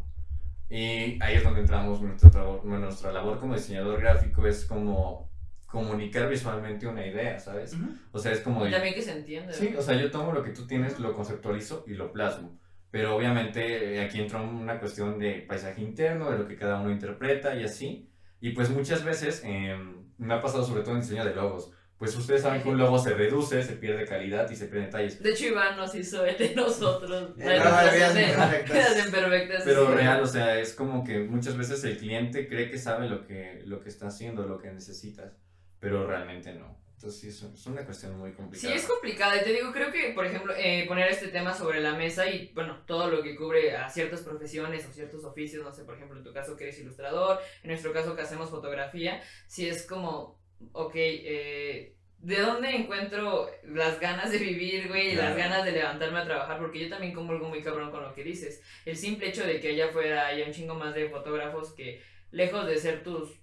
Y 0.69 1.23
ahí 1.23 1.37
es 1.37 1.45
donde 1.45 1.61
entramos 1.61 2.01
nuestra, 2.01 2.43
nuestra 2.65 3.13
labor 3.13 3.39
como 3.39 3.55
diseñador 3.55 4.01
gráfico, 4.01 4.47
es 4.47 4.65
como 4.65 5.31
comunicar 5.67 6.29
visualmente 6.29 6.87
una 6.87 7.07
idea, 7.07 7.39
¿sabes? 7.39 7.77
O 8.13 8.19
sea, 8.19 8.33
es 8.33 8.41
como... 8.41 8.67
Y 8.67 8.71
también 8.71 8.95
que 8.95 9.03
se 9.03 9.13
entiende. 9.13 9.53
Sí, 9.53 9.75
o 9.77 9.83
sea, 9.83 9.95
yo 9.95 10.11
tomo 10.11 10.33
lo 10.33 10.43
que 10.43 10.51
tú 10.51 10.67
tienes, 10.67 10.99
lo 10.99 11.13
conceptualizo 11.13 11.85
y 11.87 11.95
lo 11.95 12.13
plasmo. 12.13 12.59
Pero 12.91 13.15
obviamente 13.15 14.01
aquí 14.01 14.21
entra 14.21 14.41
una 14.41 14.79
cuestión 14.79 15.19
de 15.19 15.45
paisaje 15.47 15.83
interno, 15.83 16.31
de 16.31 16.39
lo 16.39 16.49
que 16.49 16.57
cada 16.57 16.81
uno 16.81 16.91
interpreta 16.91 17.55
y 17.55 17.65
así. 17.65 18.09
Y 18.41 18.51
pues 18.51 18.71
muchas 18.71 19.05
veces... 19.05 19.43
Eh, 19.45 19.77
me 20.19 20.35
ha 20.35 20.41
pasado 20.41 20.65
sobre 20.65 20.83
todo 20.83 20.95
en 20.95 21.01
diseño 21.01 21.25
de 21.25 21.35
logos. 21.35 21.73
pues 21.99 22.15
ustedes 22.15 22.43
saben 22.43 22.63
que 22.63 22.69
un 22.69 22.77
logo 22.77 22.99
se 22.99 23.15
reduce, 23.15 23.63
se 23.63 23.73
pierde 23.75 24.05
calidad 24.05 24.51
y 24.51 24.57
se 24.57 24.67
pierde 24.67 24.87
detalles. 24.87 25.23
De 25.23 25.31
hecho, 25.31 25.47
Iván 25.47 25.77
nos 25.77 25.95
hizo 25.95 26.25
el 26.27 26.37
de 26.37 26.55
nosotros. 26.55 27.31
Eh, 27.39 28.65
quedan 28.67 29.11
perfectas. 29.11 29.63
Pero 29.65 29.91
real, 29.95 30.23
o 30.23 30.27
sea, 30.27 30.59
es 30.59 30.75
como 30.75 31.05
que 31.05 31.21
muchas 31.21 31.57
veces 31.57 31.83
el 31.85 31.97
cliente 31.97 32.49
cree 32.49 32.71
que 32.71 32.79
sabe 32.79 33.09
lo 33.09 33.27
que, 33.27 33.63
lo 33.65 33.81
que 33.81 33.89
está 33.89 34.09
haciendo, 34.09 34.47
lo 34.47 34.59
que 34.59 34.71
necesitas, 34.71 35.33
pero 35.81 36.07
realmente 36.07 36.53
no. 36.55 36.79
Entonces 36.97 37.21
sí, 37.21 37.29
es 37.29 37.67
una 37.67 37.85
cuestión 37.85 38.19
muy 38.19 38.33
complicada. 38.33 38.73
Sí, 38.73 38.79
es 38.79 38.87
complicada. 38.87 39.37
Y 39.37 39.45
te 39.45 39.53
digo, 39.53 39.71
creo 39.71 39.93
que, 39.93 40.13
por 40.15 40.25
ejemplo, 40.25 40.55
eh, 40.57 40.87
poner 40.89 41.11
este 41.11 41.29
tema 41.29 41.53
sobre 41.53 41.81
la 41.81 41.93
mesa 41.93 42.27
y, 42.29 42.51
bueno, 42.55 42.83
todo 42.87 43.11
lo 43.11 43.23
que 43.23 43.37
cubre 43.37 43.77
a 43.77 43.91
ciertas 43.91 44.23
profesiones 44.23 44.87
o 44.87 44.93
ciertos 44.93 45.23
oficios, 45.25 45.63
no 45.63 45.71
sé, 45.71 45.85
por 45.85 45.95
ejemplo, 45.95 46.17
en 46.17 46.25
tu 46.25 46.33
caso 46.33 46.57
que 46.57 46.65
eres 46.65 46.81
ilustrador, 46.81 47.39
en 47.63 47.69
nuestro 47.69 47.93
caso 47.93 48.17
que 48.17 48.23
hacemos 48.23 48.49
fotografía, 48.49 49.23
sí 49.47 49.69
es 49.69 49.87
como, 49.87 50.41
ok, 50.73 50.95
eh, 50.97 51.97
¿de 52.19 52.41
dónde 52.41 52.75
encuentro 52.75 53.51
las 53.65 54.01
ganas 54.01 54.31
de 54.31 54.39
vivir, 54.39 54.89
güey? 54.89 55.11
Y 55.11 55.17
las 55.17 55.37
ganas 55.37 55.67
de 55.67 55.73
levantarme 55.73 56.21
a 56.21 56.25
trabajar, 56.25 56.59
porque 56.59 56.81
yo 56.81 56.89
también 56.89 57.15
algo 57.15 57.49
muy 57.51 57.63
cabrón 57.63 57.91
con 57.91 58.05
lo 58.05 58.15
que 58.15 58.25
dices. 58.25 58.63
El 58.87 58.97
simple 58.97 59.29
hecho 59.29 59.47
de 59.47 59.61
que 59.61 59.69
allá 59.69 59.89
afuera 59.91 60.29
haya 60.29 60.47
un 60.47 60.53
chingo 60.53 60.75
más 60.75 60.95
de 60.95 61.11
fotógrafos 61.11 61.75
que, 61.75 62.03
lejos 62.31 62.67
de 62.67 62.79
ser 62.79 63.03
tus 63.03 63.39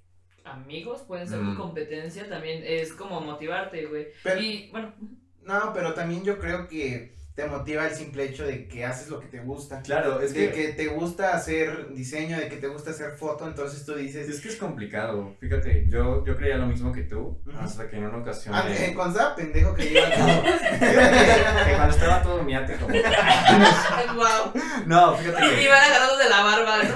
amigos, 0.45 1.01
pueden 1.07 1.27
ser 1.27 1.39
tu 1.39 1.45
mm. 1.45 1.57
competencia, 1.57 2.27
también 2.29 2.63
es 2.65 2.93
como 2.93 3.21
motivarte, 3.21 3.85
güey. 3.85 4.07
y 4.39 4.69
bueno. 4.71 4.93
No, 5.41 5.71
pero 5.73 5.93
también 5.93 6.23
yo 6.23 6.39
creo 6.39 6.67
que 6.67 7.13
te 7.35 7.47
motiva 7.47 7.88
el 7.88 7.95
simple 7.95 8.25
hecho 8.25 8.45
de 8.45 8.67
que 8.67 8.85
haces 8.85 9.09
lo 9.09 9.19
que 9.19 9.25
te 9.25 9.39
gusta. 9.39 9.81
Claro, 9.81 10.21
es 10.21 10.35
de 10.35 10.51
que... 10.51 10.67
te 10.73 10.88
gusta 10.88 11.35
hacer 11.35 11.91
diseño, 11.93 12.38
de 12.38 12.47
que 12.47 12.57
te 12.57 12.67
gusta 12.67 12.91
hacer 12.91 13.13
foto, 13.13 13.47
entonces 13.47 13.83
tú 13.85 13.95
dices... 13.95 14.29
Es 14.29 14.39
que 14.39 14.50
es 14.50 14.55
complicado, 14.55 15.35
fíjate, 15.39 15.88
yo, 15.89 16.23
yo 16.25 16.38
creía 16.38 16.57
lo 16.57 16.67
mismo 16.67 16.93
que 16.93 17.01
tú, 17.01 17.41
hasta 17.59 17.89
que 17.89 17.97
en 17.97 18.05
una 18.05 18.19
ocasión... 18.19 18.53
Ah, 18.53 18.65
eh, 18.69 18.93
cuando 18.95 19.17
estaba 19.17 19.35
pendejo 19.35 19.73
que 19.73 19.91
iba 19.91 20.09
todo. 20.12 20.43
que 21.65 21.73
cuando 21.75 21.95
estaba 21.95 22.21
todo 22.21 22.43
miate 22.43 22.75
como... 22.75 22.93
wow. 24.15 24.63
No, 24.85 25.15
fíjate 25.15 25.55
que... 25.55 25.63
Iban 25.63 25.83
agarrados 25.83 26.19
de 26.19 26.29
la 26.29 26.43
barba, 26.43 26.83
¿no? 26.83 26.95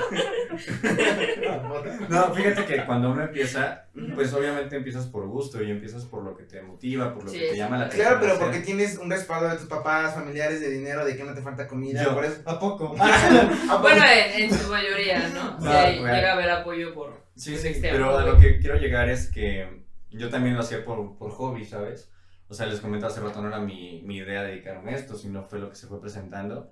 no, 2.10 2.34
fíjate 2.34 2.66
que 2.66 2.86
cuando 2.86 3.12
uno 3.12 3.24
empieza, 3.24 3.86
pues 4.16 4.34
obviamente 4.34 4.76
empiezas 4.76 5.06
por 5.06 5.28
gusto 5.28 5.62
y 5.62 5.72
empiezas 5.72 6.06
por 6.06 6.24
lo 6.24 6.36
que 6.36 6.44
te 6.44 6.62
motiva, 6.62 7.14
por 7.14 7.26
lo 7.26 7.32
que 7.32 7.50
te 7.50 7.58
llama 7.58 7.78
la 7.78 7.86
atención. 7.86 8.08
Claro, 8.08 8.22
pero 8.22 8.40
porque 8.40 8.60
tienes 8.60 8.98
un 8.98 9.10
respaldo 9.10 9.50
de 9.50 9.58
tus 9.58 9.68
papás, 9.68 10.16
familiares, 10.16 10.60
de 10.62 10.70
dinero, 10.70 11.06
de 11.06 11.16
que 11.16 11.24
no 11.24 11.34
te 11.34 11.42
falta 11.42 11.68
comida. 11.68 12.04
Yo. 12.04 12.14
Por 12.14 12.26
eso, 12.26 12.42
¿A 12.46 12.60
poco? 12.60 12.90
bueno, 13.82 14.04
en, 14.36 14.54
su 14.54 14.70
mayoría, 14.70 15.30
¿no? 15.30 15.60
llega 15.60 16.32
a 16.32 16.34
haber 16.34 16.50
apoyo 16.50 16.94
por. 16.94 17.26
Sí, 17.36 17.58
sí, 17.58 17.78
pero 17.82 18.18
a 18.18 18.26
lo 18.26 18.38
que 18.38 18.60
quiero 18.60 18.78
llegar 18.78 19.10
es 19.10 19.30
que 19.30 19.84
yo 20.10 20.30
también 20.30 20.56
lo 20.56 20.62
hacía 20.62 20.84
por, 20.84 21.18
por 21.18 21.32
hobby, 21.32 21.66
¿sabes? 21.66 22.12
O 22.50 22.54
sea, 22.54 22.66
les 22.66 22.80
comenté 22.80 23.06
hace 23.06 23.20
rato, 23.20 23.42
no 23.42 23.50
era 23.50 23.60
mi, 23.60 24.02
mi 24.04 24.18
idea 24.18 24.44
dedicarme 24.44 24.92
a 24.92 24.96
esto, 24.96 25.16
sino 25.16 25.44
fue 25.44 25.60
lo 25.60 25.70
que 25.70 25.76
se 25.76 25.88
fue 25.88 26.00
presentando. 26.00 26.72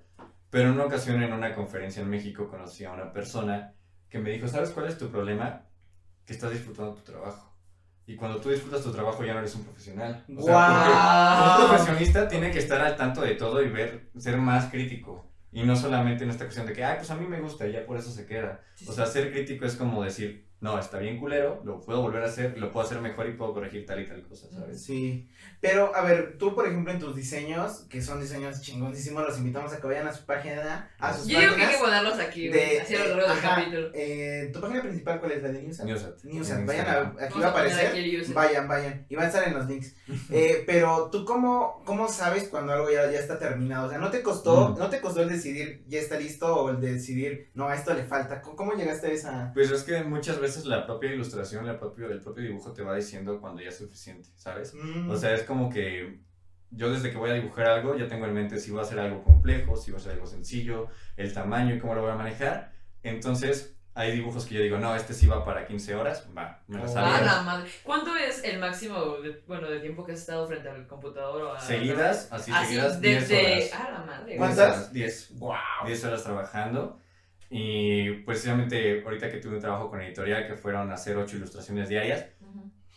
Pero 0.50 0.68
en 0.68 0.74
una 0.74 0.84
ocasión, 0.84 1.22
en 1.22 1.32
una 1.32 1.54
conferencia 1.54 2.02
en 2.02 2.08
México, 2.08 2.48
conocí 2.48 2.84
a 2.84 2.92
una 2.92 3.12
persona 3.12 3.74
que 4.08 4.18
me 4.18 4.30
dijo, 4.30 4.48
¿sabes 4.48 4.70
cuál 4.70 4.86
es 4.86 4.98
tu 4.98 5.10
problema? 5.10 5.66
Que 6.24 6.32
estás 6.32 6.52
disfrutando 6.52 6.94
tu 6.94 7.02
trabajo. 7.02 7.56
Y 8.06 8.14
cuando 8.14 8.40
tú 8.40 8.50
disfrutas 8.50 8.82
tu 8.82 8.92
trabajo 8.92 9.24
ya 9.24 9.32
no 9.32 9.40
eres 9.40 9.54
un 9.56 9.64
profesional. 9.64 10.24
O 10.36 10.42
sea, 10.42 11.58
un 11.60 11.68
profesionista 11.68 12.28
tiene 12.28 12.52
que 12.52 12.60
estar 12.60 12.80
al 12.80 12.96
tanto 12.96 13.20
de 13.22 13.34
todo 13.34 13.62
y 13.62 13.68
ver, 13.68 14.10
ser 14.16 14.36
más 14.36 14.70
crítico. 14.70 15.28
Y 15.50 15.64
no 15.64 15.74
solamente 15.74 16.22
en 16.22 16.30
esta 16.30 16.44
cuestión 16.44 16.66
de 16.66 16.72
que, 16.72 16.84
ay, 16.84 16.96
pues 16.98 17.10
a 17.10 17.16
mí 17.16 17.26
me 17.26 17.40
gusta 17.40 17.66
y 17.66 17.72
ya 17.72 17.84
por 17.84 17.96
eso 17.96 18.10
se 18.10 18.26
queda. 18.26 18.60
O 18.86 18.92
sea, 18.92 19.06
ser 19.06 19.32
crítico 19.32 19.64
es 19.64 19.74
como 19.74 20.04
decir, 20.04 20.46
no, 20.60 20.78
está 20.78 20.98
bien 20.98 21.18
culero, 21.18 21.62
lo 21.64 21.80
puedo 21.80 22.00
volver 22.00 22.22
a 22.22 22.26
hacer, 22.26 22.56
lo 22.58 22.70
puedo 22.70 22.86
hacer 22.86 23.00
mejor 23.00 23.28
y 23.28 23.32
puedo 23.32 23.52
corregir 23.54 23.84
tal 23.84 24.00
y 24.00 24.06
tal 24.06 24.22
cosa, 24.22 24.48
¿sabes? 24.50 24.84
Sí, 24.84 25.28
pero 25.66 25.94
a 25.94 26.02
ver, 26.02 26.36
tú 26.38 26.54
por 26.54 26.66
ejemplo 26.66 26.92
en 26.92 26.98
tus 26.98 27.14
diseños, 27.14 27.86
que 27.90 28.00
son 28.00 28.20
diseños 28.20 28.60
chingoncísimos, 28.60 29.24
los 29.24 29.38
invitamos 29.38 29.72
a 29.72 29.80
que 29.80 29.86
vayan 29.86 30.06
a 30.06 30.12
su 30.12 30.24
página, 30.24 30.90
a 30.98 31.12
sus 31.12 31.26
Yo 31.26 31.40
digo 31.40 31.56
que 31.56 31.64
hay 31.64 31.74
que 31.74 31.80
ponerlos 31.80 32.18
aquí, 32.18 32.48
de, 32.48 32.80
así 32.80 32.94
a 32.94 33.04
lo 33.04 33.16
largo 33.16 33.34
del 33.34 33.42
capítulo. 33.42 33.90
Eh, 33.94 34.50
¿Tu 34.52 34.60
página 34.60 34.82
principal 34.82 35.20
cuál 35.20 35.32
es? 35.32 35.42
¿La 35.42 35.48
de 35.50 35.62
Newsat? 35.62 35.86
Newsat. 35.86 36.24
Newsat, 36.24 36.66
vayan 36.66 36.86
a, 36.86 37.24
aquí 37.24 37.40
va 37.40 37.46
a 37.46 37.50
aparecer, 37.50 38.26
vayan, 38.32 38.68
vayan, 38.68 39.06
y 39.08 39.16
van 39.16 39.24
a 39.24 39.28
estar 39.28 39.48
en 39.48 39.54
los 39.54 39.66
links. 39.66 39.94
eh, 40.30 40.62
pero 40.66 41.10
tú 41.10 41.24
cómo, 41.24 41.82
cómo 41.84 42.08
sabes 42.08 42.48
cuando 42.48 42.72
algo 42.72 42.90
ya, 42.90 43.10
ya 43.10 43.18
está 43.18 43.38
terminado, 43.38 43.86
o 43.86 43.90
sea, 43.90 43.98
¿no 43.98 44.10
te 44.10 44.22
costó, 44.22 44.70
mm. 44.70 44.78
no 44.78 44.88
te 44.88 45.00
costó 45.00 45.22
el 45.22 45.28
decidir 45.28 45.84
ya 45.88 45.98
está 45.98 46.18
listo 46.18 46.54
o 46.54 46.70
el 46.70 46.80
de 46.80 46.94
decidir, 46.94 47.50
no, 47.54 47.68
a 47.68 47.74
esto 47.74 47.92
le 47.94 48.04
falta, 48.04 48.40
¿cómo, 48.40 48.56
cómo 48.56 48.72
llegaste 48.74 49.08
a 49.08 49.10
esa? 49.10 49.50
Pues 49.54 49.70
es 49.70 49.82
que 49.82 50.02
muchas 50.04 50.40
veces 50.40 50.64
la 50.66 50.86
propia 50.86 51.12
ilustración 51.12 51.66
el 51.66 51.78
propio, 51.78 52.10
el 52.10 52.20
propio 52.20 52.44
dibujo 52.44 52.72
te 52.72 52.82
va 52.82 52.94
diciendo 52.94 53.40
cuando 53.40 53.62
ya 53.62 53.68
es 53.68 53.76
suficiente, 53.78 54.28
¿sabes? 54.36 54.74
Mm. 54.74 55.10
O 55.10 55.16
sea, 55.16 55.34
es 55.34 55.42
como 55.42 55.55
que 55.70 56.20
yo 56.70 56.90
desde 56.90 57.10
que 57.10 57.16
voy 57.16 57.30
a 57.30 57.34
dibujar 57.34 57.66
algo 57.66 57.96
ya 57.96 58.08
tengo 58.08 58.26
en 58.26 58.34
mente 58.34 58.58
si 58.58 58.70
voy 58.70 58.80
a 58.80 58.82
hacer 58.82 58.98
algo 58.98 59.22
complejo, 59.22 59.76
si 59.76 59.90
voy 59.90 59.98
a 59.98 60.00
hacer 60.00 60.12
algo 60.12 60.26
sencillo, 60.26 60.88
el 61.16 61.32
tamaño 61.32 61.74
y 61.74 61.78
cómo 61.78 61.94
lo 61.94 62.02
voy 62.02 62.10
a 62.10 62.16
manejar. 62.16 62.72
Entonces, 63.02 63.76
hay 63.94 64.12
dibujos 64.12 64.44
que 64.44 64.54
yo 64.54 64.60
digo, 64.60 64.78
no, 64.78 64.94
este 64.94 65.14
sí 65.14 65.26
va 65.26 65.42
para 65.42 65.66
15 65.66 65.94
horas, 65.94 66.28
va, 66.36 66.62
me 66.66 66.76
lo 66.76 66.84
oh. 66.84 66.94
la 66.94 67.42
madre. 67.42 67.70
¿Cuánto 67.82 68.14
es 68.14 68.44
el 68.44 68.58
máximo 68.58 69.16
de, 69.22 69.42
bueno, 69.46 69.70
de 69.70 69.80
tiempo 69.80 70.04
que 70.04 70.12
has 70.12 70.20
estado 70.20 70.46
frente 70.46 70.68
al 70.68 70.86
computador? 70.86 71.42
O 71.42 71.52
a 71.54 71.60
seguidas, 71.60 72.28
así, 72.30 72.52
seguidas, 72.52 73.00
10 73.00 73.30
horas. 73.30 73.70
Ah, 73.72 73.90
la 73.92 74.04
madre. 74.04 74.36
¿Cuántas? 74.36 74.92
10. 74.92 75.38
Wow. 75.38 75.56
10 75.86 76.04
horas 76.04 76.24
trabajando. 76.24 77.00
Y 77.48 78.10
precisamente 78.24 79.02
ahorita 79.02 79.30
que 79.30 79.38
tuve 79.38 79.54
un 79.54 79.60
trabajo 79.60 79.88
con 79.88 80.02
editorial 80.02 80.46
que 80.46 80.56
fueron 80.56 80.90
hacer 80.90 81.16
ocho 81.16 81.36
ilustraciones 81.36 81.88
diarias, 81.88 82.26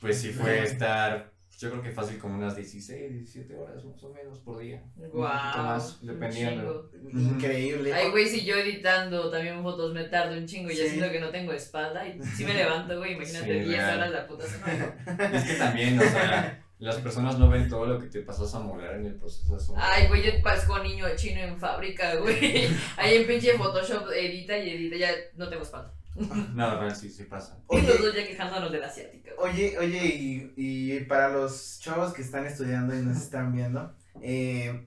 pues 0.01 0.19
sí 0.19 0.31
fue 0.31 0.63
estar, 0.63 1.31
yo 1.59 1.69
creo 1.69 1.81
que 1.81 1.91
fácil 1.91 2.17
como 2.17 2.35
unas 2.35 2.55
16, 2.55 3.11
17 3.11 3.55
horas 3.55 3.83
más 3.83 4.01
o 4.01 4.13
menos 4.13 4.39
por 4.39 4.59
día. 4.59 4.81
Wow, 4.95 5.21
más, 5.21 5.99
dependiendo. 6.01 6.89
Increíble. 7.11 7.93
Ay, 7.93 8.09
güey, 8.11 8.27
si 8.27 8.45
yo 8.45 8.55
editando 8.55 9.29
también 9.29 9.61
fotos 9.61 9.93
me 9.93 10.05
tardo 10.05 10.37
un 10.37 10.45
chingo 10.45 10.71
y 10.71 10.77
ya 10.77 10.85
siento 10.85 11.11
que 11.11 11.19
no 11.19 11.29
tengo 11.29 11.51
espalda 11.51 12.07
y 12.07 12.21
si 12.23 12.45
me 12.45 12.53
levanto, 12.55 12.97
güey, 12.97 13.13
imagínate 13.13 13.59
10 13.59 13.83
horas 13.83 14.11
la 14.11 14.25
puta 14.25 14.45
semana. 14.47 14.95
es 15.33 15.43
que 15.43 15.55
también, 15.55 15.99
o 15.99 16.03
sea 16.03 16.63
las 16.79 16.95
personas 16.95 17.37
no 17.37 17.49
ven 17.49 17.67
todo 17.67 17.85
lo 17.85 17.99
que 17.99 18.07
te 18.07 18.21
pasas 18.21 18.55
a 18.55 18.59
molar 18.61 18.95
en 18.95 19.05
el 19.05 19.15
proceso 19.15 19.73
de 19.73 19.81
Ay, 19.81 20.07
güey, 20.07 20.23
yo 20.23 20.41
parezco 20.41 20.79
niño 20.79 21.05
chino 21.17 21.41
en 21.41 21.57
fábrica, 21.57 22.15
güey. 22.15 22.69
Ahí 22.97 23.17
en 23.17 23.27
pinche 23.27 23.57
Photoshop 23.57 24.09
edita 24.15 24.57
y 24.57 24.69
edita, 24.69 24.95
ya 24.95 25.11
no 25.35 25.49
tengo 25.49 25.63
espalda. 25.63 25.93
No, 26.53 26.81
no, 26.81 26.95
sí, 26.95 27.09
sí 27.09 27.23
pasa. 27.23 27.57
y 27.69 27.81
los 27.81 28.01
dos 28.01 28.15
ya 28.15 28.27
quejándonos 28.27 28.71
de 28.71 28.79
la 28.79 28.87
asiática. 28.87 29.31
Oye, 29.37 29.77
oye, 29.77 30.05
y, 30.05 30.53
y 30.57 30.99
para 31.01 31.29
los 31.29 31.79
chavos 31.79 32.13
que 32.13 32.21
están 32.21 32.45
estudiando 32.45 32.95
y 32.95 33.01
nos 33.01 33.17
están 33.17 33.53
viendo, 33.53 33.95
eh, 34.21 34.85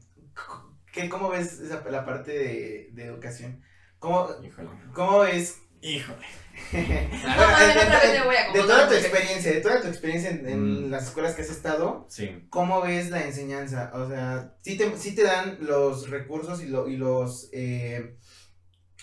¿qué, 0.92 1.08
¿cómo 1.08 1.30
ves 1.30 1.60
esa, 1.60 1.82
la 1.90 2.04
parte 2.04 2.32
de, 2.32 2.90
de 2.92 3.04
educación? 3.04 3.62
¿Cómo, 3.98 4.28
Híjole. 4.44 4.68
¿Cómo 4.92 5.20
ves? 5.20 5.62
Híjole. 5.80 6.26
de, 6.72 8.60
toda 8.60 8.88
tu 8.88 8.94
experiencia, 8.94 9.52
de 9.52 9.60
toda 9.60 9.80
tu 9.80 9.88
experiencia 9.88 10.30
en, 10.30 10.88
mm. 10.88 10.90
las 10.90 11.08
escuelas 11.08 11.34
que 11.34 11.42
has 11.42 11.50
estado, 11.50 12.06
sí. 12.08 12.46
¿cómo 12.50 12.82
ves 12.82 13.10
la 13.10 13.24
enseñanza? 13.24 13.90
O 13.94 14.08
sea, 14.08 14.54
¿sí 14.62 14.76
te, 14.76 14.96
sí 14.96 15.14
te 15.14 15.24
dan 15.24 15.58
los 15.60 16.10
recursos 16.10 16.62
y, 16.62 16.66
lo, 16.66 16.88
y 16.88 16.96
los 16.96 17.48
eh, 17.52 18.16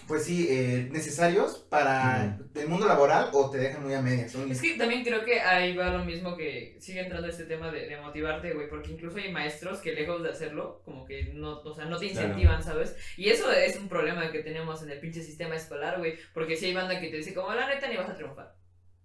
pues 0.09 0.25
sí, 0.25 0.47
eh, 0.49 0.89
necesarios 0.91 1.67
para 1.69 2.39
el 2.55 2.67
mundo 2.67 2.87
laboral 2.87 3.29
o 3.31 3.51
te 3.51 3.59
dejan 3.59 3.83
muy 3.83 3.93
a 3.93 4.01
medias. 4.01 4.33
Es 4.33 4.59
que 4.59 4.73
también 4.73 5.03
creo 5.03 5.23
que 5.23 5.39
ahí 5.39 5.77
va 5.77 5.91
lo 5.91 6.03
mismo 6.03 6.35
que 6.35 6.77
sigue 6.79 7.01
entrando 7.01 7.27
este 7.27 7.43
tema 7.43 7.71
de, 7.71 7.95
motivarte, 8.01 8.53
güey, 8.53 8.67
porque 8.67 8.91
incluso 8.91 9.19
hay 9.19 9.31
maestros 9.31 9.81
que 9.81 9.93
lejos 9.93 10.23
de 10.23 10.31
hacerlo, 10.31 10.81
como 10.83 11.05
que 11.05 11.25
no, 11.35 11.59
o 11.59 11.75
sea, 11.75 11.85
no 11.85 11.99
te 11.99 12.07
incentivan, 12.07 12.63
¿sabes? 12.63 12.95
Y 13.17 13.29
eso 13.29 13.51
es 13.51 13.77
un 13.77 13.87
problema 13.87 14.31
que 14.31 14.39
tenemos 14.39 14.81
en 14.81 14.89
el 14.89 14.99
pinche 14.99 15.21
sistema 15.21 15.55
escolar, 15.55 15.99
güey, 15.99 16.17
porque 16.33 16.57
si 16.57 16.65
hay 16.65 16.73
banda 16.73 16.99
que 16.99 17.09
te 17.09 17.17
dice 17.17 17.35
como, 17.35 17.53
la 17.53 17.67
neta 17.67 17.87
ni 17.87 17.95
vas 17.95 18.09
a 18.09 18.15
triunfar. 18.15 18.55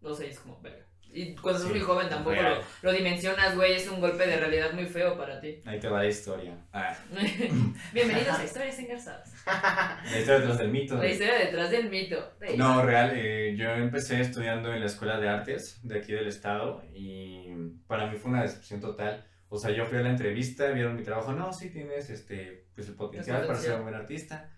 No 0.01 0.15
sé, 0.15 0.31
es 0.31 0.41
como, 0.41 0.59
verga. 0.63 0.87
Y 1.15 1.33
cuando 1.37 1.61
sos 1.61 1.71
muy 1.71 1.79
joven 1.79 2.09
tampoco 2.09 2.35
lo, 2.35 2.59
lo, 2.83 2.93
dimensionas, 2.93 3.55
güey, 3.55 3.75
es 3.75 3.89
un 3.89 4.01
golpe 4.01 4.27
de 4.27 4.37
realidad 4.37 4.73
muy 4.73 4.85
feo 4.85 5.17
para 5.17 5.41
ti. 5.41 5.61
Ahí 5.65 5.79
te 5.79 5.89
va 5.89 6.03
la 6.03 6.09
historia. 6.09 6.59
Ah. 6.73 6.93
Bienvenidos 7.93 8.37
a 8.37 8.45
Historias 8.45 8.77
Engarzadas. 8.81 9.33
La 9.47 10.19
historia 10.19 10.41
detrás 10.41 10.59
del 10.59 10.71
mito. 10.73 10.97
La 10.97 11.09
historia 11.09 11.35
detrás 11.39 11.71
del 11.71 11.89
mito. 11.89 12.33
No, 12.57 12.83
real, 12.83 13.13
eh, 13.15 13.55
yo 13.57 13.71
empecé 13.71 14.21
estudiando 14.21 14.75
en 14.75 14.81
la 14.81 14.87
Escuela 14.87 15.21
de 15.21 15.29
Artes 15.29 15.79
de 15.85 15.99
aquí 16.01 16.13
del 16.13 16.27
estado 16.27 16.83
y 16.93 17.47
para 17.87 18.11
mí 18.11 18.17
fue 18.17 18.33
una 18.33 18.43
decepción 18.43 18.81
total. 18.81 19.25
O 19.49 19.57
sea, 19.57 19.71
yo 19.71 19.87
fui 19.87 19.99
a 19.99 20.03
la 20.03 20.11
entrevista, 20.11 20.73
vieron 20.73 20.97
mi 20.97 21.05
trabajo, 21.05 21.33
no, 21.33 21.53
sí 21.53 21.71
tienes 21.71 22.11
este, 22.11 22.67
pues 22.75 22.89
el 22.89 22.97
potencial 22.97 23.47
para 23.47 23.59
ser 23.61 23.75
un 23.75 23.83
buen 23.83 23.95
artista 23.95 24.51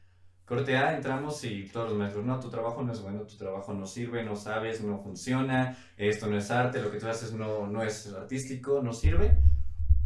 Corte 0.47 0.77
A, 0.77 0.95
entramos 0.95 1.43
y 1.43 1.65
todos 1.65 1.89
los 1.89 1.99
maestros, 1.99 2.25
no, 2.25 2.39
tu 2.39 2.49
trabajo 2.49 2.81
no 2.81 2.93
es 2.93 3.03
bueno, 3.03 3.23
tu 3.23 3.37
trabajo 3.37 3.75
no 3.75 3.85
sirve, 3.85 4.23
no 4.23 4.37
sabes, 4.37 4.81
no 4.81 4.97
funciona, 4.97 5.77
esto 5.97 6.29
no 6.29 6.39
es 6.39 6.53
arte, 6.53 6.81
lo 6.81 6.93
que 6.93 7.01
tú 7.01 7.09
haces 7.09 7.33
no, 7.33 7.67
no 7.67 7.83
es 7.83 8.13
artístico, 8.15 8.81
no 8.81 8.93
sirve. 8.93 9.37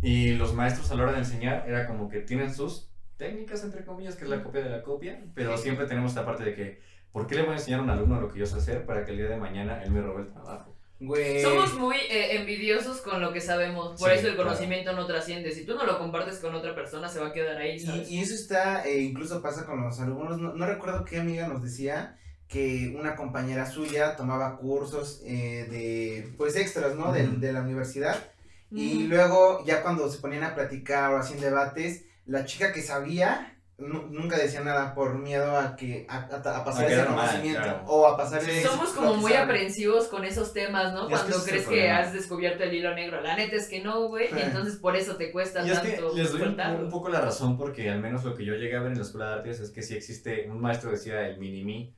Y 0.00 0.32
los 0.36 0.54
maestros 0.54 0.90
a 0.90 0.94
la 0.94 1.02
hora 1.02 1.12
de 1.12 1.18
enseñar 1.18 1.68
era 1.68 1.86
como 1.86 2.08
que 2.08 2.20
tienen 2.20 2.54
sus 2.54 2.88
técnicas, 3.18 3.62
entre 3.64 3.84
comillas, 3.84 4.16
que 4.16 4.24
es 4.24 4.30
la 4.30 4.42
copia 4.42 4.62
de 4.62 4.70
la 4.70 4.82
copia, 4.82 5.22
pero 5.34 5.58
siempre 5.58 5.84
tenemos 5.84 6.12
esta 6.12 6.24
parte 6.24 6.42
de 6.42 6.54
que, 6.54 6.80
¿por 7.12 7.26
qué 7.26 7.34
le 7.34 7.42
voy 7.42 7.50
a 7.52 7.56
enseñar 7.58 7.80
a 7.80 7.82
un 7.82 7.90
alumno 7.90 8.18
lo 8.18 8.32
que 8.32 8.38
yo 8.38 8.46
sé 8.46 8.56
hacer 8.56 8.86
para 8.86 9.04
que 9.04 9.10
el 9.10 9.18
día 9.18 9.28
de 9.28 9.36
mañana 9.36 9.82
él 9.82 9.90
me 9.90 10.00
robe 10.00 10.22
el 10.22 10.28
trabajo? 10.28 10.74
Güey. 11.00 11.42
Somos 11.42 11.78
muy 11.78 11.96
eh, 11.96 12.36
envidiosos 12.36 13.00
con 13.00 13.22
lo 13.22 13.32
que 13.32 13.40
sabemos, 13.40 13.98
por 13.98 14.12
eso 14.12 14.28
el 14.28 14.36
conocimiento 14.36 14.92
no 14.92 15.06
trasciende. 15.06 15.50
Si 15.50 15.64
tú 15.64 15.74
no 15.74 15.84
lo 15.86 15.98
compartes 15.98 16.38
con 16.38 16.54
otra 16.54 16.74
persona, 16.74 17.08
se 17.08 17.18
va 17.20 17.28
a 17.28 17.32
quedar 17.32 17.56
ahí, 17.56 17.82
Y, 18.06 18.20
eso 18.20 18.34
está, 18.34 18.86
eh, 18.86 19.00
incluso 19.00 19.40
pasa 19.40 19.64
con 19.64 19.82
los 19.82 19.98
alumnos. 19.98 20.38
No, 20.38 20.66
recuerdo 20.66 21.06
qué 21.06 21.18
amiga 21.18 21.48
nos 21.48 21.62
decía 21.62 22.18
que 22.48 22.94
una 22.98 23.16
compañera 23.16 23.64
suya 23.64 24.14
tomaba 24.14 24.58
cursos 24.58 25.22
eh, 25.24 25.66
de, 25.70 26.34
pues, 26.36 26.54
extras, 26.56 26.94
¿no? 26.94 27.12
de, 27.12 27.52
la 27.52 27.62
universidad. 27.62 28.22
Y 28.70 29.04
luego, 29.04 29.64
ya 29.64 29.82
cuando 29.82 30.08
se 30.10 30.18
ponían 30.18 30.44
a 30.44 30.54
platicar 30.54 31.12
o 31.12 31.16
hacían 31.16 31.40
debates, 31.40 32.04
la 32.26 32.44
chica 32.44 32.72
que 32.72 32.82
sabía 32.82 33.56
nunca 33.80 34.36
decía 34.36 34.60
nada 34.60 34.94
por 34.94 35.18
miedo 35.18 35.56
a 35.56 35.74
que 35.74 36.06
a, 36.08 36.28
pasar 36.64 36.90
ese 36.90 37.06
conocimiento 37.06 37.82
o 37.86 38.06
a 38.06 38.16
pasar 38.16 38.42
ese 38.42 38.62
somos 38.62 38.90
como 38.90 39.14
muy 39.14 39.32
aprensivos 39.32 40.08
con 40.08 40.24
esos 40.24 40.52
temas 40.52 40.92
no 40.92 41.08
cuando 41.08 41.42
crees 41.42 41.66
que 41.66 41.90
has 41.90 42.12
descubierto 42.12 42.62
el 42.64 42.74
hilo 42.74 42.94
negro. 42.94 43.20
La 43.20 43.36
neta 43.36 43.56
es 43.56 43.68
que 43.68 43.82
no 43.82 44.08
güey 44.08 44.28
y 44.36 44.40
entonces 44.40 44.76
por 44.76 44.96
eso 44.96 45.16
te 45.16 45.32
cuesta 45.32 45.64
y 45.66 45.70
tanto 45.70 45.88
es 45.88 45.94
que 45.94 46.18
les 46.20 46.32
doy 46.32 46.42
un, 46.42 46.90
poco 46.90 47.08
la 47.08 47.20
razón 47.20 47.56
porque 47.56 47.88
al 47.88 48.00
menos 48.00 48.24
lo 48.24 48.34
que 48.34 48.44
yo 48.44 48.54
llegué 48.54 48.76
a 48.76 48.80
ver 48.80 48.92
en 48.92 48.98
la 48.98 49.04
escuela 49.04 49.28
de 49.28 49.34
artes 49.36 49.60
es 49.60 49.70
que 49.70 49.82
si 49.82 49.94
existe 49.94 50.48
un 50.50 50.60
maestro 50.60 50.90
decía 50.90 51.26
el 51.26 51.38
mini 51.38 51.64
mi 51.64 51.94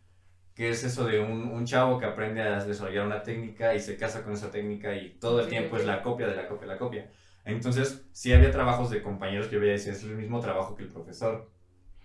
que 0.55 0.68
es 0.68 0.85
eso 0.85 1.05
de 1.05 1.18
un, 1.18 1.49
un, 1.49 1.64
chavo 1.64 1.99
que 1.99 2.05
aprende 2.05 2.42
a 2.42 2.62
desarrollar 2.62 3.07
una 3.07 3.23
técnica 3.23 3.75
y 3.75 3.81
se 3.81 3.97
casa 3.97 4.23
con 4.23 4.35
esa 4.35 4.51
técnica 4.51 4.95
y 4.95 5.14
todo 5.18 5.40
el 5.40 5.49
tiempo 5.49 5.79
es 5.79 5.87
la 5.87 6.03
copia 6.03 6.27
de 6.27 6.37
la 6.37 6.47
copia 6.47 6.68
de 6.68 6.75
la 6.75 6.79
copia. 6.79 7.11
Entonces 7.45 8.05
si 8.12 8.33
había 8.33 8.51
trabajos 8.51 8.90
de 8.90 9.03
compañeros 9.03 9.49
que 9.49 9.55
yo 9.55 9.61
veía 9.61 9.73
decir 9.73 9.95
es 9.95 10.05
el 10.05 10.14
mismo 10.14 10.40
trabajo 10.40 10.77
que 10.77 10.85
el 10.85 10.90
profesor 10.90 11.51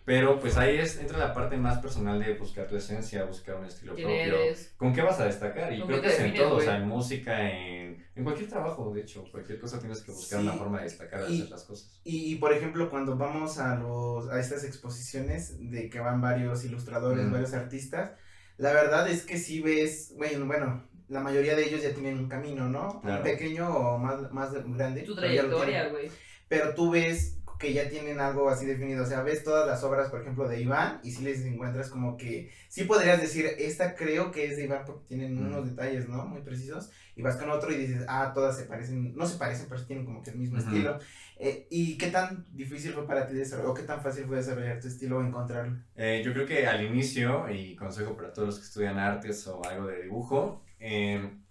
pero 0.07 0.39
pues 0.39 0.55
ahí 0.55 0.77
es, 0.77 0.97
entra 0.99 1.17
la 1.17 1.33
parte 1.33 1.57
más 1.57 1.79
personal 1.79 2.17
de 2.17 2.33
buscar 2.35 2.65
tu 2.65 2.77
esencia, 2.77 3.25
buscar 3.25 3.55
un 3.55 3.65
estilo 3.65 3.93
propio. 3.93 4.35
¿Con 4.77 4.93
qué 4.93 5.01
vas 5.01 5.19
a 5.19 5.25
destacar? 5.25 5.73
Y 5.73 5.81
creo 5.81 5.99
que 5.99 6.07
es 6.07 6.19
en 6.21 6.33
todo, 6.33 6.55
o 6.55 6.61
sea, 6.61 6.77
en 6.77 6.87
música, 6.87 7.51
en, 7.51 8.07
en, 8.15 8.23
cualquier 8.23 8.47
trabajo, 8.47 8.93
de 8.93 9.01
hecho, 9.01 9.25
cualquier 9.29 9.59
cosa 9.59 9.79
tienes 9.79 9.99
que 9.99 10.13
buscar 10.13 10.39
una 10.39 10.53
forma 10.53 10.77
de 10.77 10.85
destacar, 10.85 11.19
de 11.19 11.25
hacer 11.25 11.49
las 11.49 11.65
cosas. 11.65 11.99
Y, 12.05 12.35
por 12.35 12.53
ejemplo, 12.53 12.89
cuando 12.89 13.17
vamos 13.17 13.57
a, 13.57 13.75
los, 13.75 14.29
a 14.29 14.39
estas 14.39 14.63
exposiciones 14.63 15.57
de 15.69 15.89
que 15.89 15.99
van 15.99 16.21
varios 16.21 16.63
ilustradores, 16.63 17.29
varios 17.29 17.53
artistas, 17.53 18.13
la 18.55 18.71
verdad 18.71 19.09
es 19.09 19.25
que 19.25 19.37
sí 19.37 19.59
ves, 19.59 20.13
bueno, 20.15 20.45
bueno, 20.45 20.87
la 21.09 21.19
mayoría 21.19 21.53
de 21.53 21.65
ellos 21.65 21.83
ya 21.83 21.93
tienen 21.93 22.17
un 22.17 22.29
camino, 22.29 22.69
¿no? 22.69 23.01
Un 23.03 23.23
pequeño 23.23 23.67
o 23.75 23.97
más, 23.97 24.31
más 24.31 24.53
grande. 24.53 25.01
Tu 25.01 25.13
trayectoria, 25.13 25.89
güey. 25.89 26.09
Pero 26.47 26.73
tú 26.75 26.91
ves 26.91 27.36
que 27.59 27.73
ya 27.73 27.89
tienen 27.89 28.19
algo 28.19 28.49
así 28.49 28.65
definido. 28.65 29.03
O 29.03 29.05
sea, 29.05 29.23
ves 29.23 29.43
todas 29.43 29.67
las 29.67 29.83
obras, 29.83 30.09
por 30.09 30.21
ejemplo, 30.21 30.47
de 30.47 30.61
Iván 30.61 30.99
y 31.03 31.11
si 31.11 31.23
les 31.23 31.43
encuentras 31.45 31.89
como 31.89 32.17
que 32.17 32.51
sí 32.69 32.83
podrías 32.83 33.19
decir, 33.21 33.45
esta 33.57 33.95
creo 33.95 34.31
que 34.31 34.45
es 34.45 34.57
de 34.57 34.65
Iván 34.65 34.83
porque 34.85 35.05
tienen 35.07 35.37
unos 35.37 35.65
detalles, 35.65 36.07
¿no? 36.07 36.25
Muy 36.25 36.41
precisos. 36.41 36.91
Y 37.15 37.23
vas 37.23 37.37
con 37.37 37.49
otro 37.49 37.71
y 37.71 37.77
dices, 37.77 38.05
ah, 38.07 38.31
todas 38.33 38.57
se 38.57 38.65
parecen, 38.65 39.15
no 39.15 39.25
se 39.25 39.37
parecen, 39.37 39.65
pero 39.67 39.83
tienen 39.85 40.05
como 40.05 40.21
que 40.21 40.29
el 40.29 40.37
mismo 40.37 40.59
estilo. 40.59 40.99
Eh, 41.39 41.67
¿Y 41.71 41.97
qué 41.97 42.07
tan 42.07 42.45
difícil 42.51 42.93
fue 42.93 43.07
para 43.07 43.27
ti 43.27 43.33
desarrollar, 43.33 43.71
o 43.71 43.73
qué 43.73 43.83
tan 43.83 44.01
fácil 44.01 44.25
fue 44.25 44.37
desarrollar 44.37 44.79
tu 44.79 44.87
estilo 44.87 45.17
o 45.17 45.23
encontrarlo? 45.23 45.77
Eh, 45.95 46.21
yo 46.23 46.31
creo 46.33 46.45
que 46.45 46.67
al 46.67 46.85
inicio, 46.85 47.49
y 47.49 47.75
consejo 47.75 48.15
para 48.15 48.31
todos 48.31 48.47
los 48.47 48.59
que 48.59 48.65
estudian 48.65 48.99
artes 48.99 49.47
o 49.47 49.63
algo 49.65 49.87
de 49.87 50.03
dibujo, 50.03 50.63
em, 50.79 51.43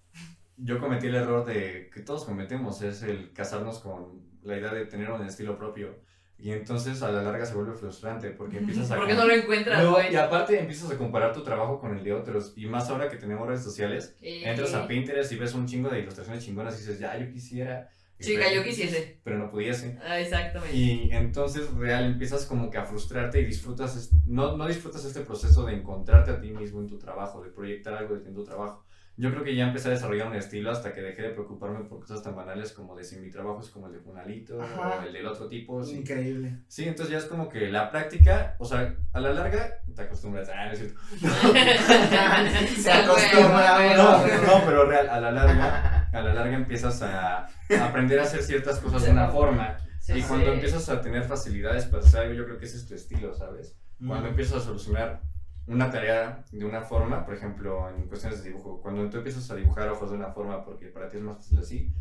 yo 0.56 0.78
cometí 0.78 1.08
el 1.08 1.16
error 1.16 1.44
de 1.44 1.90
que 1.92 2.00
todos 2.00 2.24
cometemos, 2.24 2.80
es 2.82 3.02
el 3.02 3.32
casarnos 3.32 3.80
con 3.80 4.25
la 4.46 4.56
idea 4.56 4.72
de 4.72 4.86
tener 4.86 5.10
un 5.10 5.24
estilo 5.24 5.58
propio. 5.58 5.96
Y 6.38 6.50
entonces 6.50 7.02
a 7.02 7.10
la 7.10 7.22
larga 7.22 7.46
se 7.46 7.54
vuelve 7.54 7.72
frustrante 7.72 8.30
porque 8.30 8.58
empiezas 8.58 8.90
a... 8.90 8.96
Porque 8.96 9.14
no 9.14 9.26
lo 9.26 9.32
encuentras, 9.32 9.82
Y 10.10 10.16
aparte 10.16 10.60
empiezas 10.60 10.90
a 10.90 10.98
comparar 10.98 11.32
tu 11.32 11.42
trabajo 11.42 11.80
con 11.80 11.96
el 11.96 12.04
de 12.04 12.12
otros. 12.12 12.52
Y 12.56 12.66
más 12.66 12.90
ahora 12.90 13.08
que 13.08 13.16
tenemos 13.16 13.48
redes 13.48 13.62
sociales, 13.62 14.14
entras 14.20 14.74
a 14.74 14.86
Pinterest 14.86 15.32
y 15.32 15.36
ves 15.36 15.54
un 15.54 15.66
chingo 15.66 15.88
de 15.88 16.00
ilustraciones 16.00 16.44
chingonas 16.44 16.74
y 16.74 16.78
dices, 16.78 16.98
ya, 16.98 17.16
yo 17.18 17.30
quisiera... 17.30 17.88
Chica, 18.18 18.50
yo 18.50 18.64
quisiese. 18.64 19.20
Pero 19.24 19.38
no 19.38 19.50
pudiese. 19.50 19.98
Ah, 20.02 20.18
exactamente. 20.18 20.74
Y 20.74 21.10
entonces 21.12 21.70
real 21.74 22.06
empiezas 22.06 22.46
como 22.46 22.70
que 22.70 22.78
a 22.78 22.84
frustrarte 22.84 23.40
y 23.40 23.44
disfrutas, 23.44 24.10
no, 24.26 24.56
no 24.56 24.66
disfrutas 24.66 25.04
este 25.04 25.20
proceso 25.20 25.66
de 25.66 25.74
encontrarte 25.74 26.30
a 26.30 26.40
ti 26.40 26.50
mismo 26.50 26.80
en 26.80 26.86
tu 26.86 26.98
trabajo, 26.98 27.42
de 27.42 27.50
proyectar 27.50 27.92
algo 27.92 28.14
de 28.14 28.20
ti 28.20 28.28
en 28.28 28.34
tu 28.34 28.42
trabajo 28.42 28.85
yo 29.18 29.30
creo 29.30 29.42
que 29.42 29.56
ya 29.56 29.66
empecé 29.68 29.88
a 29.88 29.92
desarrollar 29.92 30.26
un 30.26 30.36
estilo 30.36 30.70
hasta 30.70 30.92
que 30.92 31.00
dejé 31.00 31.22
de 31.22 31.30
preocuparme 31.30 31.84
por 31.84 32.00
cosas 32.00 32.22
tan 32.22 32.36
banales 32.36 32.72
como 32.72 32.94
de 32.94 33.02
si 33.02 33.16
mi 33.18 33.30
trabajo 33.30 33.60
es 33.60 33.70
como 33.70 33.86
el 33.86 33.94
de 33.94 34.00
Funalito 34.00 34.58
o 34.58 35.02
el 35.06 35.12
del 35.12 35.26
otro 35.26 35.48
tipo. 35.48 35.82
Increíble. 35.84 36.58
Sí, 36.68 36.84
entonces 36.84 37.12
ya 37.12 37.18
es 37.18 37.24
como 37.24 37.48
que 37.48 37.68
la 37.68 37.90
práctica, 37.90 38.56
o 38.58 38.66
sea, 38.66 38.94
a 39.14 39.20
la 39.20 39.32
larga 39.32 39.78
te 39.94 40.02
acostumbras. 40.02 40.50
Ah, 40.50 40.66
no 40.66 40.72
es 40.72 40.78
cierto. 40.78 41.00
Se 42.76 42.92
acostumbra. 42.92 43.96
No, 43.96 44.26
no, 44.26 44.66
pero 44.66 44.84
real, 44.84 45.08
a 45.08 45.20
la 45.20 45.30
larga, 45.32 46.10
a 46.12 46.20
la 46.20 46.34
larga 46.34 46.54
empiezas 46.54 47.00
a 47.00 47.48
aprender 47.82 48.20
a 48.20 48.24
hacer 48.24 48.42
ciertas 48.42 48.80
cosas 48.80 49.04
de 49.04 49.12
una 49.12 49.28
forma. 49.28 49.78
y 50.08 50.20
cuando 50.22 50.52
empiezas 50.52 50.90
a 50.90 51.00
tener 51.00 51.22
facilidades 51.24 51.86
para 51.86 52.02
hacer 52.02 52.20
algo, 52.20 52.34
yo 52.34 52.44
creo 52.44 52.58
que 52.58 52.66
ese 52.66 52.76
es 52.76 52.86
tu 52.86 52.94
estilo, 52.94 53.32
¿sabes? 53.34 53.78
Cuando 54.06 54.28
empiezas 54.28 54.58
a 54.58 54.60
solucionar 54.60 55.22
una 55.66 55.90
tarea 55.90 56.44
de 56.52 56.64
una 56.64 56.82
forma, 56.82 57.24
por 57.24 57.34
ejemplo, 57.34 57.88
en 57.90 58.06
cuestiones 58.06 58.42
de 58.42 58.50
dibujo, 58.50 58.80
cuando 58.80 59.08
tú 59.10 59.18
empiezas 59.18 59.50
a 59.50 59.56
dibujar 59.56 59.88
ojos 59.88 60.10
de 60.10 60.16
una 60.16 60.32
forma 60.32 60.64
porque 60.64 60.86
para 60.86 61.08
ti 61.08 61.16
es 61.16 61.22
más 61.22 61.36
fácil 61.36 61.58
así, 61.58 61.92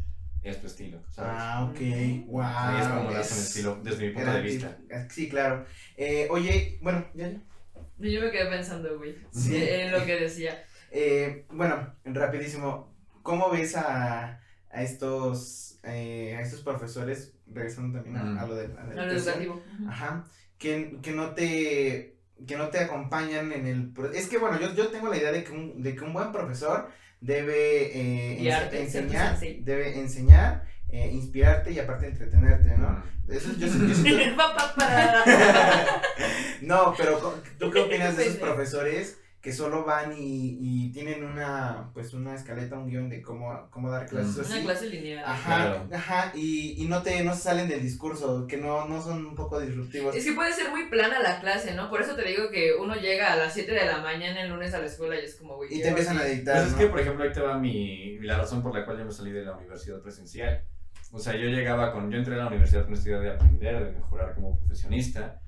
es 0.43 0.61
tu 0.61 0.67
estilo, 0.67 1.01
¿sabes? 1.09 1.31
Ah, 1.35 1.67
ok, 1.71 2.27
wow. 2.27 2.43
Ahí 2.43 2.81
es 2.81 2.87
como 2.87 3.09
lo 3.09 3.17
hacen 3.17 3.37
estilo, 3.39 3.79
desde 3.83 4.07
mi 4.07 4.13
punto 4.13 4.31
de 4.31 4.41
vista. 4.41 4.77
Sí, 5.09 5.27
claro. 5.27 5.65
Eh, 5.97 6.27
oye, 6.29 6.77
bueno, 6.81 7.03
ya, 7.15 7.29
ya. 7.29 7.39
Yo 7.97 8.21
me 8.21 8.29
quedé 8.29 8.45
pensando, 8.47 8.97
güey, 8.97 9.15
sí. 9.31 9.55
en 9.69 9.91
lo 9.91 10.05
que 10.05 10.19
decía. 10.19 10.63
Eh, 10.91 11.45
bueno, 11.49 11.95
rapidísimo, 12.05 12.93
¿cómo 13.23 13.49
ves 13.49 13.75
a, 13.75 14.39
a 14.69 14.83
estos, 14.83 15.79
eh, 15.83 16.35
a 16.37 16.41
estos 16.41 16.61
profesores, 16.61 17.33
regresando 17.47 17.97
también 17.97 18.17
a, 18.17 18.45
lo 18.45 18.55
de 18.55 18.67
lo 18.67 19.03
educativo? 19.11 19.63
Ajá, 19.87 20.25
que, 20.59 20.99
que 21.01 21.11
no 21.11 21.33
te 21.33 22.14
que 22.47 22.57
no 22.57 22.69
te 22.69 22.79
acompañan 22.79 23.51
en 23.51 23.67
el... 23.67 23.91
Es 24.13 24.27
que 24.27 24.37
bueno, 24.37 24.59
yo, 24.59 24.73
yo 24.73 24.87
tengo 24.87 25.09
la 25.09 25.17
idea 25.17 25.31
de 25.31 25.43
que 25.43 25.51
un, 25.51 25.81
de 25.81 25.95
que 25.95 26.03
un 26.03 26.13
buen 26.13 26.31
profesor 26.31 26.89
debe 27.21 27.97
eh, 27.97 28.69
enseñar, 28.71 29.39
debe 29.39 29.99
enseñar, 29.99 30.65
eh, 30.89 31.09
inspirarte 31.11 31.71
y 31.71 31.79
aparte 31.79 32.07
entretenerte, 32.07 32.77
¿no? 32.77 33.03
Eso 33.27 33.53
yo, 33.57 33.67
yo, 33.67 33.77
yo 33.77 34.35
no, 36.61 36.93
pero 36.95 37.41
¿tú 37.57 37.71
qué 37.71 37.79
opinas 37.81 38.15
de 38.17 38.27
esos 38.27 38.37
profesores 38.37 39.17
que 39.45 39.53
solo 39.53 39.85
van 39.85 40.11
y, 40.17 40.57
y, 40.59 40.91
tienen 40.91 41.23
una 41.23 41.91
pues 41.93 42.15
una 42.15 42.33
escaleta, 42.33 42.79
un 42.79 42.89
guion 42.89 43.09
de 43.09 43.21
cómo, 43.21 43.69
cómo 43.69 43.91
dar 43.91 44.07
clases 44.07 44.39
así. 44.39 44.53
Una 44.53 44.63
clase 44.63 44.89
lineal. 44.89 45.23
Ajá, 45.23 45.85
ajá, 45.93 46.31
y, 46.33 46.81
y 46.81 46.87
no 46.87 47.03
te 47.03 47.23
no 47.23 47.35
se 47.35 47.41
salen 47.41 47.67
del 47.67 47.79
discurso, 47.79 48.47
que 48.47 48.57
no, 48.57 48.87
no 48.87 48.99
son 48.99 49.23
un 49.23 49.35
poco 49.35 49.59
disruptivos. 49.59 50.15
Es 50.15 50.25
que 50.25 50.31
puede 50.31 50.51
ser 50.51 50.71
muy 50.71 50.89
plana 50.89 51.19
la 51.19 51.39
clase, 51.41 51.75
¿no? 51.75 51.91
Por 51.91 52.01
eso 52.01 52.15
te 52.15 52.23
digo 52.27 52.49
que 52.49 52.73
uno 52.73 52.95
llega 52.95 53.33
a 53.33 53.35
las 53.35 53.53
7 53.53 53.71
de 53.71 53.85
la 53.85 54.01
mañana 54.01 54.41
el 54.41 54.49
lunes 54.49 54.73
a 54.73 54.79
la 54.79 54.87
escuela 54.87 55.15
y 55.15 55.25
es 55.25 55.35
como, 55.35 55.57
güey. 55.57 55.71
Y 55.71 55.79
te 55.83 55.89
empiezan 55.89 56.17
a 56.17 56.23
dictar. 56.23 56.61
Pues 56.61 56.69
es 56.69 56.73
que, 56.73 56.87
por 56.87 56.99
ejemplo, 56.99 57.23
ahí 57.23 57.31
te 57.31 57.41
va 57.41 57.59
mi, 57.59 58.17
la 58.21 58.39
razón 58.39 58.63
por 58.63 58.73
la 58.73 58.83
cual 58.83 58.97
yo 58.97 59.05
me 59.05 59.11
salí 59.11 59.29
de 59.29 59.45
la 59.45 59.55
universidad 59.55 60.01
presencial. 60.01 60.63
O 61.11 61.19
sea, 61.19 61.35
yo 61.35 61.49
llegaba 61.49 61.93
con, 61.93 62.09
yo 62.09 62.17
entré 62.17 62.33
a 62.33 62.37
la 62.37 62.47
universidad 62.47 62.81
con 62.81 62.93
necesidad 62.93 63.21
de 63.21 63.29
aprender, 63.29 63.85
de 63.85 63.91
mejorar 63.91 64.33
como 64.33 64.57
profesionista. 64.57 65.39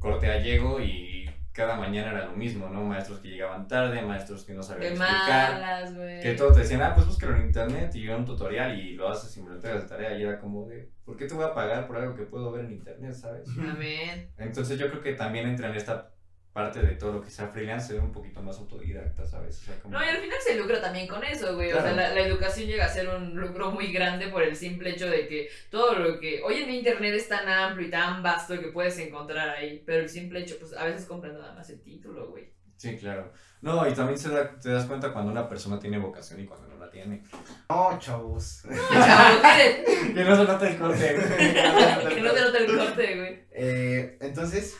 Corte 0.00 0.30
a 0.30 0.38
llego 0.38 0.82
y 0.82 1.26
cada 1.56 1.74
mañana 1.74 2.10
era 2.10 2.26
lo 2.26 2.32
mismo, 2.32 2.68
¿no? 2.68 2.84
Maestros 2.84 3.18
que 3.20 3.28
llegaban 3.28 3.66
tarde, 3.66 4.02
maestros 4.02 4.44
que 4.44 4.52
no 4.52 4.62
sabían 4.62 4.92
explicar. 4.92 5.90
que 6.22 6.34
todo 6.34 6.52
te 6.52 6.60
decían, 6.60 6.82
ah, 6.82 6.92
pues 6.94 7.06
búscalo 7.06 7.34
en 7.36 7.46
internet 7.46 7.94
y 7.94 8.06
un 8.08 8.26
tutorial 8.26 8.78
y 8.78 8.92
lo 8.92 9.08
haces 9.08 9.34
y 9.38 9.42
me 9.42 9.48
lo 9.48 9.54
entregas 9.54 9.82
de 9.82 9.88
tarea. 9.88 10.18
Y 10.18 10.22
era 10.22 10.38
como 10.38 10.68
de, 10.68 10.90
¿por 11.02 11.16
qué 11.16 11.24
te 11.24 11.32
voy 11.32 11.44
a 11.46 11.54
pagar 11.54 11.86
por 11.86 11.96
algo 11.96 12.14
que 12.14 12.24
puedo 12.24 12.52
ver 12.52 12.66
en 12.66 12.72
internet, 12.72 13.14
sabes? 13.14 13.48
Amén. 13.58 14.30
Entonces 14.36 14.78
yo 14.78 14.90
creo 14.90 15.00
que 15.00 15.14
también 15.14 15.48
entra 15.48 15.70
en 15.70 15.76
esta 15.76 16.10
parte 16.56 16.80
de 16.80 16.94
todo 16.94 17.12
lo 17.12 17.20
que 17.20 17.28
sea 17.28 17.48
freelance 17.48 17.88
ser 17.88 18.00
un 18.00 18.10
poquito 18.10 18.40
más 18.40 18.56
autodidacta, 18.56 19.26
¿sabes? 19.26 19.62
No, 19.86 20.02
y 20.02 20.08
al 20.08 20.16
final 20.16 20.38
se 20.40 20.56
lucra 20.56 20.80
también 20.80 21.06
con 21.06 21.22
eso, 21.22 21.54
güey. 21.54 21.70
O 21.70 21.82
sea, 21.82 21.92
la, 21.92 22.14
la, 22.14 22.20
educación 22.20 22.66
llega 22.66 22.86
a 22.86 22.88
ser 22.88 23.10
un 23.10 23.36
lucro 23.36 23.70
muy 23.72 23.92
grande 23.92 24.28
por 24.28 24.42
el 24.42 24.56
simple 24.56 24.88
hecho 24.88 25.06
de 25.06 25.28
que 25.28 25.50
todo 25.70 25.92
lo 25.96 26.18
que... 26.18 26.40
Hoy 26.42 26.62
en 26.62 26.70
Internet 26.70 27.12
es 27.12 27.28
tan 27.28 27.46
amplio 27.46 27.86
y 27.86 27.90
tan 27.90 28.22
vasto 28.22 28.58
que 28.58 28.68
puedes 28.68 28.98
encontrar 28.98 29.50
ahí, 29.50 29.82
pero 29.84 30.00
el 30.00 30.08
simple 30.08 30.40
hecho, 30.40 30.56
pues 30.58 30.72
a 30.72 30.86
veces 30.86 31.04
compras 31.04 31.34
nada 31.34 31.52
más 31.52 31.68
el 31.68 31.82
título, 31.82 32.30
güey. 32.30 32.50
Sí, 32.78 32.96
claro. 32.96 33.30
No, 33.60 33.86
y 33.86 33.92
también 33.92 34.18
se 34.18 34.30
da, 34.30 34.58
te 34.58 34.70
das 34.70 34.86
cuenta 34.86 35.12
cuando 35.12 35.32
una 35.32 35.46
persona 35.50 35.78
tiene 35.78 35.98
vocación 35.98 36.40
y 36.40 36.46
cuando 36.46 36.68
no 36.68 36.78
la 36.78 36.88
tiene. 36.88 37.22
No, 37.68 37.98
chavos. 37.98 38.62
No, 38.64 38.76
chavos, 38.76 39.42
que 40.14 40.24
no 40.24 40.36
se 40.36 40.44
nota 40.44 40.68
el 40.70 40.78
corte, 40.78 41.14
güey. 41.16 41.52
que 42.14 42.20
no 42.22 42.32
se 42.32 42.40
nota 42.40 42.58
el 42.58 42.76
corte, 42.78 43.16
güey. 43.16 43.46
Eh, 43.50 44.18
entonces, 44.22 44.74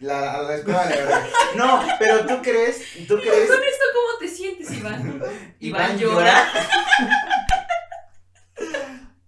la, 0.00 0.42
la 0.42 0.54
escuela 0.56 0.86
de 0.86 0.96
verdad. 0.96 1.26
No, 1.56 1.84
pero 1.98 2.26
tú 2.26 2.42
crees, 2.42 2.82
tú 3.06 3.16
crees. 3.18 3.48
Con 3.48 3.62
esto, 3.62 3.84
¿cómo 3.94 4.18
te 4.20 4.28
sientes, 4.28 4.70
Iván? 4.72 5.22
Iván, 5.60 5.98
llora. 5.98 6.48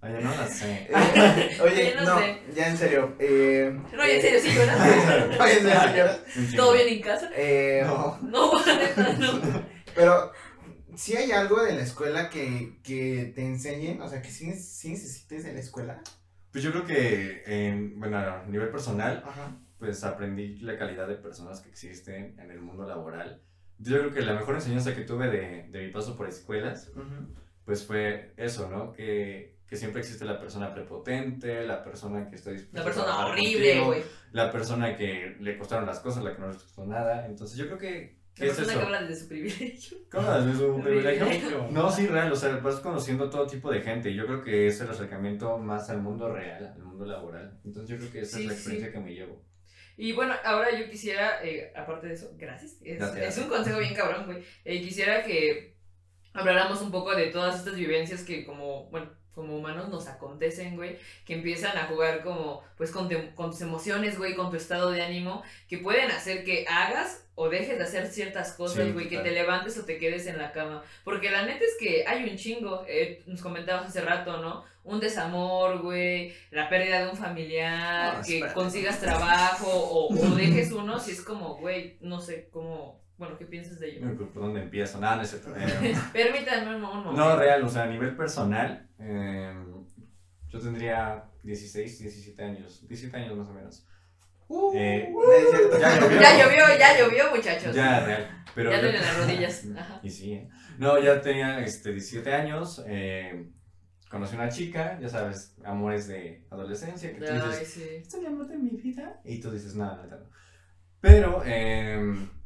Oye, 0.02 0.20
no 0.22 0.34
lo 0.34 0.48
sé. 0.48 0.88
Eh, 0.88 1.58
oye, 1.62 1.94
no, 1.94 2.18
ya 2.54 2.68
en 2.68 2.76
serio. 2.76 3.16
Eh, 3.18 3.70
no, 3.92 4.06
ya 4.06 4.14
en 4.14 4.22
serio, 4.22 4.40
sí 4.40 4.48
lloras. 4.54 4.80
Oye, 5.40 5.58
en 5.58 5.68
serio, 5.68 6.56
¿Todo 6.56 6.72
bien 6.72 6.88
en 6.88 7.00
casa? 7.02 7.30
Eh, 7.36 7.82
no. 7.84 8.18
No, 8.22 8.52
no. 9.18 9.62
Pero 9.94 10.32
¿sí 10.96 11.16
hay 11.16 11.32
algo 11.32 11.62
de 11.62 11.72
la 11.72 11.82
escuela 11.82 12.30
que, 12.30 12.78
que 12.82 13.32
te 13.34 13.42
enseñen? 13.42 14.00
O 14.00 14.08
sea, 14.08 14.22
que 14.22 14.30
sí, 14.30 14.46
necesites 14.46 15.44
de 15.44 15.52
la 15.52 15.60
escuela. 15.60 16.00
Pues 16.50 16.64
yo 16.64 16.72
creo 16.72 16.84
que, 16.84 17.42
en, 17.46 18.00
bueno, 18.00 18.18
a 18.18 18.44
nivel 18.48 18.70
personal, 18.70 19.22
pues 19.80 20.04
aprendí 20.04 20.58
la 20.58 20.76
calidad 20.76 21.08
de 21.08 21.16
personas 21.16 21.60
que 21.60 21.70
existen 21.70 22.38
en 22.38 22.50
el 22.50 22.60
mundo 22.60 22.86
laboral. 22.86 23.40
Yo 23.78 23.98
creo 23.98 24.12
que 24.12 24.20
la 24.20 24.34
mejor 24.34 24.56
enseñanza 24.56 24.94
que 24.94 25.00
tuve 25.00 25.28
de, 25.28 25.68
de 25.70 25.86
mi 25.86 25.90
paso 25.90 26.14
por 26.14 26.28
escuelas, 26.28 26.92
pues 27.64 27.86
fue 27.86 28.34
eso, 28.36 28.68
¿no? 28.68 28.92
Que, 28.92 29.56
que, 29.66 29.76
siempre 29.76 30.02
existe 30.02 30.26
la 30.26 30.38
persona 30.38 30.74
prepotente, 30.74 31.66
la 31.66 31.82
persona 31.82 32.28
que 32.28 32.36
está 32.36 32.50
dispuesta 32.50 32.78
La 32.78 32.84
persona 32.84 33.26
horrible, 33.26 33.80
güey. 33.80 34.02
La 34.32 34.52
persona 34.52 34.94
que 34.96 35.36
le 35.40 35.56
costaron 35.56 35.86
las 35.86 36.00
cosas, 36.00 36.22
la 36.22 36.34
que 36.34 36.42
no 36.42 36.48
le 36.48 36.54
costó 36.54 36.84
nada. 36.84 37.26
Entonces 37.26 37.56
yo 37.56 37.66
creo 37.66 37.78
que 37.78 38.20
¿Qué 38.34 38.46
es 38.48 38.58
eso? 38.58 38.70
que 38.70 38.84
habla 38.84 39.02
de 39.02 39.16
su 39.16 39.28
privilegio. 39.28 39.98
¿Cómo 40.10 40.28
hablas 40.28 40.46
de 40.46 40.54
su 40.54 40.80
privilegio? 40.80 41.68
No, 41.70 41.90
sí, 41.90 42.06
real, 42.06 42.30
o 42.30 42.36
sea, 42.36 42.56
vas 42.56 42.80
conociendo 42.80 43.30
todo 43.30 43.46
tipo 43.46 43.70
de 43.70 43.80
gente. 43.80 44.14
Yo 44.14 44.26
creo 44.26 44.42
que 44.42 44.66
es 44.66 44.80
el 44.80 44.90
acercamiento 44.90 45.58
más 45.58 45.90
al 45.90 46.02
mundo 46.02 46.30
real, 46.32 46.72
al 46.74 46.82
mundo 46.82 47.06
laboral. 47.06 47.58
Entonces 47.64 47.88
yo 47.90 47.96
creo 47.96 48.12
que 48.12 48.20
esa 48.20 48.38
es 48.38 48.46
la 48.46 48.52
experiencia 48.52 48.92
que 48.92 49.00
me 49.00 49.14
llevo. 49.14 49.42
Y 50.00 50.12
bueno, 50.12 50.34
ahora 50.44 50.70
yo 50.74 50.88
quisiera, 50.88 51.44
eh, 51.44 51.74
aparte 51.76 52.06
de 52.06 52.14
eso, 52.14 52.32
gracias. 52.38 52.78
Es, 52.82 53.36
un 53.36 53.50
consejo 53.50 53.80
bien 53.80 53.92
cabrón, 53.92 54.24
güey. 54.24 54.42
Eh, 54.64 54.80
quisiera 54.80 55.22
que 55.22 55.76
habláramos 56.32 56.80
un 56.80 56.90
poco 56.90 57.14
de 57.14 57.26
todas 57.26 57.58
estas 57.58 57.76
vivencias 57.76 58.22
que 58.22 58.46
como, 58.46 58.88
bueno, 58.88 59.12
como 59.34 59.56
humanos 59.56 59.88
nos 59.88 60.08
acontecen, 60.08 60.76
güey, 60.76 60.98
que 61.24 61.34
empiezan 61.34 61.76
a 61.78 61.86
jugar 61.86 62.22
como, 62.22 62.62
pues, 62.76 62.90
con, 62.90 63.08
con 63.34 63.50
tus 63.50 63.60
emociones, 63.60 64.18
güey, 64.18 64.34
con 64.34 64.50
tu 64.50 64.56
estado 64.56 64.90
de 64.90 65.02
ánimo, 65.02 65.42
que 65.68 65.78
pueden 65.78 66.10
hacer 66.10 66.44
que 66.44 66.66
hagas 66.68 67.24
o 67.34 67.48
dejes 67.48 67.78
de 67.78 67.84
hacer 67.84 68.06
ciertas 68.08 68.52
cosas, 68.52 68.92
güey, 68.92 69.08
que 69.08 69.18
te 69.18 69.30
levantes 69.30 69.78
o 69.78 69.84
te 69.84 69.98
quedes 69.98 70.26
en 70.26 70.36
la 70.36 70.52
cama. 70.52 70.82
Porque 71.04 71.30
la 71.30 71.46
neta 71.46 71.64
es 71.64 71.76
que 71.78 72.04
hay 72.06 72.28
un 72.28 72.36
chingo, 72.36 72.84
eh, 72.86 73.22
nos 73.26 73.40
comentabas 73.40 73.88
hace 73.88 74.02
rato, 74.02 74.38
¿no? 74.38 74.64
Un 74.84 75.00
desamor, 75.00 75.80
güey, 75.80 76.34
la 76.50 76.68
pérdida 76.68 77.04
de 77.04 77.10
un 77.10 77.16
familiar, 77.16 78.22
que 78.26 78.40
consigas 78.52 79.00
trabajo 79.00 79.70
o, 79.70 80.12
o 80.12 80.34
dejes 80.34 80.72
uno, 80.72 80.98
si 80.98 81.12
es 81.12 81.22
como, 81.22 81.56
güey, 81.56 81.96
no 82.00 82.20
sé 82.20 82.48
cómo 82.50 83.00
bueno, 83.20 83.36
¿qué 83.36 83.44
piensas 83.44 83.78
de 83.78 83.90
ello? 83.90 84.16
¿Por 84.32 84.42
dónde 84.42 84.62
empiezo? 84.62 84.98
Nada, 84.98 85.16
no 85.16 85.22
es 85.22 85.28
cierto. 85.28 85.52
Permítanme 86.12 86.74
un 86.74 86.80
momento. 86.80 87.12
No, 87.12 87.36
real, 87.36 87.62
o 87.62 87.68
sea, 87.68 87.82
a 87.82 87.86
nivel 87.86 88.16
personal, 88.16 88.88
em, 88.98 89.84
yo 90.48 90.58
tendría 90.58 91.24
16, 91.42 91.98
17 91.98 92.42
años, 92.42 92.88
17 92.88 93.14
años 93.18 93.36
más 93.36 93.48
o 93.48 93.52
menos. 93.52 93.86
Uh, 94.48 94.72
eh, 94.74 95.12
ya, 95.78 96.00
llovió. 96.00 96.18
ya 96.18 96.38
llovió, 96.38 96.78
ya 96.78 96.98
llovió, 96.98 97.30
muchachos. 97.36 97.74
Ya, 97.74 98.00
real. 98.00 98.44
Pero 98.54 98.70
ya 98.70 98.80
tienen 98.80 99.02
las 99.02 99.18
rodillas. 99.20 99.66
Y 100.02 100.10
sí, 100.10 100.32
¿eh? 100.32 100.48
No, 100.78 100.98
ya 100.98 101.20
tenía 101.20 101.60
este, 101.60 101.92
17 101.92 102.32
años. 102.32 102.82
Eh, 102.88 103.50
conocí 104.10 104.34
una 104.34 104.48
chica, 104.48 104.98
ya 104.98 105.10
sabes, 105.10 105.56
amores 105.62 106.08
de 106.08 106.46
adolescencia. 106.50 107.12
Que 107.12 107.20
tú 107.20 107.34
dices, 107.34 107.68
sí. 107.68 107.84
¿esto 107.96 108.16
es 108.16 108.22
el 108.22 108.28
amor 108.28 108.48
de 108.48 108.56
mi 108.56 108.70
vida? 108.70 109.20
Y 109.24 109.40
tú 109.40 109.50
dices, 109.50 109.76
nada, 109.76 110.06
nada. 110.06 110.26
Pero, 111.02 111.42
eh 111.44 112.00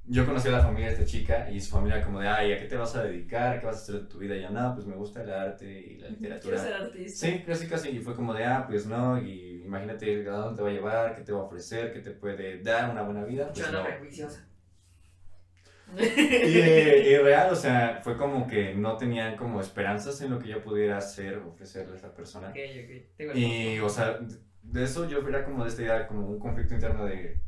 yo 0.06 0.26
conocí 0.26 0.48
a 0.48 0.52
la 0.52 0.60
familia 0.60 0.88
de 0.88 0.94
esta 0.94 1.06
chica 1.06 1.50
y 1.50 1.60
su 1.60 1.70
familia 1.70 2.02
como 2.02 2.20
de, 2.20 2.28
ay, 2.28 2.52
¿a 2.52 2.58
qué 2.58 2.66
te 2.66 2.76
vas 2.76 2.94
a 2.94 3.04
dedicar? 3.04 3.58
¿Qué 3.58 3.66
vas 3.66 3.76
a 3.76 3.82
hacer 3.82 3.94
de 4.02 4.06
tu 4.06 4.18
vida? 4.18 4.36
Y 4.36 4.42
yo, 4.42 4.50
no, 4.50 4.74
pues 4.74 4.86
me 4.86 4.96
gusta 4.96 5.22
el 5.22 5.32
arte 5.32 5.66
y 5.66 5.98
la 5.98 6.10
literatura. 6.10 6.58
ser 6.58 6.74
artista? 6.74 7.26
Sí, 7.26 7.42
casi 7.46 7.66
casi. 7.66 7.88
Y 7.88 8.00
fue 8.00 8.14
como 8.14 8.34
de, 8.34 8.44
ah, 8.44 8.66
pues 8.68 8.86
no, 8.86 9.18
y 9.18 9.62
imagínate 9.64 10.28
a 10.28 10.32
dónde 10.32 10.56
te 10.56 10.62
va 10.62 10.68
a 10.68 10.72
llevar, 10.72 11.14
qué 11.14 11.22
te 11.22 11.32
va 11.32 11.40
a 11.40 11.44
ofrecer, 11.44 11.92
qué 11.92 12.00
te 12.00 12.10
puede 12.10 12.62
dar 12.62 12.90
una 12.90 13.02
buena 13.02 13.24
vida. 13.24 13.50
Pues 13.52 13.70
no. 13.72 13.82
prejuiciosa. 13.82 14.46
Y, 15.96 16.02
y, 16.02 17.18
real, 17.18 17.52
o 17.52 17.56
sea, 17.56 18.00
fue 18.02 18.16
como 18.16 18.46
que 18.46 18.74
no 18.74 18.96
tenían 18.96 19.36
como 19.36 19.60
esperanzas 19.60 20.20
en 20.20 20.30
lo 20.30 20.38
que 20.38 20.48
yo 20.48 20.62
pudiera 20.62 20.98
hacer 20.98 21.38
o 21.38 21.48
ofrecerle 21.48 21.94
a 21.94 21.96
esa 21.96 22.14
persona. 22.14 22.48
Ok, 22.48 22.56
ok. 23.20 23.36
Y, 23.36 23.78
o 23.78 23.88
sea, 23.88 24.18
de 24.62 24.84
eso 24.84 25.08
yo 25.08 25.26
era 25.26 25.44
como 25.44 25.64
de 25.64 25.70
esta 25.70 25.82
idea, 25.82 26.06
como 26.06 26.26
un 26.26 26.38
conflicto 26.38 26.74
interno 26.74 27.06
de 27.06 27.40